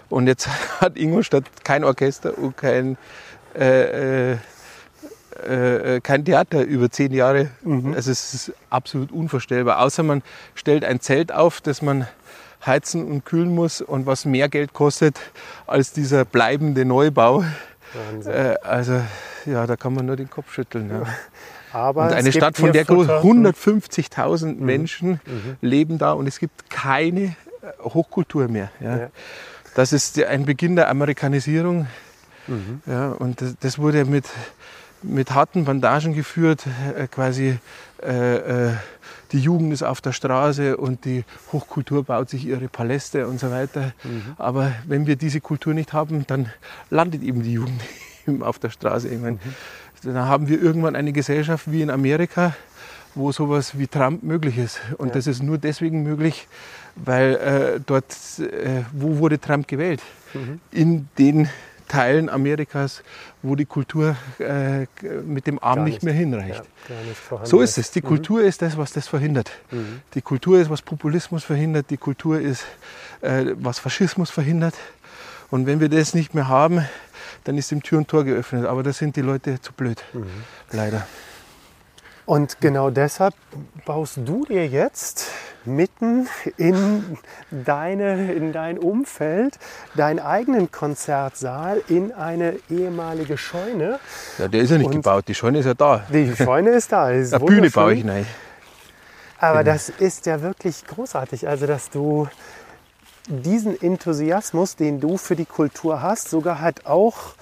Und 0.08 0.26
jetzt 0.26 0.48
hat 0.80 0.96
Ingolstadt 0.96 1.44
kein 1.64 1.84
Orchester 1.84 2.38
und 2.38 2.56
kein 2.56 2.96
äh, 3.54 4.36
äh, 5.44 5.96
äh, 5.96 6.00
kein 6.00 6.24
Theater 6.24 6.62
über 6.62 6.90
zehn 6.90 7.12
Jahre. 7.12 7.50
Mhm. 7.62 7.94
Also 7.94 8.10
es 8.10 8.34
ist 8.34 8.52
absolut 8.70 9.12
unvorstellbar. 9.12 9.80
Außer 9.80 10.02
man 10.02 10.22
stellt 10.54 10.84
ein 10.84 11.00
Zelt 11.00 11.32
auf, 11.32 11.60
das 11.60 11.82
man 11.82 12.06
heizen 12.64 13.06
und 13.06 13.24
kühlen 13.24 13.54
muss 13.54 13.80
und 13.80 14.06
was 14.06 14.24
mehr 14.24 14.48
Geld 14.48 14.72
kostet 14.72 15.18
als 15.66 15.92
dieser 15.92 16.24
bleibende 16.24 16.84
Neubau. 16.84 17.44
Äh, 18.24 18.54
also 18.62 19.00
ja, 19.46 19.66
da 19.66 19.76
kann 19.76 19.94
man 19.94 20.06
nur 20.06 20.16
den 20.16 20.28
Kopf 20.28 20.52
schütteln. 20.52 20.90
Ja. 20.90 21.02
Aber 21.72 22.04
und 22.04 22.12
eine 22.12 22.32
Stadt 22.32 22.56
von 22.56 22.72
der 22.72 22.84
Größe, 22.84 23.20
150.000 23.20 24.46
mhm. 24.46 24.64
Menschen 24.64 25.10
mhm. 25.26 25.56
leben 25.60 25.98
da 25.98 26.12
und 26.12 26.26
es 26.26 26.38
gibt 26.38 26.70
keine 26.70 27.20
äh, 27.22 27.34
Hochkultur 27.82 28.48
mehr. 28.48 28.70
Ja. 28.80 28.96
ja. 28.96 29.10
Das 29.74 29.92
ist 29.92 30.22
ein 30.22 30.46
Beginn 30.46 30.76
der 30.76 30.88
Amerikanisierung. 30.88 31.86
Mhm. 32.46 32.80
Ja, 32.86 33.10
und 33.10 33.40
das, 33.40 33.56
das 33.60 33.78
wurde 33.78 34.04
mit 34.04 34.24
mit 35.06 35.32
harten 35.32 35.64
Bandagen 35.64 36.14
geführt, 36.14 36.64
äh, 36.96 37.06
quasi 37.06 37.58
äh, 38.02 38.36
äh, 38.68 38.72
die 39.32 39.40
Jugend 39.40 39.72
ist 39.72 39.82
auf 39.82 40.00
der 40.00 40.12
Straße 40.12 40.76
und 40.76 41.04
die 41.04 41.24
Hochkultur 41.52 42.04
baut 42.04 42.30
sich 42.30 42.46
ihre 42.46 42.68
Paläste 42.68 43.26
und 43.26 43.40
so 43.40 43.50
weiter. 43.50 43.92
Mhm. 44.04 44.22
Aber 44.36 44.72
wenn 44.86 45.06
wir 45.06 45.16
diese 45.16 45.40
Kultur 45.40 45.74
nicht 45.74 45.92
haben, 45.92 46.26
dann 46.26 46.50
landet 46.90 47.22
eben 47.22 47.42
die 47.42 47.54
Jugend 47.54 47.80
auf 48.40 48.58
der 48.58 48.70
Straße. 48.70 49.08
Ich 49.08 49.20
meine, 49.20 49.36
mhm. 49.36 49.54
Dann 50.02 50.16
haben 50.16 50.48
wir 50.48 50.60
irgendwann 50.60 50.96
eine 50.96 51.12
Gesellschaft 51.12 51.70
wie 51.70 51.82
in 51.82 51.90
Amerika, 51.90 52.54
wo 53.14 53.32
sowas 53.32 53.78
wie 53.78 53.86
Trump 53.86 54.22
möglich 54.22 54.58
ist. 54.58 54.80
Und 54.98 55.08
ja. 55.08 55.14
das 55.14 55.26
ist 55.26 55.42
nur 55.42 55.58
deswegen 55.58 56.02
möglich, 56.02 56.46
weil 56.94 57.34
äh, 57.34 57.80
dort, 57.84 58.14
äh, 58.38 58.82
wo 58.92 59.18
wurde 59.18 59.40
Trump 59.40 59.66
gewählt? 59.66 60.02
Mhm. 60.34 60.60
In 60.70 61.08
den 61.18 61.48
Teilen 61.88 62.28
Amerikas, 62.28 63.02
wo 63.42 63.54
die 63.54 63.64
Kultur 63.64 64.16
äh, 64.38 64.86
mit 65.22 65.46
dem 65.46 65.62
Arm 65.62 65.84
nicht, 65.84 65.94
nicht, 65.94 66.02
mehr 66.02 66.14
hinreicht. 66.14 66.62
Ja, 66.88 66.94
nicht 67.08 67.48
so 67.48 67.60
ist 67.60 67.78
es. 67.78 67.90
Die 67.90 68.00
mhm. 68.00 68.06
Kultur 68.06 68.42
ist 68.42 68.62
das, 68.62 68.76
was 68.76 68.92
das 68.92 69.08
verhindert. 69.08 69.50
Mhm. 69.70 70.00
Die 70.14 70.22
Kultur 70.22 70.60
ist, 70.60 70.70
was 70.70 70.82
Populismus 70.82 71.44
verhindert. 71.44 71.90
Die 71.90 71.96
Kultur 71.96 72.40
ist, 72.40 72.64
äh, 73.20 73.46
was 73.54 73.78
Faschismus 73.78 74.30
verhindert. 74.30 74.74
Und 75.50 75.66
wenn 75.66 75.80
wir 75.80 75.88
das 75.88 76.14
nicht 76.14 76.34
mehr 76.34 76.48
haben, 76.48 76.84
dann 77.44 77.56
ist 77.56 77.70
dem 77.70 77.82
Tür 77.82 77.98
und 77.98 78.08
Tor 78.08 78.24
geöffnet. 78.24 78.66
Aber 78.66 78.82
da 78.82 78.92
sind 78.92 79.16
die 79.16 79.22
Leute 79.22 79.60
zu 79.60 79.72
blöd. 79.72 80.02
Mhm. 80.12 80.26
Leider. 80.72 81.06
Und 82.26 82.60
genau 82.60 82.90
deshalb 82.90 83.34
baust 83.84 84.18
du 84.24 84.44
dir 84.44 84.66
jetzt 84.66 85.26
mitten 85.64 86.28
in, 86.56 87.18
deine, 87.50 88.32
in 88.32 88.52
dein 88.52 88.78
Umfeld 88.78 89.58
deinen 89.94 90.18
eigenen 90.18 90.72
Konzertsaal 90.72 91.82
in 91.88 92.12
eine 92.12 92.56
ehemalige 92.68 93.38
Scheune. 93.38 94.00
Ja, 94.38 94.48
der 94.48 94.60
ist 94.60 94.70
ja 94.70 94.78
nicht 94.78 94.86
Und 94.86 94.92
gebaut, 94.92 95.24
die 95.28 95.34
Scheune 95.34 95.60
ist 95.60 95.66
ja 95.66 95.74
da. 95.74 96.04
Die 96.12 96.34
Scheune 96.34 96.70
ist 96.70 96.90
da. 96.90 97.10
Ist 97.10 97.32
Eine 97.32 97.44
Bühne 97.44 97.70
baue 97.70 97.94
ich 97.94 98.04
rein. 98.04 98.26
Aber 99.38 99.62
genau. 99.62 99.74
das 99.74 99.88
ist 99.88 100.26
ja 100.26 100.42
wirklich 100.42 100.84
großartig, 100.84 101.46
also 101.46 101.66
dass 101.66 101.90
du 101.90 102.28
diesen 103.28 103.80
Enthusiasmus, 103.80 104.76
den 104.76 105.00
du 105.00 105.16
für 105.16 105.36
die 105.36 105.44
Kultur 105.44 106.02
hast, 106.02 106.30
sogar 106.30 106.60
halt 106.60 106.86
auch 106.86 107.34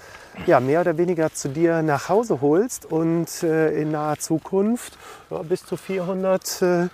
ja, 0.45 0.59
mehr 0.59 0.81
oder 0.81 0.97
weniger 0.97 1.33
zu 1.33 1.49
dir 1.49 1.81
nach 1.81 2.09
Hause 2.09 2.41
holst 2.41 2.85
und 2.85 3.43
äh, 3.43 3.81
in 3.81 3.91
naher 3.91 4.17
Zukunft 4.19 4.97
ja, 5.29 5.41
bis 5.41 5.65
zu 5.65 5.77
400 5.77 6.61
äh, 6.61 6.87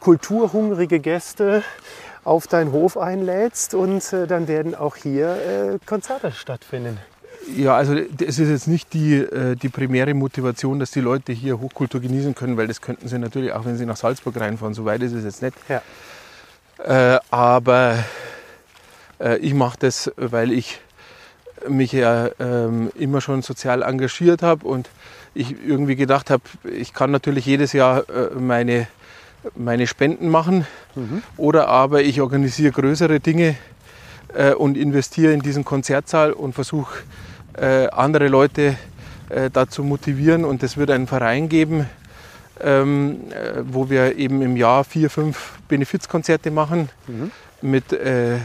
kulturhungrige 0.00 1.00
Gäste 1.00 1.62
auf 2.24 2.46
deinen 2.46 2.72
Hof 2.72 2.96
einlädst 2.96 3.74
und 3.74 4.12
äh, 4.12 4.26
dann 4.26 4.48
werden 4.48 4.74
auch 4.74 4.96
hier 4.96 5.28
äh, 5.74 5.78
Konzerte 5.86 6.32
stattfinden. 6.32 6.98
Ja, 7.56 7.76
also 7.76 7.94
es 7.94 8.40
ist 8.40 8.48
jetzt 8.48 8.66
nicht 8.66 8.92
die, 8.92 9.14
äh, 9.14 9.54
die 9.54 9.68
primäre 9.68 10.12
Motivation, 10.14 10.80
dass 10.80 10.90
die 10.90 11.00
Leute 11.00 11.32
hier 11.32 11.60
Hochkultur 11.60 12.00
genießen 12.00 12.34
können, 12.34 12.56
weil 12.56 12.66
das 12.66 12.80
könnten 12.80 13.06
sie 13.06 13.18
natürlich 13.18 13.52
auch, 13.52 13.64
wenn 13.64 13.76
sie 13.76 13.86
nach 13.86 13.96
Salzburg 13.96 14.38
reinfahren. 14.40 14.74
So 14.74 14.84
weit 14.84 15.02
ist 15.02 15.12
es 15.12 15.22
jetzt 15.24 15.42
nicht. 15.42 15.56
Ja. 15.68 15.82
Äh, 17.14 17.20
aber 17.30 18.04
ich 19.40 19.54
mache 19.54 19.78
das, 19.78 20.12
weil 20.16 20.52
ich 20.52 20.78
mich 21.68 21.92
ja 21.92 22.30
ähm, 22.38 22.90
immer 22.98 23.20
schon 23.20 23.42
sozial 23.42 23.82
engagiert 23.82 24.42
habe 24.42 24.66
und 24.66 24.88
ich 25.34 25.54
irgendwie 25.66 25.96
gedacht 25.96 26.30
habe, 26.30 26.42
ich 26.64 26.92
kann 26.92 27.10
natürlich 27.10 27.46
jedes 27.46 27.72
Jahr 27.72 28.08
äh, 28.08 28.34
meine, 28.38 28.88
meine 29.54 29.86
Spenden 29.86 30.28
machen 30.28 30.66
mhm. 30.94 31.22
oder 31.36 31.68
aber 31.68 32.02
ich 32.02 32.20
organisiere 32.20 32.72
größere 32.72 33.20
Dinge 33.20 33.56
äh, 34.34 34.52
und 34.52 34.76
investiere 34.76 35.32
in 35.32 35.40
diesen 35.40 35.64
Konzertsaal 35.64 36.32
und 36.32 36.54
versuche 36.54 36.98
äh, 37.56 37.86
andere 37.88 38.28
Leute 38.28 38.76
äh, 39.28 39.50
dazu 39.52 39.82
motivieren 39.82 40.44
und 40.44 40.62
es 40.62 40.76
wird 40.76 40.90
einen 40.90 41.06
Verein 41.06 41.48
geben, 41.48 41.88
ähm, 42.60 43.18
äh, 43.30 43.62
wo 43.64 43.90
wir 43.90 44.16
eben 44.16 44.40
im 44.42 44.56
Jahr 44.56 44.84
vier, 44.84 45.10
fünf 45.10 45.58
Benefizkonzerte 45.68 46.50
machen 46.50 46.88
mhm. 47.06 47.30
mit 47.60 47.92
äh, 47.92 48.38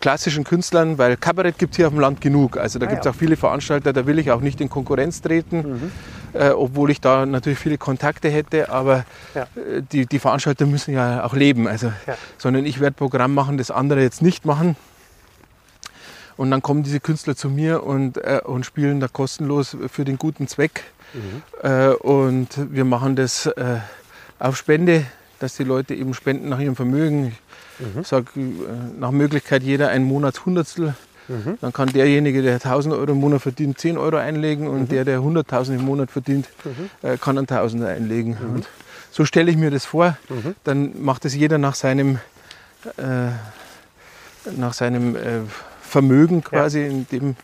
klassischen 0.00 0.44
Künstlern, 0.44 0.98
weil 0.98 1.16
Kabarett 1.16 1.58
gibt 1.58 1.72
es 1.72 1.76
hier 1.76 1.86
auf 1.86 1.92
dem 1.92 2.00
Land 2.00 2.20
genug. 2.20 2.56
Also 2.56 2.78
da 2.78 2.86
ah, 2.86 2.88
gibt 2.88 3.00
es 3.00 3.04
ja. 3.06 3.12
auch 3.12 3.16
viele 3.16 3.36
Veranstalter, 3.36 3.92
da 3.92 4.06
will 4.06 4.18
ich 4.18 4.30
auch 4.30 4.40
nicht 4.40 4.60
in 4.60 4.68
Konkurrenz 4.68 5.20
treten, 5.20 5.56
mhm. 5.58 5.92
äh, 6.32 6.50
obwohl 6.50 6.90
ich 6.90 7.00
da 7.00 7.26
natürlich 7.26 7.58
viele 7.58 7.78
Kontakte 7.78 8.28
hätte, 8.28 8.70
aber 8.70 9.04
ja. 9.34 9.42
äh, 9.42 9.82
die, 9.82 10.06
die 10.06 10.18
Veranstalter 10.18 10.66
müssen 10.66 10.94
ja 10.94 11.24
auch 11.24 11.34
leben. 11.34 11.66
Also, 11.66 11.92
ja. 12.06 12.16
Sondern 12.36 12.64
ich 12.66 12.80
werde 12.80 12.94
Programm 12.94 13.34
machen, 13.34 13.58
das 13.58 13.70
andere 13.70 14.02
jetzt 14.02 14.22
nicht 14.22 14.44
machen. 14.44 14.76
Und 16.36 16.52
dann 16.52 16.62
kommen 16.62 16.84
diese 16.84 17.00
Künstler 17.00 17.34
zu 17.34 17.50
mir 17.50 17.82
und, 17.82 18.16
äh, 18.18 18.40
und 18.44 18.64
spielen 18.64 19.00
da 19.00 19.08
kostenlos 19.08 19.76
für 19.90 20.04
den 20.04 20.18
guten 20.18 20.46
Zweck. 20.46 20.84
Mhm. 21.12 21.42
Äh, 21.62 21.88
und 21.94 22.48
wir 22.72 22.84
machen 22.84 23.16
das 23.16 23.46
äh, 23.46 23.78
auf 24.38 24.56
Spende, 24.56 25.04
dass 25.40 25.56
die 25.56 25.64
Leute 25.64 25.94
eben 25.94 26.14
spenden 26.14 26.48
nach 26.48 26.60
ihrem 26.60 26.76
Vermögen. 26.76 27.36
Mhm. 27.78 28.00
Ich 28.00 28.08
sage 28.08 28.26
äh, 28.36 28.98
nach 28.98 29.10
Möglichkeit 29.10 29.62
jeder 29.62 29.88
ein 29.88 30.04
Monatshundertstel. 30.04 30.94
Mhm. 31.28 31.58
Dann 31.60 31.72
kann 31.72 31.92
derjenige, 31.92 32.42
der 32.42 32.54
1000 32.54 32.94
Euro 32.94 33.12
im 33.12 33.18
Monat 33.18 33.42
verdient, 33.42 33.78
10 33.78 33.98
Euro 33.98 34.16
einlegen 34.16 34.66
und 34.66 34.82
mhm. 34.82 34.88
der, 34.88 35.04
der 35.04 35.20
100.000 35.20 35.74
im 35.74 35.84
Monat 35.84 36.10
verdient, 36.10 36.48
mhm. 36.64 37.08
äh, 37.08 37.18
kann 37.18 37.36
einen 37.36 37.46
Tausender 37.46 37.88
einlegen. 37.88 38.36
Mhm. 38.40 38.54
Und 38.54 38.68
so 39.10 39.24
stelle 39.24 39.50
ich 39.50 39.56
mir 39.56 39.70
das 39.70 39.84
vor. 39.84 40.16
Mhm. 40.28 40.54
Dann 40.64 41.02
macht 41.02 41.24
es 41.24 41.34
jeder 41.34 41.58
nach 41.58 41.74
seinem, 41.74 42.18
äh, 42.96 43.28
nach 44.56 44.72
seinem 44.72 45.16
äh, 45.16 45.40
Vermögen 45.82 46.42
quasi 46.42 46.80
ja. 46.80 46.86
in 46.86 47.06
dem 47.08 47.36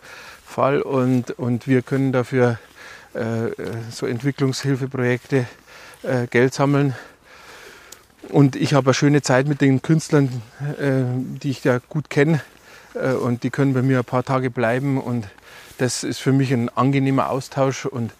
Fall. 0.46 0.80
Und, 0.80 1.32
und 1.38 1.66
wir 1.66 1.82
können 1.82 2.12
dafür 2.12 2.58
äh, 3.12 3.50
so 3.90 4.06
Entwicklungshilfeprojekte 4.06 5.46
äh, 6.02 6.26
Geld 6.28 6.54
sammeln 6.54 6.94
und 8.30 8.56
ich 8.56 8.74
habe 8.74 8.88
eine 8.88 8.94
schöne 8.94 9.22
Zeit 9.22 9.46
mit 9.46 9.60
den 9.60 9.82
Künstlern, 9.82 10.42
äh, 10.80 11.02
die 11.42 11.50
ich 11.50 11.64
ja 11.64 11.80
gut 11.88 12.10
kenne. 12.10 12.40
Äh, 12.94 13.12
und 13.12 13.42
die 13.42 13.50
können 13.50 13.74
bei 13.74 13.82
mir 13.82 13.98
ein 13.98 14.04
paar 14.04 14.24
Tage 14.24 14.50
bleiben. 14.50 15.00
Und 15.00 15.26
das 15.78 16.04
ist 16.04 16.18
für 16.18 16.32
mich 16.32 16.52
ein 16.52 16.68
angenehmer 16.68 17.30
Austausch. 17.30 17.86
Und 17.86 18.12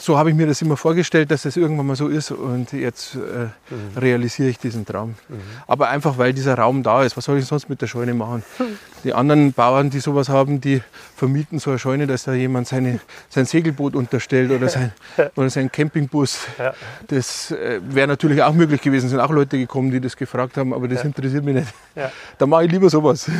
so 0.00 0.16
habe 0.16 0.30
ich 0.30 0.36
mir 0.36 0.46
das 0.46 0.62
immer 0.62 0.76
vorgestellt, 0.76 1.30
dass 1.30 1.42
das 1.42 1.56
irgendwann 1.56 1.86
mal 1.86 1.96
so 1.96 2.08
ist 2.08 2.30
und 2.30 2.72
jetzt 2.72 3.14
äh, 3.14 3.18
mhm. 3.18 3.98
realisiere 3.98 4.48
ich 4.48 4.58
diesen 4.58 4.86
Traum. 4.86 5.14
Mhm. 5.28 5.40
Aber 5.66 5.88
einfach, 5.88 6.16
weil 6.16 6.32
dieser 6.32 6.54
Raum 6.54 6.82
da 6.82 7.04
ist. 7.04 7.16
Was 7.16 7.26
soll 7.26 7.38
ich 7.38 7.44
sonst 7.44 7.68
mit 7.68 7.82
der 7.82 7.86
Scheune 7.86 8.14
machen? 8.14 8.42
Die 9.04 9.12
anderen 9.12 9.52
Bauern, 9.52 9.88
die 9.88 10.00
sowas 10.00 10.28
haben, 10.28 10.60
die 10.60 10.82
vermieten 11.16 11.58
so 11.58 11.70
eine 11.70 11.78
Scheune, 11.78 12.06
dass 12.06 12.24
da 12.24 12.34
jemand 12.34 12.68
seine, 12.68 13.00
sein 13.30 13.46
Segelboot 13.46 13.94
unterstellt 13.94 14.50
oder 14.50 14.68
sein, 14.68 14.92
oder 15.36 15.48
sein 15.48 15.72
Campingbus. 15.72 16.40
Ja. 16.58 16.74
Das 17.06 17.50
äh, 17.50 17.80
wäre 17.82 18.08
natürlich 18.08 18.42
auch 18.42 18.52
möglich 18.52 18.82
gewesen. 18.82 19.06
Es 19.06 19.12
sind 19.12 19.20
auch 19.20 19.30
Leute 19.30 19.56
gekommen, 19.56 19.90
die 19.90 20.00
das 20.00 20.16
gefragt 20.16 20.58
haben, 20.58 20.74
aber 20.74 20.86
das 20.86 21.00
ja. 21.00 21.06
interessiert 21.06 21.44
mich 21.44 21.54
nicht. 21.54 21.68
Ja. 21.94 22.12
Da 22.36 22.46
mache 22.46 22.66
ich 22.66 22.70
lieber 22.70 22.90
sowas. 22.90 23.30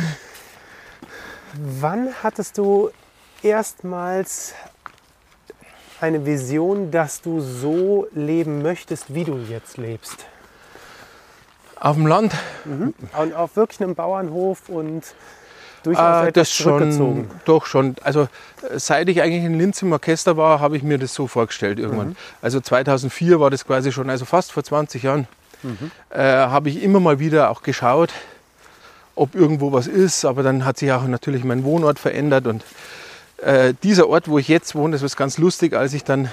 Wann 1.53 2.09
hattest 2.23 2.57
du 2.57 2.89
erstmals 3.43 4.53
eine 6.01 6.25
Vision, 6.25 6.91
dass 6.91 7.21
du 7.21 7.39
so 7.41 8.07
leben 8.13 8.61
möchtest, 8.61 9.13
wie 9.13 9.23
du 9.23 9.37
jetzt 9.49 9.77
lebst? 9.77 10.25
Auf 11.79 11.95
dem 11.95 12.07
Land? 12.07 12.33
Mhm. 12.65 12.93
Und 13.17 13.33
auf 13.33 13.55
wirklich 13.55 13.81
einem 13.81 13.95
Bauernhof 13.95 14.69
und 14.69 15.03
durchaus 15.83 16.23
Äh, 16.25 16.27
etwas 16.29 16.49
das 16.49 16.51
schon, 16.53 17.29
doch 17.45 17.65
schon. 17.65 17.95
Also 18.03 18.27
seit 18.75 19.09
ich 19.09 19.21
eigentlich 19.21 19.43
in 19.43 19.57
Linz 19.57 19.81
im 19.81 19.91
Orchester 19.91 20.37
war, 20.37 20.59
habe 20.59 20.77
ich 20.77 20.83
mir 20.83 20.99
das 20.99 21.13
so 21.13 21.27
vorgestellt 21.27 21.79
irgendwann. 21.79 22.09
Mhm. 22.09 22.15
Also 22.41 22.59
2004 22.61 23.39
war 23.39 23.49
das 23.49 23.65
quasi 23.65 23.91
schon, 23.91 24.09
also 24.09 24.25
fast 24.25 24.51
vor 24.51 24.63
20 24.63 25.03
Jahren, 25.03 25.27
Mhm. 25.63 25.91
äh, 26.09 26.19
habe 26.23 26.69
ich 26.69 26.81
immer 26.81 26.99
mal 26.99 27.19
wieder 27.19 27.51
auch 27.51 27.61
geschaut, 27.61 28.11
ob 29.15 29.35
irgendwo 29.35 29.71
was 29.71 29.85
ist. 29.85 30.25
Aber 30.25 30.41
dann 30.41 30.65
hat 30.65 30.77
sich 30.77 30.91
auch 30.91 31.03
natürlich 31.03 31.43
mein 31.43 31.63
Wohnort 31.63 31.99
verändert 31.99 32.47
und 32.47 32.63
äh, 33.41 33.73
dieser 33.83 34.07
Ort, 34.07 34.27
wo 34.27 34.37
ich 34.37 34.47
jetzt 34.47 34.75
wohne, 34.75 34.93
das 34.93 35.01
ist 35.01 35.17
ganz 35.17 35.37
lustig, 35.37 35.73
als 35.73 35.93
ich 35.93 36.03
dann 36.03 36.29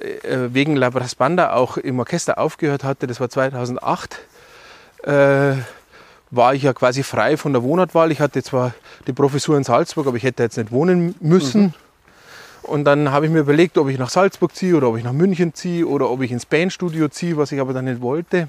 äh, 0.00 0.48
wegen 0.52 0.76
La 0.76 0.90
Brasbanda 0.90 1.52
auch 1.52 1.76
im 1.76 1.98
Orchester 1.98 2.38
aufgehört 2.38 2.84
hatte, 2.84 3.06
das 3.06 3.20
war 3.20 3.28
2008, 3.28 4.18
äh, 5.04 5.54
war 6.30 6.54
ich 6.54 6.62
ja 6.62 6.72
quasi 6.72 7.02
frei 7.02 7.36
von 7.36 7.52
der 7.52 7.62
Wohnortwahl. 7.62 8.10
Ich 8.10 8.20
hatte 8.20 8.42
zwar 8.42 8.74
die 9.06 9.12
Professur 9.12 9.56
in 9.56 9.64
Salzburg, 9.64 10.06
aber 10.06 10.16
ich 10.16 10.24
hätte 10.24 10.42
jetzt 10.42 10.58
nicht 10.58 10.72
wohnen 10.72 11.14
müssen. 11.20 11.72
Und 12.62 12.84
dann 12.84 13.12
habe 13.12 13.26
ich 13.26 13.32
mir 13.32 13.38
überlegt, 13.38 13.78
ob 13.78 13.88
ich 13.88 13.98
nach 13.98 14.10
Salzburg 14.10 14.54
ziehe 14.54 14.76
oder 14.76 14.88
ob 14.88 14.96
ich 14.96 15.04
nach 15.04 15.12
München 15.12 15.54
ziehe 15.54 15.86
oder 15.86 16.10
ob 16.10 16.20
ich 16.22 16.32
ins 16.32 16.46
Bandstudio 16.46 17.08
ziehe, 17.08 17.36
was 17.36 17.52
ich 17.52 17.60
aber 17.60 17.72
dann 17.72 17.84
nicht 17.84 18.00
wollte. 18.00 18.48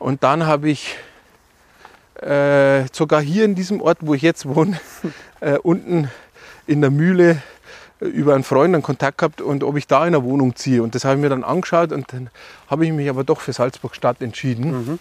Und 0.00 0.24
dann 0.24 0.46
habe 0.46 0.68
ich 0.68 0.96
äh, 2.20 2.86
sogar 2.92 3.22
hier 3.22 3.44
in 3.44 3.54
diesem 3.54 3.80
Ort, 3.80 3.98
wo 4.00 4.14
ich 4.14 4.22
jetzt 4.22 4.46
wohne, 4.46 4.80
äh, 5.40 5.58
unten 5.58 6.10
in 6.66 6.80
der 6.80 6.90
Mühle 6.90 7.42
äh, 8.00 8.06
über 8.06 8.34
einen 8.34 8.44
Freund 8.44 8.74
einen 8.74 8.82
Kontakt 8.82 9.18
gehabt 9.18 9.40
und 9.40 9.64
ob 9.64 9.76
ich 9.76 9.86
da 9.86 10.06
in 10.06 10.14
eine 10.14 10.24
Wohnung 10.24 10.56
ziehe. 10.56 10.82
Und 10.82 10.94
das 10.94 11.04
habe 11.04 11.16
ich 11.16 11.20
mir 11.20 11.28
dann 11.28 11.44
angeschaut 11.44 11.92
und 11.92 12.12
dann 12.12 12.30
habe 12.68 12.86
ich 12.86 12.92
mich 12.92 13.08
aber 13.08 13.24
doch 13.24 13.40
für 13.40 13.52
Salzburg 13.52 13.94
Stadt 13.94 14.20
entschieden. 14.22 14.98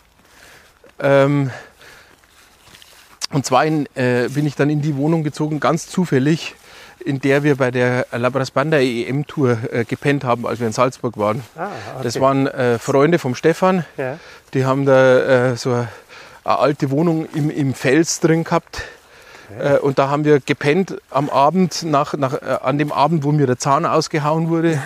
Ähm, 1.00 1.52
und 3.32 3.46
zwar 3.46 3.66
in, 3.66 3.88
äh, 3.96 4.30
bin 4.30 4.46
ich 4.46 4.56
dann 4.56 4.70
in 4.70 4.82
die 4.82 4.96
Wohnung 4.96 5.24
gezogen, 5.24 5.60
ganz 5.60 5.88
zufällig, 5.88 6.56
in 7.04 7.20
der 7.20 7.44
wir 7.44 7.56
bei 7.56 7.72
der 7.72 8.06
Labras 8.12 8.52
Banda 8.52 8.78
EM-Tour 8.78 9.58
äh, 9.72 9.86
gepennt 9.86 10.24
haben, 10.24 10.46
als 10.46 10.60
wir 10.60 10.68
in 10.68 10.74
Salzburg 10.74 11.18
waren. 11.18 11.44
Ah, 11.56 11.70
okay. 11.96 12.04
Das 12.04 12.20
waren 12.22 12.48
äh, 12.48 12.78
Freunde 12.78 13.18
vom 13.18 13.34
Stefan, 13.34 13.86
ja. 13.98 14.20
die 14.54 14.66
haben 14.66 14.86
da 14.86 15.52
äh, 15.52 15.56
so 15.56 15.72
eine, 15.72 15.88
eine 16.44 16.60
alte 16.60 16.92
Wohnung 16.92 17.28
im, 17.34 17.50
im 17.50 17.74
Fels 17.74 18.20
drin 18.20 18.44
gehabt. 18.44 18.84
Äh, 19.60 19.78
und 19.78 20.00
da 20.00 20.10
haben 20.10 20.26
wir 20.26 20.40
gepennt 20.40 20.98
am 21.10 21.30
Abend, 21.30 21.84
nach, 21.84 22.14
nach, 22.16 22.34
äh, 22.34 22.58
an 22.62 22.78
dem 22.78 22.92
Abend, 22.92 23.24
wo 23.24 23.32
mir 23.32 23.48
der 23.48 23.58
Zahn 23.58 23.86
ausgehauen 23.86 24.50
wurde 24.50 24.82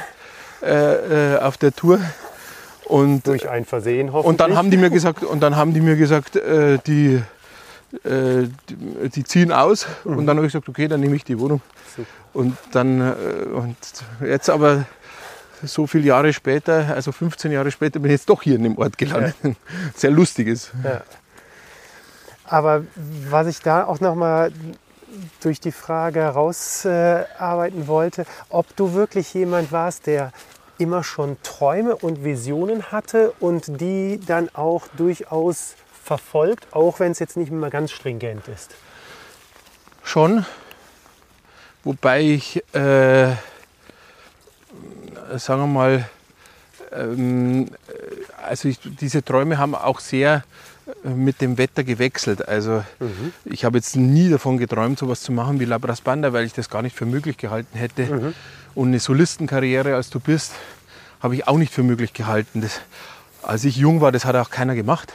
äh, 0.61 1.35
äh, 1.35 1.39
auf 1.39 1.57
der 1.57 1.73
Tour. 1.73 1.99
Und, 2.85 3.27
Durch 3.27 3.49
ein 3.49 3.65
Versehen 3.65 4.13
hoffentlich. 4.13 4.25
und 4.29 4.39
dann 4.39 4.55
haben 4.55 4.71
die 4.71 4.77
mir 4.77 4.89
gesagt, 4.89 5.23
und 5.23 5.41
dann 5.41 5.55
haben 5.57 5.73
die 5.73 5.81
mir 5.81 5.97
gesagt, 5.97 6.37
äh, 6.37 6.79
die, 6.87 7.21
die, 8.03 9.09
die 9.09 9.23
ziehen 9.23 9.51
aus. 9.51 9.87
Und 10.03 10.25
dann 10.25 10.37
habe 10.37 10.45
ich 10.47 10.53
gesagt, 10.53 10.69
okay, 10.69 10.87
dann 10.87 10.99
nehme 10.99 11.15
ich 11.15 11.23
die 11.23 11.39
Wohnung. 11.39 11.61
Super. 11.95 12.07
Und 12.33 12.57
dann, 12.71 13.13
und 13.53 13.77
jetzt 14.21 14.49
aber 14.49 14.85
so 15.63 15.87
viele 15.87 16.05
Jahre 16.05 16.33
später, 16.33 16.93
also 16.93 17.11
15 17.11 17.51
Jahre 17.51 17.71
später, 17.71 17.99
bin 17.99 18.11
ich 18.11 18.19
jetzt 18.19 18.29
doch 18.29 18.41
hier 18.41 18.55
in 18.55 18.63
dem 18.63 18.77
Ort 18.77 18.97
gelandet. 18.97 19.35
Sehr 19.95 20.11
lustig 20.11 20.47
ist. 20.47 20.71
Ja. 20.83 21.01
Aber 22.47 22.83
was 23.29 23.47
ich 23.47 23.59
da 23.59 23.85
auch 23.85 23.99
noch 23.99 24.15
mal 24.15 24.51
durch 25.41 25.59
die 25.59 25.71
Frage 25.71 26.21
herausarbeiten 26.21 27.87
wollte, 27.87 28.25
ob 28.49 28.75
du 28.75 28.93
wirklich 28.93 29.33
jemand 29.33 29.71
warst, 29.71 30.07
der 30.07 30.31
immer 30.77 31.03
schon 31.03 31.37
Träume 31.43 31.95
und 31.95 32.23
Visionen 32.23 32.91
hatte 32.91 33.33
und 33.39 33.81
die 33.81 34.19
dann 34.25 34.49
auch 34.53 34.87
durchaus 34.95 35.75
verfolgt, 36.03 36.67
auch 36.71 36.99
wenn 36.99 37.11
es 37.11 37.19
jetzt 37.19 37.35
nicht 37.35 37.51
immer 37.51 37.69
ganz 37.69 37.91
stringent 37.91 38.47
ist. 38.47 38.75
Schon. 40.03 40.45
Wobei 41.83 42.21
ich, 42.21 42.63
äh, 42.73 43.29
sagen 45.35 45.61
wir 45.61 45.67
mal, 45.67 46.09
ähm, 46.91 47.69
also 48.41 48.69
ich, 48.69 48.79
diese 48.83 49.23
Träume 49.23 49.57
haben 49.57 49.75
auch 49.75 49.99
sehr 49.99 50.35
äh, 50.35 50.41
mit 51.03 51.41
dem 51.41 51.57
Wetter 51.57 51.83
gewechselt. 51.83 52.47
Also 52.47 52.83
ich 53.45 53.65
habe 53.65 53.77
jetzt 53.77 53.95
nie 53.95 54.29
davon 54.29 54.57
geträumt, 54.57 54.99
sowas 54.99 55.21
zu 55.21 55.31
machen 55.31 55.59
wie 55.59 55.65
Labras 55.65 56.01
Banda, 56.01 56.33
weil 56.33 56.45
ich 56.45 56.53
das 56.53 56.69
gar 56.69 56.81
nicht 56.81 56.95
für 56.95 57.05
möglich 57.05 57.37
gehalten 57.37 57.77
hätte. 57.77 58.33
Und 58.75 58.87
eine 58.89 58.99
Solistenkarriere, 58.99 59.95
als 59.95 60.09
du 60.09 60.19
bist, 60.19 60.53
habe 61.19 61.35
ich 61.35 61.47
auch 61.47 61.57
nicht 61.57 61.73
für 61.73 61.83
möglich 61.83 62.13
gehalten. 62.13 62.61
Das, 62.61 62.79
als 63.41 63.65
ich 63.65 63.75
jung 63.75 64.01
war, 64.01 64.11
das 64.11 64.23
hat 64.25 64.35
auch 64.35 64.49
keiner 64.49 64.75
gemacht. 64.75 65.11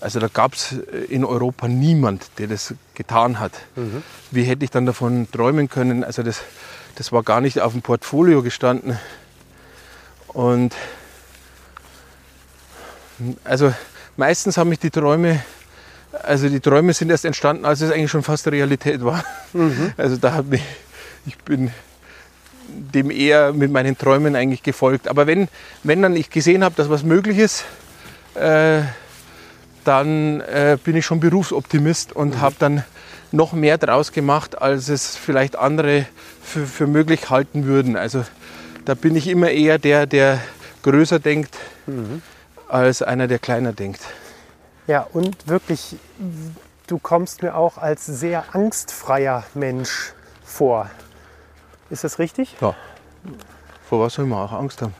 Also 0.00 0.20
da 0.20 0.28
gab 0.28 0.54
es 0.54 0.72
in 1.08 1.24
Europa 1.24 1.68
niemand, 1.68 2.30
der 2.38 2.46
das 2.46 2.74
getan 2.94 3.40
hat. 3.40 3.52
Wie 4.30 4.44
hätte 4.44 4.64
ich 4.64 4.70
dann 4.70 4.86
davon 4.86 5.26
träumen 5.30 5.68
können? 5.68 6.04
Also 6.04 6.22
das, 6.22 6.42
das 6.94 7.12
war 7.12 7.22
gar 7.22 7.40
nicht 7.40 7.60
auf 7.60 7.72
dem 7.72 7.82
Portfolio 7.82 8.42
gestanden. 8.42 8.98
Und 10.28 10.74
also 13.44 13.72
meistens 14.16 14.56
haben 14.56 14.68
mich 14.68 14.78
die 14.78 14.90
Träume, 14.90 15.42
also 16.22 16.48
die 16.48 16.60
Träume 16.60 16.92
sind 16.92 17.10
erst 17.10 17.24
entstanden, 17.24 17.64
als 17.64 17.80
es 17.80 17.90
eigentlich 17.90 18.10
schon 18.10 18.22
fast 18.22 18.46
Realität 18.48 19.04
war. 19.04 19.24
Also 19.96 20.16
da 20.16 20.34
hat 20.34 20.46
mich, 20.46 20.62
ich 21.26 21.38
bin 21.38 21.70
dem 22.68 23.10
eher 23.10 23.52
mit 23.52 23.70
meinen 23.70 23.96
Träumen 23.96 24.36
eigentlich 24.36 24.62
gefolgt. 24.62 25.08
Aber 25.08 25.26
wenn, 25.26 25.48
wenn 25.82 26.02
dann 26.02 26.16
ich 26.16 26.30
gesehen 26.30 26.64
habe, 26.64 26.74
dass 26.76 26.90
was 26.90 27.02
möglich 27.02 27.38
ist, 27.38 27.64
äh, 28.34 28.82
dann 29.84 30.40
äh, 30.40 30.76
bin 30.82 30.96
ich 30.96 31.06
schon 31.06 31.20
Berufsoptimist 31.20 32.12
und 32.14 32.40
habe 32.40 32.56
dann 32.58 32.84
noch 33.32 33.52
mehr 33.52 33.78
draus 33.78 34.12
gemacht, 34.12 34.60
als 34.60 34.88
es 34.88 35.16
vielleicht 35.16 35.56
andere 35.56 36.06
für, 36.42 36.66
für 36.66 36.86
möglich 36.86 37.30
halten 37.30 37.66
würden. 37.66 37.96
Also 37.96 38.24
da 38.84 38.94
bin 38.94 39.16
ich 39.16 39.28
immer 39.28 39.50
eher 39.50 39.78
der, 39.78 40.06
der 40.06 40.40
größer 40.82 41.18
denkt, 41.18 41.56
als 42.68 43.02
einer, 43.02 43.26
der 43.28 43.38
kleiner 43.38 43.72
denkt. 43.72 44.00
Ja, 44.86 45.06
und 45.12 45.48
wirklich, 45.48 45.96
du 46.86 46.98
kommst 46.98 47.42
mir 47.42 47.56
auch 47.56 47.78
als 47.78 48.06
sehr 48.06 48.44
angstfreier 48.52 49.44
Mensch 49.54 50.12
vor. 50.44 50.88
Ist 51.90 52.04
das 52.04 52.18
richtig? 52.18 52.56
Ja. 52.60 52.74
Vor 53.88 54.00
was 54.00 54.14
soll 54.14 54.26
man 54.26 54.40
auch 54.40 54.52
Angst 54.52 54.82
haben? 54.82 54.94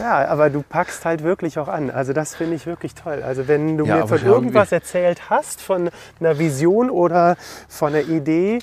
Ja, 0.00 0.26
aber 0.26 0.50
du 0.50 0.62
packst 0.62 1.04
halt 1.04 1.22
wirklich 1.22 1.56
auch 1.60 1.68
an. 1.68 1.90
Also 1.92 2.12
das 2.12 2.34
finde 2.34 2.56
ich 2.56 2.66
wirklich 2.66 2.96
toll. 2.96 3.22
Also 3.22 3.46
wenn 3.46 3.78
du 3.78 3.86
Ja, 3.86 3.98
mir 3.98 4.08
von 4.08 4.20
irgendwas 4.24 4.72
erzählt 4.72 5.30
hast, 5.30 5.60
von 5.60 5.90
einer 6.18 6.38
Vision 6.38 6.90
oder 6.90 7.36
von 7.68 7.94
einer 7.94 8.04
Idee, 8.08 8.58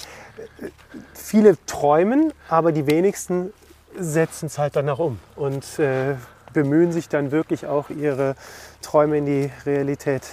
viele 1.14 1.56
träumen, 1.66 2.34
aber 2.50 2.74
die 2.74 2.86
wenigsten 2.86 3.54
setzen 3.98 4.48
es 4.48 4.58
halt 4.58 4.76
danach 4.76 5.00
um 5.00 5.20
und 5.38 5.80
äh, 5.80 6.16
bemühen 6.54 6.92
sich 6.92 7.10
dann 7.10 7.32
wirklich 7.32 7.66
auch 7.66 7.90
ihre 7.90 8.36
Träume 8.82 9.18
in 9.18 9.26
die 9.26 9.50
Realität 9.66 10.24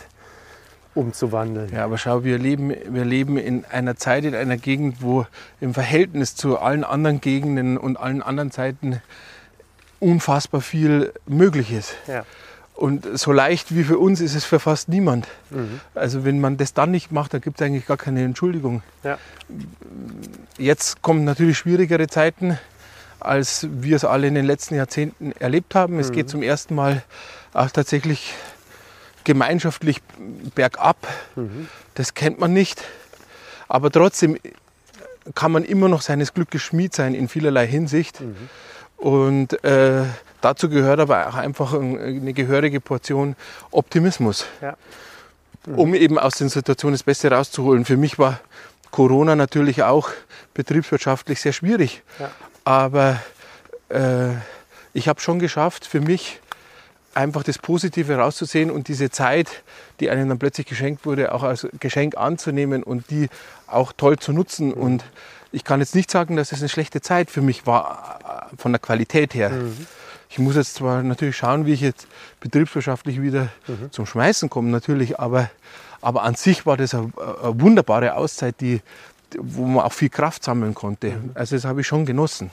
umzuwandeln. 0.95 1.73
Ja, 1.73 1.85
aber 1.85 1.99
schau, 1.99 2.25
wir 2.25 2.39
leben, 2.39 2.75
wir 2.89 3.05
leben 3.05 3.37
in 3.37 3.65
einer 3.65 3.97
Zeit, 3.97 4.25
in 4.25 4.35
einer 4.35 4.57
Gegend, 4.57 5.03
wo 5.03 5.27
im 5.61 5.73
Verhältnis 5.73 6.35
zu 6.35 6.59
allen 6.59 6.85
anderen 6.85 7.21
Gegenden 7.21 7.79
und 7.79 7.97
allen 7.97 8.23
anderen 8.23 8.51
Zeiten 8.51 9.01
unfassbar 10.01 10.61
viel 10.61 11.13
möglich 11.27 11.73
ist. 11.73 11.95
Ja. 12.07 12.25
Und 12.75 13.07
so 13.19 13.31
leicht 13.33 13.75
wie 13.75 13.85
für 13.85 13.99
uns 13.99 14.23
ist 14.23 14.35
es 14.35 14.47
für 14.47 14.59
fast 14.59 14.89
niemand. 14.89 15.29
Also 15.95 16.25
wenn 16.25 16.41
man 16.41 16.57
das 16.57 16.73
dann 16.73 16.91
nicht 16.91 17.13
macht, 17.13 17.35
dann 17.35 17.43
gibt 17.43 17.61
es 17.61 17.67
eigentlich 17.67 17.87
gar 17.87 17.99
keine 17.99 18.25
Entschuldigung. 18.25 18.83
Ja. 19.05 19.19
Jetzt 20.57 21.03
kommen 21.03 21.25
natürlich 21.25 21.59
schwierigere 21.59 22.07
Zeiten, 22.07 22.59
als 23.21 23.67
wir 23.71 23.97
es 23.97 24.05
alle 24.05 24.27
in 24.27 24.35
den 24.35 24.45
letzten 24.47 24.75
Jahrzehnten 24.75 25.33
erlebt 25.39 25.75
haben. 25.75 25.99
Es 25.99 26.13
geht 26.13 26.29
zum 26.31 26.43
ersten 26.43 26.75
Mal 26.75 27.03
auch 27.53 27.71
tatsächlich 27.71 28.33
gemeinschaftlich 29.25 30.01
bergab. 30.55 30.97
Das 31.95 32.15
kennt 32.15 32.39
man 32.39 32.53
nicht. 32.53 32.83
Aber 33.69 33.91
trotzdem 33.91 34.39
kann 35.35 35.53
man 35.53 35.65
immer 35.65 35.89
noch 35.89 36.03
seines 36.03 36.35
Glückes 36.35 36.63
Schmied 36.63 36.95
sein 36.95 37.15
in 37.15 37.29
vielerlei 37.29 37.67
Hinsicht. 37.67 38.21
Und 38.97 39.63
äh, 39.65 40.05
dazu 40.41 40.69
gehört 40.69 41.01
aber 41.01 41.29
auch 41.29 41.35
einfach 41.37 41.73
ein- 41.75 41.99
eine 41.99 42.33
gehörige 42.33 42.81
Portion 42.81 43.37
Optimismus, 43.71 44.47
Ja. 44.61 44.77
um 45.77 45.95
eben 45.95 46.19
aus 46.19 46.35
den 46.35 46.49
Situationen 46.49 46.95
das 46.95 47.03
Beste 47.03 47.31
rauszuholen. 47.31 47.85
Für 47.85 47.97
mich 47.97 48.19
war 48.19 48.41
Corona 48.91 49.37
natürlich 49.37 49.83
auch 49.85 50.11
betriebswirtschaftlich 50.55 51.41
sehr 51.41 51.53
schwierig. 51.53 52.03
Ja. 52.19 52.31
Aber 52.65 53.21
äh, 53.89 54.31
ich 54.93 55.09
habe 55.09 55.21
schon 55.21 55.39
geschafft, 55.39 55.87
für 55.87 56.01
mich 56.01 56.41
einfach 57.15 57.43
das 57.43 57.59
Positive 57.59 58.17
rauszusehen 58.17 58.71
und 58.71 58.89
diese 58.89 59.11
Zeit, 59.11 59.63
die 59.99 60.11
einem 60.11 60.29
dann 60.29 60.39
plötzlich 60.39 60.67
geschenkt 60.67 61.05
wurde, 61.07 61.33
auch 61.35 61.43
als 61.43 61.67
Geschenk 61.79 62.17
anzunehmen 62.17 62.83
und 62.83 63.11
die 63.11 63.29
auch 63.67 63.93
toll 63.93 64.19
zu 64.19 64.33
nutzen. 64.33 64.73
Und 64.73 65.05
ich 65.53 65.65
kann 65.65 65.81
jetzt 65.81 65.95
nicht 65.95 66.11
sagen, 66.11 66.37
dass 66.37 66.53
es 66.53 66.61
eine 66.61 66.69
schlechte 66.69 67.01
Zeit 67.01 67.31
für 67.31 67.43
mich 67.43 67.67
war, 67.67 68.51
äh, 68.53 68.57
von 68.57 68.73
der 68.73 68.79
Qualität 68.79 69.35
her. 69.35 69.51
Mhm. 69.51 69.87
Ich 70.29 70.39
muss 70.39 70.55
jetzt 70.55 70.75
zwar 70.75 71.03
natürlich 71.03 71.37
schauen, 71.37 71.67
wie 71.67 71.73
ich 71.73 71.81
jetzt 71.81 72.07
betriebswirtschaftlich 72.39 73.21
wieder 73.21 73.49
mhm. 73.67 73.91
zum 73.91 74.07
Schmeißen 74.07 74.49
komme, 74.49 74.69
natürlich, 74.71 75.19
aber, 75.19 75.51
aber 76.01 76.23
an 76.23 76.37
sich 76.37 76.67
war 76.67 76.77
das 76.77 76.95
eine, 76.95 77.11
eine 77.43 77.61
wunderbare 77.61 78.15
Auszeit, 78.15 78.55
die, 78.61 78.81
wo 79.39 79.65
man 79.65 79.85
auch 79.85 79.93
viel 79.93 80.11
Kraft 80.11 80.45
sammeln 80.45 80.75
konnte. 80.75 81.11
Mhm. 81.11 81.31
Also 81.35 81.57
das 81.57 81.65
habe 81.65 81.81
ich 81.81 81.87
schon 81.87 82.07
genossen. 82.07 82.51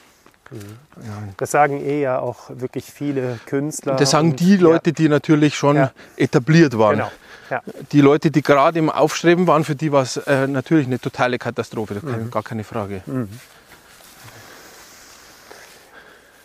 Das 1.38 1.52
sagen 1.52 1.82
eh 1.82 2.02
ja 2.02 2.20
auch 2.20 2.50
wirklich 2.50 2.86
viele 2.86 3.40
Künstler. 3.46 3.96
Das 3.96 4.12
sagen 4.12 4.36
die 4.36 4.56
Leute, 4.56 4.94
die 4.94 5.10
natürlich 5.10 5.56
schon 5.56 5.76
ja. 5.76 5.92
etabliert 6.16 6.78
waren. 6.78 6.98
Genau. 6.98 7.12
Ja. 7.50 7.62
Die 7.92 8.02
Leute, 8.02 8.32
die 8.32 8.42
gerade 8.42 8.80
im 8.80 8.90
Aufstreben 8.90 9.48
waren, 9.48 9.64
für 9.64 9.76
die 9.76 9.92
war 9.92 10.04
es 10.04 10.18
äh, 10.18 10.48
natürlich 10.48 10.88
eine 10.88 11.00
totale 11.00 11.38
Katastrophe, 11.38 12.00
mhm. 12.02 12.32
gar 12.32 12.44
keine 12.44 12.64
Frage. 12.64 13.02
Mhm. 13.06 13.30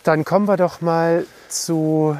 Dann 0.03 0.25
kommen 0.25 0.47
wir 0.47 0.57
doch 0.57 0.81
mal 0.81 1.25
zu 1.47 2.17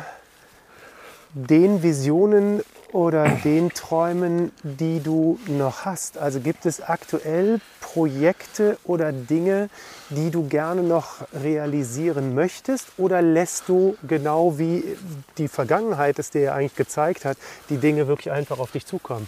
den 1.33 1.83
Visionen 1.83 2.61
oder 2.93 3.27
den 3.27 3.71
Träumen, 3.71 4.51
die 4.61 5.01
du 5.01 5.39
noch 5.47 5.83
hast? 5.83 6.17
Also 6.17 6.39
gibt 6.39 6.65
es 6.65 6.79
aktuell 6.79 7.59
Projekte 7.81 8.77
oder 8.83 9.11
Dinge, 9.11 9.69
die 10.09 10.29
du 10.29 10.47
gerne 10.47 10.83
noch 10.83 11.27
realisieren 11.33 12.35
möchtest? 12.35 12.87
Oder 12.97 13.21
lässt 13.21 13.67
du 13.67 13.97
genau 14.07 14.59
wie 14.59 14.95
die 15.37 15.47
Vergangenheit 15.47 16.19
es 16.19 16.29
dir 16.29 16.41
ja 16.41 16.53
eigentlich 16.53 16.75
gezeigt 16.75 17.25
hat, 17.25 17.37
die 17.69 17.77
Dinge 17.77 18.07
wirklich 18.07 18.31
einfach 18.31 18.59
auf 18.59 18.71
dich 18.71 18.85
zukommen? 18.85 19.27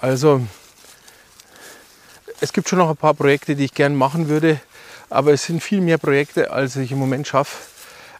Also 0.00 0.40
es 2.40 2.52
gibt 2.52 2.68
schon 2.68 2.80
noch 2.80 2.90
ein 2.90 2.96
paar 2.96 3.14
Projekte, 3.14 3.54
die 3.54 3.66
ich 3.66 3.74
gerne 3.74 3.94
machen 3.94 4.28
würde, 4.28 4.60
aber 5.10 5.32
es 5.32 5.44
sind 5.44 5.62
viel 5.62 5.80
mehr 5.80 5.98
Projekte, 5.98 6.50
als 6.50 6.74
ich 6.74 6.90
im 6.90 6.98
Moment 6.98 7.28
schaffe. 7.28 7.69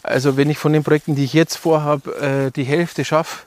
Also 0.02 0.36
wenn 0.36 0.50
ich 0.50 0.58
von 0.58 0.72
den 0.72 0.82
Projekten, 0.82 1.14
die 1.14 1.24
ich 1.24 1.32
jetzt 1.32 1.56
vorhabe, 1.56 2.16
äh, 2.16 2.50
die 2.50 2.64
Hälfte 2.64 3.04
schaffe, 3.04 3.44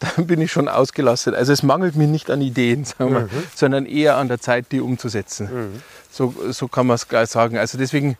dann 0.16 0.26
bin 0.26 0.40
ich 0.40 0.50
schon 0.50 0.68
ausgelastet. 0.68 1.34
Also 1.34 1.52
es 1.52 1.62
mangelt 1.62 1.94
mir 1.94 2.06
nicht 2.06 2.30
an 2.30 2.40
Ideen, 2.40 2.84
sagen 2.84 3.12
wir, 3.12 3.20
mhm. 3.22 3.28
sondern 3.54 3.86
eher 3.86 4.16
an 4.16 4.28
der 4.28 4.40
Zeit, 4.40 4.66
die 4.72 4.80
umzusetzen. 4.80 5.48
Mhm. 5.52 5.82
So, 6.10 6.34
so 6.50 6.68
kann 6.68 6.86
man 6.86 6.94
es 6.94 7.08
gleich 7.08 7.28
sagen. 7.28 7.58
Also 7.58 7.76
deswegen, 7.76 8.16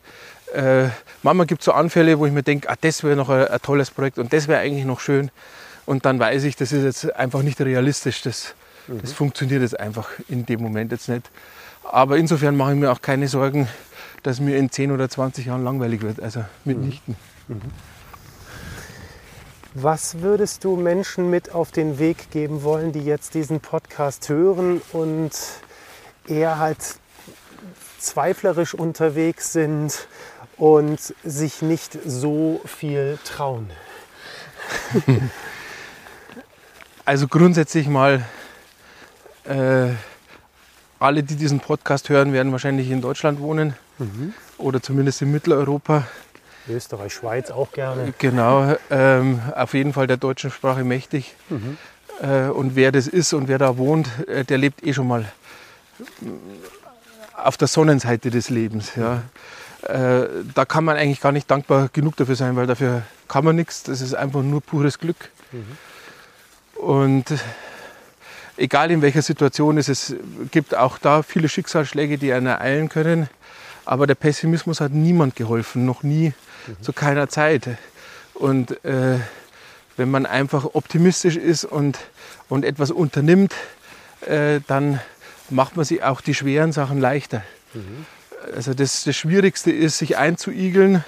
äh, 0.54 0.88
manchmal 1.22 1.46
gibt 1.46 1.62
es 1.62 1.64
so 1.64 1.72
Anfälle, 1.72 2.18
wo 2.18 2.26
ich 2.26 2.32
mir 2.32 2.42
denke, 2.42 2.68
ah, 2.68 2.76
das 2.80 3.02
wäre 3.02 3.16
noch 3.16 3.30
ein, 3.30 3.48
ein, 3.48 3.62
tolles 3.62 3.90
Projekt 3.90 4.18
und 4.18 4.32
das 4.32 4.46
wäre 4.46 4.60
eigentlich 4.60 4.84
noch 4.84 5.00
schön. 5.00 5.30
Und 5.86 6.04
dann 6.04 6.18
weiß 6.18 6.44
ich, 6.44 6.54
das 6.54 6.72
ist 6.72 6.84
jetzt 6.84 7.16
einfach 7.16 7.42
nicht 7.42 7.60
realistisch. 7.60 8.20
Das, 8.22 8.54
mhm. 8.86 9.00
das 9.00 9.12
funktioniert 9.12 9.62
jetzt 9.62 9.80
einfach 9.80 10.08
in 10.28 10.44
dem 10.44 10.60
Moment 10.60 10.92
jetzt 10.92 11.08
nicht. 11.08 11.30
Aber 11.82 12.18
insofern 12.18 12.56
mache 12.56 12.74
ich 12.74 12.78
mir 12.78 12.92
auch 12.92 13.00
keine 13.00 13.26
Sorgen, 13.26 13.68
dass 14.22 14.38
mir 14.38 14.58
in 14.58 14.70
10 14.70 14.92
oder 14.92 15.08
20 15.08 15.46
Jahren 15.46 15.64
langweilig 15.64 16.02
wird. 16.02 16.20
Also 16.22 16.44
mitnichten. 16.64 17.16
Mhm. 17.18 17.29
Was 19.74 20.20
würdest 20.20 20.64
du 20.64 20.76
Menschen 20.76 21.30
mit 21.30 21.54
auf 21.54 21.70
den 21.70 21.98
Weg 21.98 22.30
geben 22.30 22.62
wollen, 22.62 22.92
die 22.92 23.04
jetzt 23.04 23.34
diesen 23.34 23.60
Podcast 23.60 24.28
hören 24.28 24.82
und 24.92 25.30
eher 26.26 26.58
halt 26.58 26.78
zweiflerisch 27.98 28.74
unterwegs 28.74 29.52
sind 29.52 30.08
und 30.56 30.98
sich 31.24 31.62
nicht 31.62 31.98
so 32.04 32.60
viel 32.64 33.18
trauen? 33.24 33.70
Also 37.10 37.26
grundsätzlich 37.26 37.88
mal, 37.88 38.24
äh, 39.42 39.88
alle, 41.00 41.24
die 41.24 41.34
diesen 41.34 41.58
Podcast 41.58 42.08
hören, 42.08 42.32
werden 42.32 42.52
wahrscheinlich 42.52 42.88
in 42.88 43.00
Deutschland 43.00 43.40
wohnen 43.40 43.74
mhm. 43.98 44.32
oder 44.58 44.80
zumindest 44.80 45.20
in 45.20 45.32
Mitteleuropa. 45.32 46.06
Österreich, 46.68 47.14
Schweiz 47.14 47.50
auch 47.50 47.72
gerne. 47.72 48.12
Genau, 48.18 48.74
ähm, 48.90 49.40
auf 49.54 49.74
jeden 49.74 49.92
Fall 49.92 50.06
der 50.06 50.16
deutschen 50.16 50.50
Sprache 50.50 50.84
mächtig. 50.84 51.34
Mhm. 51.48 51.76
Äh, 52.20 52.48
und 52.48 52.76
wer 52.76 52.92
das 52.92 53.06
ist 53.06 53.32
und 53.32 53.48
wer 53.48 53.58
da 53.58 53.76
wohnt, 53.76 54.08
äh, 54.28 54.44
der 54.44 54.58
lebt 54.58 54.86
eh 54.86 54.92
schon 54.92 55.08
mal 55.08 55.24
auf 57.36 57.56
der 57.56 57.68
Sonnenseite 57.68 58.30
des 58.30 58.50
Lebens. 58.50 58.92
Ja. 58.96 59.22
Äh, 59.82 60.28
da 60.54 60.64
kann 60.64 60.84
man 60.84 60.96
eigentlich 60.96 61.20
gar 61.20 61.32
nicht 61.32 61.50
dankbar 61.50 61.88
genug 61.92 62.16
dafür 62.16 62.36
sein, 62.36 62.56
weil 62.56 62.66
dafür 62.66 63.02
kann 63.28 63.44
man 63.44 63.56
nichts. 63.56 63.82
Das 63.82 64.00
ist 64.00 64.14
einfach 64.14 64.42
nur 64.42 64.60
pures 64.60 64.98
Glück. 64.98 65.30
Mhm. 65.52 66.80
Und 66.82 67.24
egal 68.56 68.90
in 68.90 69.02
welcher 69.02 69.22
Situation 69.22 69.78
es 69.78 69.88
ist, 69.88 70.10
es 70.10 70.16
gibt 70.50 70.74
auch 70.74 70.98
da 70.98 71.22
viele 71.22 71.48
Schicksalsschläge, 71.48 72.18
die 72.18 72.32
einen 72.32 72.46
ereilen 72.46 72.88
können. 72.88 73.28
Aber 73.86 74.06
der 74.06 74.14
Pessimismus 74.14 74.80
hat 74.80 74.92
niemand 74.92 75.36
geholfen, 75.36 75.86
noch 75.86 76.02
nie 76.02 76.34
mhm. 76.66 76.82
zu 76.82 76.92
keiner 76.92 77.28
Zeit. 77.28 77.68
Und 78.34 78.84
äh, 78.84 79.18
wenn 79.96 80.10
man 80.10 80.26
einfach 80.26 80.74
optimistisch 80.74 81.36
ist 81.36 81.64
und, 81.64 81.98
und 82.48 82.64
etwas 82.64 82.90
unternimmt, 82.90 83.54
äh, 84.26 84.60
dann 84.66 85.00
macht 85.50 85.76
man 85.76 85.84
sich 85.84 86.02
auch 86.02 86.20
die 86.20 86.34
schweren 86.34 86.72
Sachen 86.72 87.00
leichter. 87.00 87.42
Mhm. 87.74 88.06
Also 88.54 88.72
das, 88.74 89.04
das 89.04 89.16
Schwierigste 89.16 89.70
ist, 89.70 89.98
sich 89.98 90.16
einzuigeln 90.16 91.04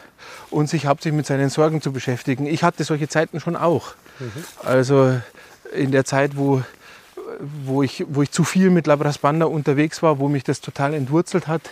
und 0.51 0.69
sich 0.69 0.87
hauptsächlich 0.87 1.17
mit 1.17 1.27
seinen 1.27 1.49
Sorgen 1.49 1.81
zu 1.81 1.93
beschäftigen. 1.93 2.47
Ich 2.47 2.63
hatte 2.63 2.85
solche 2.85 3.09
Zeiten 3.09 3.41
schon 3.41 3.57
auch. 3.57 3.95
Mhm. 4.19 4.45
Also 4.63 5.19
in 5.75 5.91
der 5.91 6.05
Zeit, 6.05 6.37
wo, 6.37 6.63
wo, 7.65 7.83
ich, 7.83 8.05
wo 8.09 8.23
ich 8.23 8.31
zu 8.31 8.45
viel 8.45 8.71
mit 8.71 8.87
Labras 8.87 9.19
Banda 9.19 9.47
unterwegs 9.47 10.03
war, 10.03 10.19
wo 10.19 10.29
mich 10.29 10.45
das 10.45 10.61
total 10.61 10.95
entwurzelt 10.95 11.47
hat, 11.47 11.71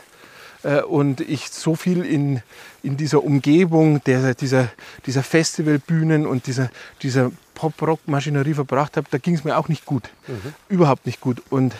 und 0.89 1.21
ich 1.21 1.49
so 1.49 1.75
viel 1.75 2.05
in, 2.05 2.43
in 2.83 2.97
dieser 2.97 3.23
Umgebung 3.23 4.03
der, 4.05 4.35
dieser, 4.35 4.69
dieser 5.07 5.23
Festivalbühnen 5.23 6.27
und 6.27 6.47
dieser, 6.47 6.71
dieser 7.03 7.31
Pop-Rock-Maschinerie 7.55 8.55
verbracht 8.55 8.97
habe, 8.97 9.07
da 9.11 9.19
ging 9.19 9.35
es 9.35 9.45
mir 9.45 9.59
auch 9.59 9.69
nicht 9.69 9.85
gut. 9.85 10.05
Mhm. 10.27 10.55
Überhaupt 10.69 11.05
nicht 11.05 11.21
gut. 11.21 11.43
Und 11.51 11.75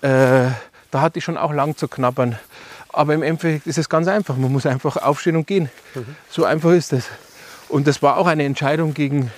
äh, 0.00 0.46
da 0.90 1.00
hatte 1.00 1.18
ich 1.18 1.24
schon 1.24 1.36
auch 1.36 1.52
lang 1.52 1.76
zu 1.76 1.88
knabbern. 1.88 2.38
Aber 2.90 3.14
im 3.14 3.22
Endeffekt 3.22 3.66
ist 3.66 3.78
es 3.78 3.88
ganz 3.88 4.06
einfach. 4.08 4.36
Man 4.36 4.52
muss 4.52 4.64
einfach 4.64 4.96
aufstehen 4.96 5.36
und 5.36 5.46
gehen. 5.46 5.70
Mhm. 5.94 6.16
So 6.30 6.44
einfach 6.44 6.70
ist 6.70 6.92
es. 6.92 7.06
Und 7.68 7.86
das 7.86 8.00
war 8.00 8.16
auch 8.16 8.26
eine 8.26 8.44
Entscheidung 8.44 8.94
gegen, 8.94 9.30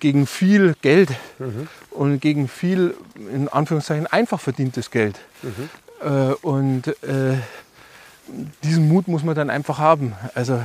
gegen 0.00 0.26
viel 0.26 0.74
Geld 0.82 1.10
mhm. 1.38 1.68
und 1.90 2.20
gegen 2.20 2.48
viel, 2.48 2.94
in 3.14 3.48
Anführungszeichen, 3.48 4.06
einfach 4.06 4.40
verdientes 4.40 4.90
Geld. 4.90 5.18
Mhm. 5.42 5.70
Äh, 6.02 6.34
und 6.42 6.88
äh, 7.04 7.36
diesen 8.62 8.88
Mut 8.88 9.08
muss 9.08 9.22
man 9.22 9.34
dann 9.34 9.50
einfach 9.50 9.78
haben. 9.78 10.14
Also 10.34 10.60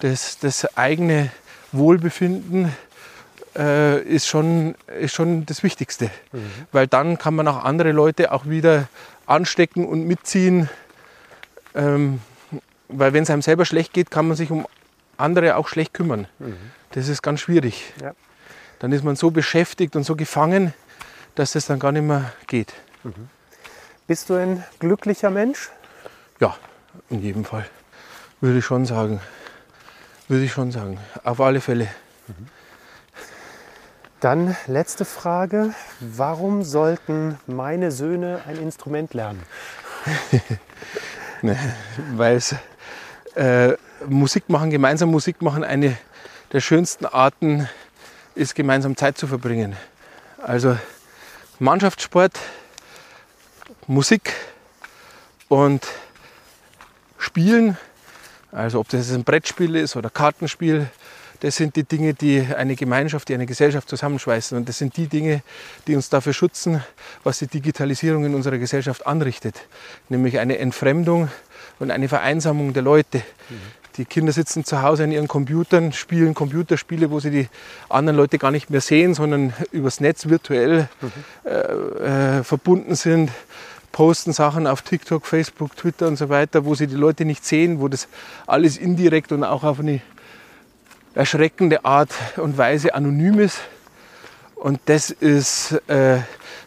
das, 0.00 0.38
das 0.38 0.76
eigene 0.76 1.30
Wohlbefinden 1.72 2.72
äh, 3.56 4.00
ist, 4.02 4.26
schon, 4.26 4.74
ist 5.00 5.14
schon 5.14 5.46
das 5.46 5.62
Wichtigste. 5.62 6.10
Mhm. 6.32 6.50
Weil 6.72 6.86
dann 6.86 7.18
kann 7.18 7.34
man 7.34 7.48
auch 7.48 7.64
andere 7.64 7.92
Leute 7.92 8.32
auch 8.32 8.46
wieder 8.46 8.88
anstecken 9.26 9.86
und 9.86 10.06
mitziehen. 10.06 10.68
Ähm, 11.74 12.20
weil 12.88 13.12
wenn 13.12 13.22
es 13.22 13.30
einem 13.30 13.42
selber 13.42 13.64
schlecht 13.64 13.92
geht, 13.92 14.10
kann 14.10 14.28
man 14.28 14.36
sich 14.36 14.50
um 14.50 14.66
andere 15.16 15.56
auch 15.56 15.68
schlecht 15.68 15.94
kümmern. 15.94 16.26
Mhm. 16.38 16.56
Das 16.92 17.08
ist 17.08 17.22
ganz 17.22 17.40
schwierig. 17.40 17.92
Ja. 18.02 18.12
Dann 18.78 18.92
ist 18.92 19.04
man 19.04 19.16
so 19.16 19.30
beschäftigt 19.30 19.96
und 19.96 20.04
so 20.04 20.16
gefangen, 20.16 20.74
dass 21.34 21.52
das 21.52 21.66
dann 21.66 21.78
gar 21.78 21.92
nicht 21.92 22.02
mehr 22.02 22.32
geht. 22.46 22.74
Mhm. 23.04 23.28
Bist 24.06 24.28
du 24.28 24.34
ein 24.34 24.64
glücklicher 24.78 25.30
Mensch? 25.30 25.70
Ja, 26.40 26.56
in 27.10 27.20
jedem 27.20 27.44
Fall. 27.44 27.66
Würde 28.40 28.58
ich 28.58 28.64
schon 28.64 28.86
sagen. 28.86 29.20
Würde 30.28 30.44
ich 30.44 30.52
schon 30.52 30.72
sagen. 30.72 30.98
Auf 31.24 31.40
alle 31.40 31.60
Fälle. 31.60 31.88
Dann 34.20 34.56
letzte 34.66 35.04
Frage. 35.04 35.74
Warum 36.00 36.62
sollten 36.62 37.38
meine 37.46 37.90
Söhne 37.90 38.40
ein 38.46 38.56
Instrument 38.56 39.14
lernen? 39.14 39.42
ne, 41.42 41.58
Weil 42.14 42.36
es 42.36 42.54
äh, 43.34 43.76
Musik 44.06 44.48
machen, 44.48 44.70
gemeinsam 44.70 45.10
Musik 45.10 45.42
machen, 45.42 45.64
eine 45.64 45.96
der 46.52 46.60
schönsten 46.60 47.06
Arten 47.06 47.68
ist, 48.34 48.54
gemeinsam 48.54 48.96
Zeit 48.96 49.18
zu 49.18 49.26
verbringen. 49.26 49.76
Also 50.38 50.76
Mannschaftssport, 51.58 52.38
Musik 53.86 54.32
und 55.48 55.86
Spielen, 57.22 57.76
also 58.50 58.80
ob 58.80 58.88
das 58.88 59.12
ein 59.12 59.22
Brettspiel 59.22 59.76
ist 59.76 59.94
oder 59.94 60.10
Kartenspiel, 60.10 60.88
das 61.38 61.54
sind 61.54 61.76
die 61.76 61.84
Dinge, 61.84 62.14
die 62.14 62.40
eine 62.40 62.74
Gemeinschaft, 62.74 63.28
die 63.28 63.34
eine 63.34 63.46
Gesellschaft 63.46 63.88
zusammenschweißen. 63.88 64.58
Und 64.58 64.68
das 64.68 64.78
sind 64.78 64.96
die 64.96 65.06
Dinge, 65.06 65.42
die 65.86 65.94
uns 65.94 66.08
dafür 66.08 66.32
schützen, 66.32 66.82
was 67.22 67.38
die 67.38 67.46
Digitalisierung 67.46 68.24
in 68.24 68.34
unserer 68.34 68.58
Gesellschaft 68.58 69.06
anrichtet. 69.06 69.54
Nämlich 70.08 70.40
eine 70.40 70.58
Entfremdung 70.58 71.28
und 71.78 71.92
eine 71.92 72.08
Vereinsamung 72.08 72.72
der 72.72 72.82
Leute. 72.82 73.18
Mhm. 73.18 73.54
Die 73.98 74.04
Kinder 74.04 74.32
sitzen 74.32 74.64
zu 74.64 74.82
Hause 74.82 75.04
an 75.04 75.12
ihren 75.12 75.28
Computern, 75.28 75.92
spielen 75.92 76.34
Computerspiele, 76.34 77.10
wo 77.10 77.20
sie 77.20 77.30
die 77.30 77.48
anderen 77.88 78.16
Leute 78.16 78.38
gar 78.38 78.50
nicht 78.50 78.70
mehr 78.70 78.80
sehen, 78.80 79.14
sondern 79.14 79.52
übers 79.70 80.00
Netz 80.00 80.28
virtuell 80.28 80.88
äh, 81.44 81.50
äh, 81.50 82.42
verbunden 82.42 82.96
sind, 82.96 83.30
posten 83.92 84.32
Sachen 84.32 84.66
auf 84.66 84.82
TikTok, 84.82 85.26
Facebook, 85.26 85.76
Twitter 85.76 86.08
und 86.08 86.16
so 86.16 86.28
weiter, 86.28 86.64
wo 86.64 86.74
sie 86.74 86.86
die 86.86 86.96
Leute 86.96 87.24
nicht 87.24 87.44
sehen, 87.44 87.80
wo 87.80 87.88
das 87.88 88.08
alles 88.46 88.76
indirekt 88.76 89.30
und 89.30 89.44
auch 89.44 89.62
auf 89.62 89.78
eine 89.78 90.00
erschreckende 91.14 91.84
Art 91.84 92.10
und 92.36 92.58
Weise 92.58 92.94
anonym 92.94 93.38
ist. 93.38 93.60
Und 94.54 94.80
das 94.86 95.10
ist, 95.10 95.72
äh, 95.88 96.20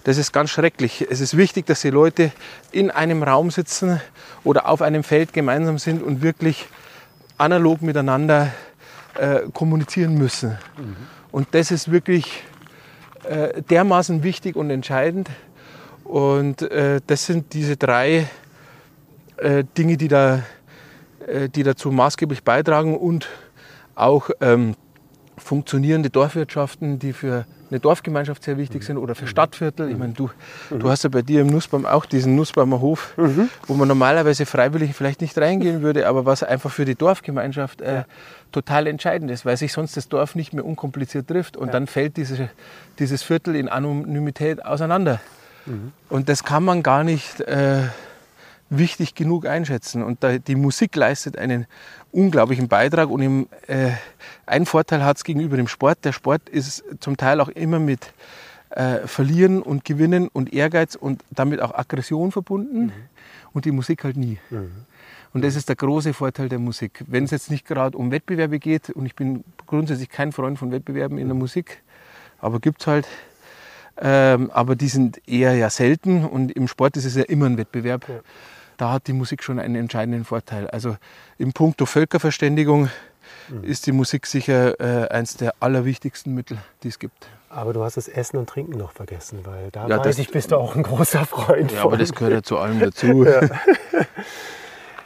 das 0.04 0.18
ist 0.18 0.32
ganz 0.32 0.52
schrecklich. 0.52 1.06
Es 1.10 1.20
ist 1.20 1.36
wichtig, 1.36 1.66
dass 1.66 1.82
die 1.82 1.90
Leute 1.90 2.32
in 2.72 2.92
einem 2.92 3.24
Raum 3.24 3.52
sitzen 3.52 4.02
oder 4.44 4.68
auf 4.68 4.82
einem 4.82 5.04
Feld 5.04 5.34
gemeinsam 5.34 5.80
sind 5.80 6.04
und 6.04 6.22
wirklich 6.22 6.68
analog 7.38 7.82
miteinander 7.82 8.52
äh, 9.16 9.42
kommunizieren 9.54 10.16
müssen. 10.18 10.58
Mhm. 10.78 10.96
Und 11.32 11.48
das 11.52 11.72
ist 11.72 11.92
wirklich 11.92 12.44
äh, 13.24 13.62
dermaßen 13.64 14.24
wichtig 14.24 14.56
und 14.56 14.70
entscheidend. 14.70 15.30
Und 16.06 16.62
äh, 16.62 17.02
das 17.06 17.26
sind 17.26 17.54
diese 17.54 17.78
drei 17.78 18.28
äh, 19.38 19.64
Dinge, 19.78 19.98
die, 19.98 20.08
da, 20.08 20.44
äh, 21.28 21.50
die 21.50 21.64
dazu 21.64 21.92
maßgeblich 21.92 22.44
beitragen 22.44 22.96
und 22.96 23.28
auch 23.96 24.30
ähm, 24.40 24.76
funktionierende 25.38 26.10
Dorfwirtschaften, 26.10 27.00
die 27.00 27.12
für 27.12 27.46
eine 27.70 27.80
Dorfgemeinschaft 27.80 28.44
sehr 28.44 28.58
wichtig 28.58 28.84
sind 28.84 28.98
oder 28.98 29.16
für 29.16 29.26
Stadtviertel. 29.26 29.90
Ich 29.90 29.98
meine, 29.98 30.14
du, 30.14 30.30
du 30.70 30.90
hast 30.90 31.04
ja 31.04 31.10
bei 31.10 31.24
dir 31.24 31.42
im 31.42 31.48
Nussbaum 31.48 31.86
auch 31.86 32.06
diesen 32.06 32.36
Nussbaumer 32.36 32.80
Hof, 32.80 33.18
mhm. 33.18 33.50
wo 33.66 33.74
man 33.74 33.88
normalerweise 33.88 34.46
freiwillig 34.46 34.94
vielleicht 34.94 35.22
nicht 35.22 35.38
reingehen 35.38 35.82
würde, 35.82 36.08
aber 36.08 36.26
was 36.26 36.44
einfach 36.44 36.72
für 36.72 36.86
die 36.86 36.96
Dorfgemeinschaft 36.96 37.82
äh, 37.82 38.04
total 38.52 38.88
entscheidend 38.88 39.32
ist, 39.32 39.46
weil 39.46 39.58
sich 39.58 39.74
sonst 39.74 39.98
das 39.98 40.08
Dorf 40.08 40.36
nicht 40.36 40.54
mehr 40.54 40.64
unkompliziert 40.64 41.28
trifft 41.28 41.58
und 41.58 41.68
ja. 41.68 41.74
dann 41.74 41.88
fällt 41.88 42.18
diese, 42.18 42.50
dieses 43.00 43.24
Viertel 43.24 43.56
in 43.56 43.68
Anonymität 43.68 44.64
auseinander. 44.64 45.20
Mhm. 45.66 45.92
Und 46.10 46.30
das 46.30 46.44
kann 46.44 46.64
man 46.64 46.84
gar 46.84 47.04
nicht 47.04 47.42
äh, 47.42 47.84
wichtig 48.70 49.16
genug 49.16 49.46
einschätzen. 49.46 50.04
Und 50.04 50.24
da, 50.24 50.38
die 50.38 50.56
Musik 50.56 50.96
leistet 50.96 51.38
einen 51.38 51.68
unglaublichen 52.12 52.68
Beitrag 52.68 53.10
und 53.10 53.22
im, 53.22 53.48
äh, 53.68 53.92
ein 54.46 54.66
Vorteil 54.66 55.04
hat 55.04 55.18
es 55.18 55.24
gegenüber 55.24 55.58
dem 55.58 55.68
Sport. 55.68 56.06
Der 56.06 56.14
Sport 56.14 56.50
ist 56.50 56.84
zum 57.00 57.18
Teil 57.18 57.42
auch 57.42 57.50
immer 57.50 57.80
mit 57.80 58.14
äh, 58.72 59.08
Verlieren 59.08 59.62
und 59.62 59.86
Gewinnen 59.86 60.28
und 60.28 60.54
Ehrgeiz 60.54 60.96
und 60.96 61.24
damit 61.30 61.62
auch 61.62 61.74
Aggression 61.74 62.32
verbunden 62.32 62.86
mhm. 62.86 62.92
und 63.54 63.66
die 63.66 63.72
Musik 63.72 64.04
halt 64.04 64.18
nie. 64.18 64.40
Mhm. 64.50 64.72
Und 65.34 65.44
das 65.44 65.56
ist 65.58 65.68
der 65.68 65.76
große 65.76 66.14
Vorteil 66.14 66.48
der 66.48 66.60
Musik. 66.60 67.04
Wenn 67.08 67.26
es 67.26 67.32
jetzt 67.32 67.52
nicht 67.52 67.68
gerade 67.68 67.98
um 67.98 68.10
Wettbewerbe 68.10 68.58
geht, 68.58 68.90
und 68.90 69.06
ich 69.06 69.16
bin 69.16 69.44
grundsätzlich 69.68 70.10
kein 70.10 70.32
Freund 70.32 70.58
von 70.58 70.72
Wettbewerben 70.72 71.18
in 71.18 71.28
der 71.28 71.36
Musik, 71.36 71.84
aber 72.40 72.62
gibt 72.62 72.82
es 72.82 72.88
halt, 72.88 73.06
ähm, 74.02 74.52
aber 74.52 74.76
die 74.76 74.88
sind 74.88 75.22
eher 75.28 75.56
ja 75.56 75.70
selten 75.70 76.26
und 76.26 76.52
im 76.52 76.68
Sport 76.68 76.98
ist 76.98 77.06
es 77.06 77.16
ja 77.16 77.24
immer 77.24 77.46
ein 77.46 77.58
Wettbewerb. 77.58 78.08
Ja 78.10 78.16
da 78.78 78.92
hat 78.92 79.08
die 79.08 79.14
Musik 79.14 79.44
schon 79.44 79.60
einen 79.60 79.76
entscheidenden 79.76 80.26
Vorteil. 80.26 80.68
Also 80.70 80.98
im 81.38 81.54
Punkto 81.54 81.86
Völkerverständigung 81.86 82.90
mhm. 83.50 83.64
ist 83.64 83.88
die 83.88 83.92
Musik 83.92 84.26
sicher 84.26 84.80
äh, 84.80 85.10
eines 85.10 85.38
der 85.38 85.54
allerwichtigsten 85.60 86.34
Mittel, 86.34 86.58
die 86.84 86.90
es 86.90 87.00
gibt. 87.00 87.28
Aber 87.50 87.74
du 87.74 87.84
hast 87.84 87.96
das 87.96 88.08
Essen 88.08 88.38
und 88.38 88.50
Trinken 88.50 88.78
noch 88.78 88.92
vergessen, 88.92 89.40
weil 89.44 89.72
da 89.72 89.88
ja, 89.88 90.04
weiß 90.04 90.18
ich, 90.20 90.30
bist 90.30 90.52
du 90.52 90.58
auch 90.58 90.76
ein 90.76 90.84
großer 90.84 91.26
Freund 91.26 91.72
ja, 91.72 91.82
von. 91.82 91.88
aber 91.88 91.98
das 91.98 92.14
gehört 92.14 92.34
ja 92.34 92.44
zu 92.44 92.58
allem 92.58 92.80
dazu. 92.82 93.24
ja. 93.24 93.42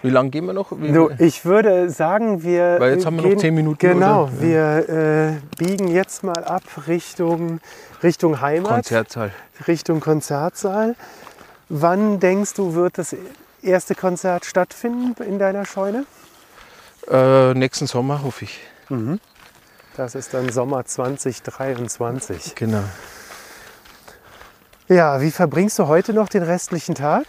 Wie 0.01 0.09
lange 0.09 0.29
gehen 0.29 0.45
wir 0.45 0.53
noch? 0.53 0.69
Du, 0.69 1.09
ich 1.17 1.43
würde 1.43 1.89
sagen, 1.89 2.41
wir. 2.43 2.77
Weil 2.79 2.93
jetzt 2.93 3.05
haben 3.05 3.17
wir 3.17 3.23
gehen, 3.23 3.33
noch 3.33 3.41
zehn 3.41 3.55
Minuten. 3.55 3.77
Genau, 3.79 4.23
oder? 4.23 4.41
wir 4.41 4.89
äh, 4.89 5.33
biegen 5.57 5.89
jetzt 5.89 6.23
mal 6.23 6.43
ab 6.43 6.63
Richtung, 6.87 7.59
Richtung 8.01 8.39
Heimat. 8.39 8.71
Konzertsaal. 8.71 9.31
Richtung 9.67 9.99
Konzertsaal. 9.99 10.95
Wann 11.67 12.19
denkst 12.19 12.53
du, 12.53 12.73
wird 12.75 12.97
das 12.97 13.15
erste 13.61 13.93
Konzert 13.93 14.45
stattfinden 14.45 15.21
in 15.21 15.37
deiner 15.37 15.65
Scheune? 15.65 16.05
Äh, 17.09 17.53
nächsten 17.53 17.85
Sommer 17.85 18.23
hoffe 18.23 18.45
ich. 18.45 18.59
Mhm. 18.89 19.19
Das 19.97 20.15
ist 20.15 20.33
dann 20.33 20.49
Sommer 20.49 20.85
2023. 20.85 22.55
Genau. 22.55 22.83
Ja, 24.87 25.21
wie 25.21 25.31
verbringst 25.31 25.77
du 25.77 25.87
heute 25.87 26.13
noch 26.13 26.29
den 26.29 26.41
restlichen 26.41 26.95
Tag? 26.95 27.25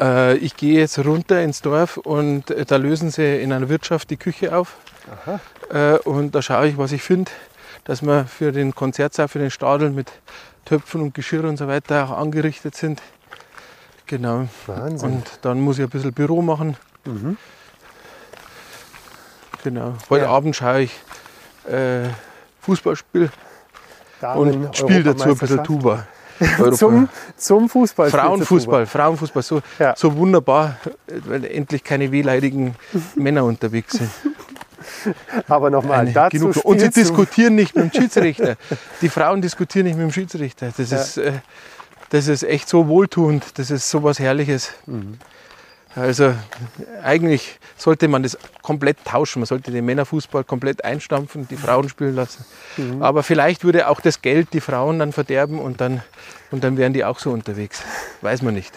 Äh, 0.00 0.36
ich 0.36 0.56
gehe 0.56 0.80
jetzt 0.80 0.98
runter 0.98 1.42
ins 1.42 1.62
Dorf 1.62 1.96
und 1.96 2.50
äh, 2.50 2.64
da 2.64 2.76
lösen 2.76 3.10
sie 3.10 3.40
in 3.40 3.52
einer 3.52 3.68
Wirtschaft 3.68 4.10
die 4.10 4.16
Küche 4.16 4.56
auf. 4.56 4.76
Äh, 5.70 5.98
und 5.98 6.34
da 6.34 6.42
schaue 6.42 6.68
ich, 6.68 6.78
was 6.78 6.92
ich 6.92 7.02
finde, 7.02 7.30
dass 7.84 8.02
wir 8.02 8.24
für 8.26 8.52
den 8.52 8.74
Konzertsaal, 8.74 9.28
für 9.28 9.38
den 9.38 9.50
Stadel 9.50 9.90
mit 9.90 10.12
Töpfen 10.64 11.00
und 11.00 11.14
Geschirr 11.14 11.44
und 11.44 11.56
so 11.56 11.68
weiter 11.68 12.04
auch 12.04 12.18
angerichtet 12.18 12.74
sind. 12.74 13.00
Genau. 14.06 14.48
Wahnsinn. 14.66 15.12
Und 15.12 15.38
dann 15.42 15.60
muss 15.60 15.78
ich 15.78 15.84
ein 15.84 15.90
bisschen 15.90 16.12
Büro 16.12 16.42
machen. 16.42 16.76
Mhm. 17.04 17.36
Genau. 19.64 19.94
Heute 20.10 20.24
ja. 20.24 20.30
Abend 20.30 20.54
schaue 20.54 20.82
ich 20.82 20.92
äh, 21.68 22.08
Fußballspiel 22.60 23.30
und 24.34 24.76
spiele 24.76 25.02
dazu 25.02 25.30
ein 25.30 25.36
bisschen 25.36 25.64
Tuba. 25.64 26.06
Zum, 26.72 27.08
zum 27.36 27.68
Fußball. 27.68 28.10
Frauenfußball, 28.10 28.86
Frauenfußball, 28.86 29.42
so, 29.42 29.62
ja. 29.78 29.94
so 29.96 30.16
wunderbar, 30.16 30.76
weil 31.26 31.44
endlich 31.44 31.84
keine 31.84 32.10
wehleidigen 32.12 32.74
Männer 33.14 33.44
unterwegs 33.44 33.94
sind. 33.94 34.10
Aber 35.48 35.70
nochmal 35.70 36.12
dazu. 36.12 36.38
Genug. 36.38 36.64
Und 36.64 36.80
sie 36.80 36.90
diskutieren 36.90 37.54
nicht 37.54 37.74
mit 37.74 37.84
dem 37.84 37.92
Schiedsrichter. 37.92 38.56
Die 39.00 39.08
Frauen 39.08 39.42
diskutieren 39.42 39.86
nicht 39.86 39.96
mit 39.96 40.04
dem 40.04 40.12
Schiedsrichter. 40.12 40.72
Das 40.76 40.90
ja. 40.90 40.98
ist. 40.98 41.16
Äh, 41.18 41.32
das 42.10 42.28
ist 42.28 42.44
echt 42.44 42.68
so 42.68 42.86
wohltuend, 42.88 43.58
das 43.58 43.70
ist 43.70 43.90
so 43.90 44.02
was 44.02 44.18
Herrliches. 44.18 44.70
Mhm. 44.86 45.18
Also 45.96 46.34
eigentlich 47.02 47.58
sollte 47.76 48.06
man 48.06 48.22
das 48.22 48.36
komplett 48.62 49.02
tauschen. 49.04 49.40
Man 49.40 49.46
sollte 49.46 49.70
den 49.70 49.84
Männerfußball 49.86 50.44
komplett 50.44 50.84
einstampfen, 50.84 51.48
die 51.48 51.56
Frauen 51.56 51.88
spielen 51.88 52.14
lassen. 52.14 52.44
Mhm. 52.76 53.02
Aber 53.02 53.22
vielleicht 53.22 53.64
würde 53.64 53.88
auch 53.88 54.00
das 54.00 54.20
Geld 54.20 54.48
die 54.52 54.60
Frauen 54.60 54.98
dann 54.98 55.12
verderben 55.12 55.58
und 55.58 55.80
dann, 55.80 56.02
und 56.50 56.62
dann 56.62 56.76
wären 56.76 56.92
die 56.92 57.04
auch 57.04 57.18
so 57.18 57.30
unterwegs. 57.30 57.82
Weiß 58.20 58.42
man 58.42 58.54
nicht. 58.54 58.72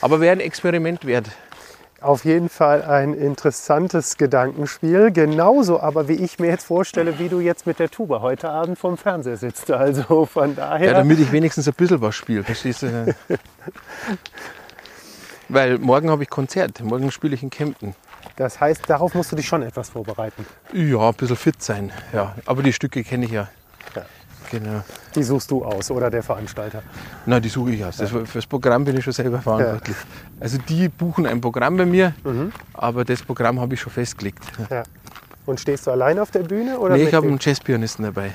Aber 0.00 0.20
wäre 0.20 0.32
ein 0.32 0.40
Experiment 0.40 1.04
wert 1.04 1.30
auf 2.02 2.24
jeden 2.24 2.48
Fall 2.48 2.82
ein 2.82 3.14
interessantes 3.14 4.16
Gedankenspiel. 4.16 5.12
Genauso 5.12 5.80
aber, 5.80 6.08
wie 6.08 6.14
ich 6.14 6.38
mir 6.38 6.48
jetzt 6.48 6.64
vorstelle, 6.64 7.18
wie 7.18 7.28
du 7.28 7.40
jetzt 7.40 7.66
mit 7.66 7.78
der 7.78 7.90
Tuba 7.90 8.20
heute 8.20 8.50
Abend 8.50 8.78
vorm 8.78 8.96
Fernseher 8.96 9.36
sitzt. 9.36 9.70
Also 9.70 10.26
von 10.26 10.54
daher. 10.54 10.86
Ja, 10.88 10.92
damit 10.94 11.18
ich 11.20 11.32
wenigstens 11.32 11.66
ein 11.68 11.74
bisschen 11.74 12.00
was 12.00 12.14
spiele, 12.14 12.44
verstehst 12.44 12.82
du? 12.82 13.14
Weil 15.52 15.78
morgen 15.78 16.08
habe 16.08 16.22
ich 16.22 16.30
Konzert. 16.30 16.82
Morgen 16.82 17.10
spiele 17.10 17.34
ich 17.34 17.42
in 17.42 17.50
Kempten. 17.50 17.94
Das 18.36 18.58
heißt, 18.58 18.88
darauf 18.88 19.14
musst 19.14 19.32
du 19.32 19.36
dich 19.36 19.46
schon 19.46 19.62
etwas 19.62 19.90
vorbereiten. 19.90 20.46
Ja, 20.72 21.10
ein 21.10 21.14
bisschen 21.14 21.36
fit 21.36 21.62
sein. 21.62 21.92
Ja. 22.14 22.34
Aber 22.46 22.62
die 22.62 22.72
Stücke 22.72 23.04
kenne 23.04 23.26
ich 23.26 23.32
ja. 23.32 23.48
ja. 23.94 24.02
Genau. 24.50 24.82
Die 25.14 25.22
suchst 25.22 25.50
du 25.50 25.62
aus 25.62 25.90
oder 25.90 26.08
der 26.08 26.22
Veranstalter? 26.22 26.82
Nein, 27.26 27.42
die 27.42 27.50
suche 27.50 27.72
ich 27.72 27.84
aus. 27.84 27.98
Das, 27.98 28.08
für 28.08 28.24
das 28.32 28.46
Programm 28.46 28.86
bin 28.86 28.96
ich 28.96 29.04
schon 29.04 29.12
selber 29.12 29.42
verantwortlich. 29.42 29.96
Ja. 29.96 30.40
Also 30.40 30.56
die 30.56 30.88
buchen 30.88 31.26
ein 31.26 31.40
Programm 31.42 31.76
bei 31.76 31.84
mir, 31.84 32.14
mhm. 32.24 32.50
aber 32.72 33.04
das 33.04 33.22
Programm 33.22 33.60
habe 33.60 33.74
ich 33.74 33.80
schon 33.80 33.92
festgelegt. 33.92 34.42
Ja. 34.70 34.84
Und 35.44 35.60
stehst 35.60 35.86
du 35.86 35.90
allein 35.90 36.18
auf 36.18 36.30
der 36.30 36.44
Bühne? 36.44 36.78
Oder 36.78 36.96
nee, 36.96 37.04
ich 37.04 37.14
habe 37.14 37.26
einen 37.26 37.38
Jazzpianisten 37.38 38.06
dabei. 38.06 38.30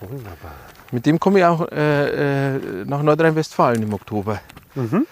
Wunderbar. 0.00 0.52
Mit 0.90 1.06
dem 1.06 1.18
komme 1.18 1.38
ich 1.38 1.44
auch 1.46 1.66
äh, 1.70 2.56
äh, 2.56 2.84
nach 2.84 3.02
Nordrhein-Westfalen 3.02 3.82
im 3.82 3.94
Oktober. 3.94 4.40
Mhm. 4.74 5.06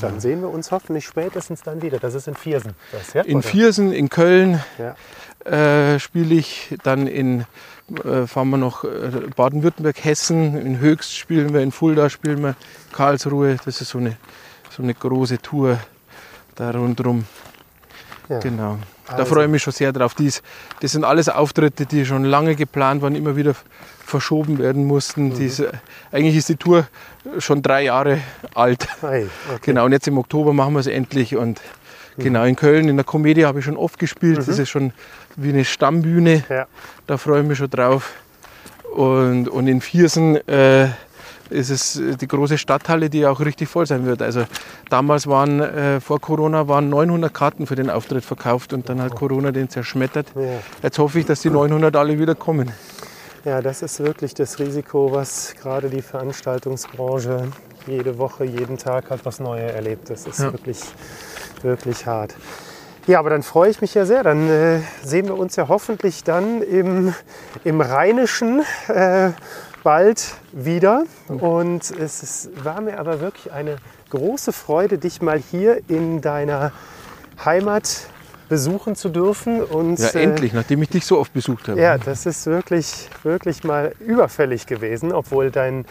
Dann 0.00 0.20
sehen 0.20 0.40
wir 0.40 0.50
uns 0.50 0.72
hoffentlich 0.72 1.06
spätestens 1.06 1.62
dann 1.62 1.80
wieder. 1.80 1.98
Das 1.98 2.14
ist 2.14 2.26
in 2.26 2.34
Viersen. 2.34 2.74
Das, 2.90 3.12
ja? 3.12 3.22
In 3.22 3.42
Viersen, 3.42 3.92
in 3.92 4.08
Köln 4.08 4.60
ja. 4.78 4.96
äh, 5.50 6.00
spiele 6.00 6.34
ich, 6.34 6.76
dann 6.82 7.06
in 7.06 7.44
äh, 8.04 8.26
fahren 8.26 8.50
wir 8.50 8.56
noch 8.56 8.84
äh, 8.84 9.28
Baden-Württemberg, 9.34 10.04
Hessen, 10.04 10.58
in 10.60 10.80
Höchst 10.80 11.16
spielen 11.16 11.54
wir, 11.54 11.60
in 11.60 11.70
Fulda 11.70 12.10
spielen 12.10 12.42
wir, 12.42 12.56
Karlsruhe. 12.92 13.56
Das 13.64 13.80
ist 13.80 13.90
so 13.90 13.98
eine, 13.98 14.16
so 14.70 14.82
eine 14.82 14.94
große 14.94 15.38
Tour 15.38 15.78
da 16.56 16.70
rundherum. 16.70 17.26
Ja. 18.28 18.40
Genau. 18.40 18.78
Da 19.06 19.14
also. 19.14 19.34
freue 19.34 19.44
ich 19.44 19.50
mich 19.50 19.62
schon 19.62 19.72
sehr 19.72 19.92
drauf. 19.92 20.14
Dies, 20.14 20.42
das 20.80 20.92
sind 20.92 21.04
alles 21.04 21.28
Auftritte, 21.28 21.86
die 21.86 22.04
schon 22.04 22.24
lange 22.24 22.56
geplant 22.56 23.02
waren, 23.02 23.14
immer 23.14 23.36
wieder 23.36 23.54
verschoben 24.04 24.58
werden 24.58 24.84
mussten. 24.84 25.28
Mhm. 25.28 25.34
Dies, 25.34 25.62
eigentlich 26.12 26.36
ist 26.36 26.48
die 26.48 26.56
Tour 26.56 26.86
schon 27.38 27.62
drei 27.62 27.84
Jahre 27.84 28.18
alt. 28.54 28.86
Hey, 29.00 29.28
okay. 29.48 29.60
Genau, 29.62 29.84
und 29.84 29.92
jetzt 29.92 30.08
im 30.08 30.18
Oktober 30.18 30.52
machen 30.52 30.74
wir 30.74 30.80
es 30.80 30.86
endlich. 30.86 31.36
Und 31.36 31.60
mhm. 32.16 32.22
genau, 32.22 32.44
in 32.44 32.56
Köln 32.56 32.88
in 32.88 32.96
der 32.96 33.04
Komödie 33.04 33.44
habe 33.44 33.60
ich 33.60 33.64
schon 33.64 33.76
oft 33.76 33.98
gespielt. 33.98 34.38
Mhm. 34.38 34.46
Das 34.46 34.58
ist 34.58 34.68
schon 34.68 34.92
wie 35.36 35.50
eine 35.50 35.64
Stammbühne. 35.64 36.44
Ja. 36.48 36.66
Da 37.06 37.16
freue 37.16 37.42
ich 37.42 37.46
mich 37.46 37.58
schon 37.58 37.70
drauf. 37.70 38.12
Und, 38.94 39.48
und 39.48 39.68
in 39.68 39.80
Viersen 39.80 40.36
äh, 40.48 40.88
ist 41.50 41.70
es 41.70 42.00
die 42.20 42.26
große 42.28 42.58
Stadthalle, 42.58 43.08
die 43.10 43.26
auch 43.26 43.40
richtig 43.40 43.68
voll 43.68 43.86
sein 43.86 44.06
wird. 44.06 44.22
Also 44.22 44.44
damals 44.90 45.26
waren, 45.26 45.60
äh, 45.60 46.00
vor 46.00 46.20
Corona 46.20 46.68
waren 46.68 46.88
900 46.88 47.32
Karten 47.32 47.66
für 47.66 47.74
den 47.76 47.90
Auftritt 47.90 48.24
verkauft 48.24 48.72
und 48.72 48.88
dann 48.88 49.00
hat 49.00 49.14
Corona 49.14 49.52
den 49.52 49.68
zerschmettert. 49.68 50.26
Ja. 50.34 50.42
Jetzt 50.82 50.98
hoffe 50.98 51.18
ich, 51.20 51.26
dass 51.26 51.40
die 51.42 51.50
900 51.50 51.94
alle 51.96 52.18
wieder 52.18 52.34
kommen. 52.34 52.70
Ja, 53.44 53.62
das 53.62 53.82
ist 53.82 54.00
wirklich 54.00 54.34
das 54.34 54.58
Risiko, 54.58 55.12
was 55.12 55.54
gerade 55.62 55.88
die 55.88 56.02
Veranstaltungsbranche 56.02 57.44
jede 57.86 58.18
Woche, 58.18 58.44
jeden 58.44 58.76
Tag 58.78 59.10
hat 59.10 59.20
was 59.24 59.38
Neues 59.38 59.72
erlebt. 59.72 60.10
Das 60.10 60.26
ist 60.26 60.40
Ja. 60.40 60.52
wirklich, 60.52 60.80
wirklich 61.62 62.06
hart. 62.06 62.34
Ja, 63.06 63.20
aber 63.20 63.30
dann 63.30 63.44
freue 63.44 63.70
ich 63.70 63.80
mich 63.80 63.94
ja 63.94 64.04
sehr. 64.04 64.24
Dann 64.24 64.48
äh, 64.50 64.80
sehen 65.04 65.26
wir 65.28 65.38
uns 65.38 65.54
ja 65.54 65.68
hoffentlich 65.68 66.24
dann 66.24 66.60
im, 66.60 67.14
im 67.62 67.80
Rheinischen 67.80 68.64
äh, 68.88 69.30
bald 69.86 70.34
wieder. 70.50 71.04
Und 71.28 71.92
es 71.92 72.20
ist, 72.20 72.64
war 72.64 72.80
mir 72.80 72.98
aber 72.98 73.20
wirklich 73.20 73.52
eine 73.52 73.76
große 74.10 74.52
Freude, 74.52 74.98
dich 74.98 75.22
mal 75.22 75.38
hier 75.38 75.80
in 75.86 76.20
deiner 76.20 76.72
Heimat 77.44 78.08
besuchen 78.48 78.96
zu 78.96 79.10
dürfen. 79.10 79.62
Und, 79.62 80.00
Ja, 80.00 80.08
äh, 80.08 80.24
endlich, 80.24 80.52
nachdem 80.52 80.82
ich 80.82 80.88
dich 80.88 81.06
so 81.06 81.20
oft 81.20 81.32
besucht 81.32 81.68
habe. 81.68 81.80
ja, 81.80 81.98
das 81.98 82.26
ist 82.26 82.46
wirklich, 82.46 83.08
wirklich 83.22 83.62
mal 83.62 83.92
überfällig 84.00 84.66
gewesen, 84.66 85.12
obwohl 85.12 85.52
dein 85.52 85.84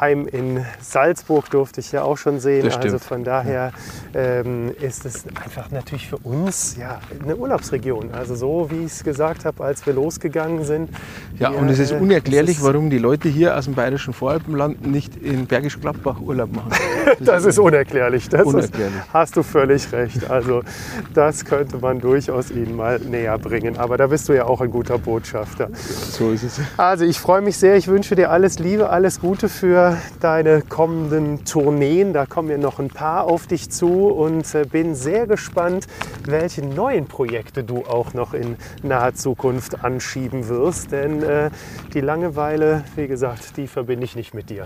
Heim 0.00 0.26
in 0.26 0.64
Salzburg 0.80 1.50
durfte 1.50 1.80
ich 1.80 1.92
ja 1.92 2.02
auch 2.02 2.16
schon 2.16 2.40
sehen. 2.40 2.70
Also 2.70 2.98
von 2.98 3.24
daher 3.24 3.72
ähm, 4.14 4.72
ist 4.80 5.04
es 5.04 5.24
einfach 5.26 5.70
natürlich 5.70 6.08
für 6.08 6.18
uns 6.18 6.76
ja, 6.78 7.00
eine 7.22 7.36
Urlaubsregion. 7.36 8.12
Also 8.12 8.34
so 8.34 8.70
wie 8.70 8.84
ich 8.84 8.92
es 8.92 9.04
gesagt 9.04 9.44
habe, 9.44 9.64
als 9.64 9.84
wir 9.86 9.92
losgegangen 9.94 10.64
sind. 10.64 10.90
Ja, 11.38 11.52
wir, 11.52 11.58
und 11.58 11.68
es 11.68 11.78
ist 11.78 11.92
äh, 11.92 11.96
unerklärlich, 11.96 12.56
es 12.56 12.58
ist- 12.58 12.64
warum 12.66 12.90
die 12.90 12.98
Leute 12.98 13.28
hier 13.28 13.56
aus 13.56 13.64
dem 13.64 13.74
Bayerischen 13.74 14.12
Voralpenland 14.14 14.86
nicht 14.86 15.16
in 15.16 15.46
Bergisch 15.46 15.80
Gladbach 15.80 16.20
Urlaub 16.20 16.52
machen. 16.54 16.70
Das 17.20 17.44
ist 17.44 17.58
unerklärlich. 17.58 18.28
Das 18.28 18.46
Unerklärlich. 18.46 18.96
Ist, 18.96 19.12
hast 19.12 19.36
du 19.36 19.42
völlig 19.42 19.92
recht. 19.92 20.30
Also 20.30 20.62
das 21.14 21.44
könnte 21.44 21.78
man 21.78 22.00
durchaus 22.00 22.50
ihnen 22.50 22.76
mal 22.76 22.98
näher 22.98 23.38
bringen. 23.38 23.76
Aber 23.76 23.96
da 23.96 24.06
bist 24.06 24.28
du 24.28 24.32
ja 24.32 24.44
auch 24.44 24.60
ein 24.60 24.70
guter 24.70 24.98
Botschafter. 24.98 25.70
So 25.74 26.30
ist 26.30 26.44
es. 26.44 26.60
Also 26.76 27.04
ich 27.04 27.18
freue 27.18 27.40
mich 27.40 27.56
sehr. 27.56 27.76
Ich 27.76 27.88
wünsche 27.88 28.14
dir 28.14 28.30
alles 28.30 28.58
Liebe, 28.58 28.90
alles 28.90 29.20
Gute 29.20 29.48
für 29.48 29.96
deine 30.20 30.62
kommenden 30.62 31.44
Tourneen. 31.44 32.12
Da 32.12 32.26
kommen 32.26 32.50
ja 32.50 32.58
noch 32.58 32.78
ein 32.78 32.88
paar 32.88 33.24
auf 33.24 33.46
dich 33.46 33.70
zu 33.70 34.08
und 34.08 34.54
äh, 34.54 34.64
bin 34.64 34.94
sehr 34.94 35.26
gespannt, 35.26 35.86
welche 36.24 36.64
neuen 36.64 37.06
Projekte 37.06 37.64
du 37.64 37.84
auch 37.86 38.14
noch 38.14 38.34
in 38.34 38.56
naher 38.82 39.14
Zukunft 39.14 39.84
anschieben 39.84 40.48
wirst. 40.48 40.92
Denn 40.92 41.22
äh, 41.22 41.50
die 41.94 42.00
Langeweile, 42.00 42.84
wie 42.96 43.06
gesagt, 43.08 43.56
die 43.56 43.66
verbinde 43.66 44.04
ich 44.04 44.16
nicht 44.16 44.34
mit 44.34 44.50
dir. 44.50 44.64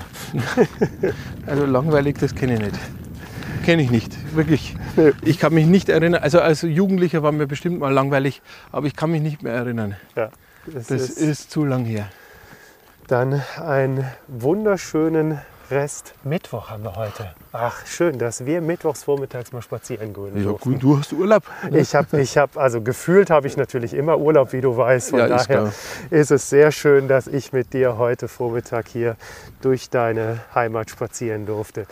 Also 1.46 1.66
langweilig, 1.66 2.18
das 2.18 2.31
kenne 2.36 2.54
ich 2.54 2.60
nicht. 2.60 2.78
Kenne 3.64 3.82
ich 3.82 3.90
nicht, 3.90 4.34
wirklich. 4.34 4.74
Nee. 4.96 5.12
Ich 5.24 5.38
kann 5.38 5.54
mich 5.54 5.66
nicht 5.66 5.88
erinnern, 5.88 6.22
also 6.22 6.40
als 6.40 6.62
Jugendlicher 6.62 7.22
war 7.22 7.30
mir 7.32 7.46
bestimmt 7.46 7.78
mal 7.78 7.92
langweilig, 7.92 8.42
aber 8.72 8.86
ich 8.88 8.96
kann 8.96 9.10
mich 9.12 9.22
nicht 9.22 9.42
mehr 9.42 9.54
erinnern. 9.54 9.96
Ja, 10.16 10.30
Das 10.66 10.90
ist 10.90 11.18
ist 11.18 11.50
zu 11.50 11.64
lang 11.64 11.84
her. 11.84 12.08
dann 13.06 13.40
einen 13.64 14.04
wunderschönen 14.26 15.40
Rest 15.70 16.14
Mittwoch 16.24 16.70
haben 16.70 16.82
wir 16.82 16.96
heute. 16.96 17.34
Ach, 17.54 17.84
schön, 17.86 18.18
dass 18.18 18.46
wir 18.46 18.62
mittwochs 18.62 19.02
vormittags 19.02 19.52
mal 19.52 19.60
spazieren 19.60 20.14
gehen. 20.14 20.42
Ja, 20.42 20.52
gut, 20.52 20.82
du 20.82 20.98
hast 20.98 21.12
Urlaub. 21.12 21.42
Ich 21.70 21.94
habe, 21.94 22.18
ich 22.22 22.38
hab, 22.38 22.56
also 22.56 22.80
gefühlt 22.80 23.28
habe 23.28 23.46
ich 23.46 23.58
natürlich 23.58 23.92
immer 23.92 24.16
Urlaub, 24.16 24.54
wie 24.54 24.62
du 24.62 24.74
weißt. 24.74 25.10
Von 25.10 25.18
Ja, 25.18 25.26
ist 25.26 25.50
daher 25.50 25.60
klar. 25.60 25.72
ist 26.08 26.30
es 26.30 26.48
sehr 26.48 26.72
schön, 26.72 27.08
dass 27.08 27.26
ich 27.26 27.52
mit 27.52 27.74
dir 27.74 27.98
heute 27.98 28.28
Vormittag 28.28 28.88
hier 28.88 29.16
durch 29.60 29.90
deine 29.90 30.40
Heimat 30.54 30.88
spazieren 30.88 31.44
durfte. 31.44 31.86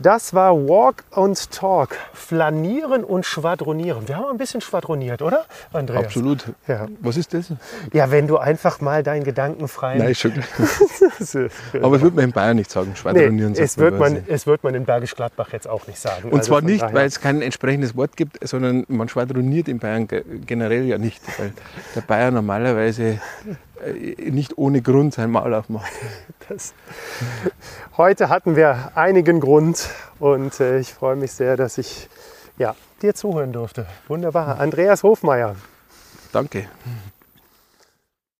Das 0.00 0.34
war 0.34 0.56
Walk 0.56 1.04
and 1.12 1.52
Talk, 1.52 1.90
flanieren 2.12 3.04
und 3.04 3.24
schwadronieren. 3.24 4.08
Wir 4.08 4.16
haben 4.16 4.30
ein 4.32 4.38
bisschen 4.38 4.60
schwadroniert, 4.60 5.22
oder, 5.22 5.44
Andreas? 5.72 6.06
Absolut. 6.06 6.46
Ja. 6.66 6.88
Was 7.00 7.16
ist 7.16 7.32
das? 7.32 7.52
ja, 7.92 8.10
wenn 8.10 8.26
du 8.26 8.38
einfach 8.38 8.80
mal 8.80 9.04
deinen 9.04 9.22
gedankenfreien... 9.22 9.98
Nein, 9.98 10.10
ist 10.10 10.20
schon. 10.20 10.32
Aber 11.80 11.96
es 11.96 12.02
wird 12.02 12.16
man 12.16 12.24
in 12.24 12.32
Bayern 12.32 12.56
nicht 12.56 12.72
sagen. 12.72 12.88
nee, 12.90 12.96
Schwadronieren 12.96 13.52
es, 13.52 13.74
sagt 13.74 13.78
man 13.78 14.00
wird 14.00 14.00
man, 14.00 14.24
es 14.26 14.46
wird 14.48 14.64
man 14.64 14.74
in 14.74 14.84
Bergisch 15.04 15.16
Gladbach 15.16 15.52
jetzt 15.52 15.68
auch 15.68 15.86
nicht 15.86 15.98
sagen. 15.98 16.30
Und 16.30 16.38
Also 16.38 16.48
zwar 16.52 16.62
nicht, 16.62 16.80
daher- 16.82 16.94
weil 16.94 17.06
es 17.06 17.20
kein 17.20 17.42
entsprechendes 17.42 17.94
Wort 17.96 18.16
gibt, 18.16 18.46
sondern 18.46 18.84
man 18.88 19.08
schwadroniert 19.08 19.68
in 19.68 19.78
Bayern 19.78 20.08
ge- 20.08 20.24
generell 20.46 20.84
ja 20.84 20.96
nicht. 20.98 21.20
Weil 21.38 21.52
der 21.94 22.00
Bayer 22.00 22.30
normalerweise 22.30 23.20
äh, 23.84 24.30
nicht 24.30 24.56
ohne 24.56 24.80
Grund 24.80 25.12
sein 25.14 25.30
Maul 25.30 25.54
aufmacht. 25.54 25.90
Das. 26.48 26.74
Heute 27.96 28.28
hatten 28.28 28.54
wir 28.54 28.92
einigen 28.96 29.40
Grund 29.40 29.88
und 30.18 30.60
äh, 30.60 30.78
ich 30.78 30.92
freue 30.92 31.16
mich 31.16 31.32
sehr, 31.32 31.56
dass 31.56 31.78
ich 31.78 32.08
ja, 32.58 32.74
dir 33.00 33.14
zuhören 33.14 33.52
durfte. 33.52 33.86
Wunderbar. 34.08 34.60
Andreas 34.60 35.02
Hofmeier. 35.02 35.56
Danke. 36.32 36.66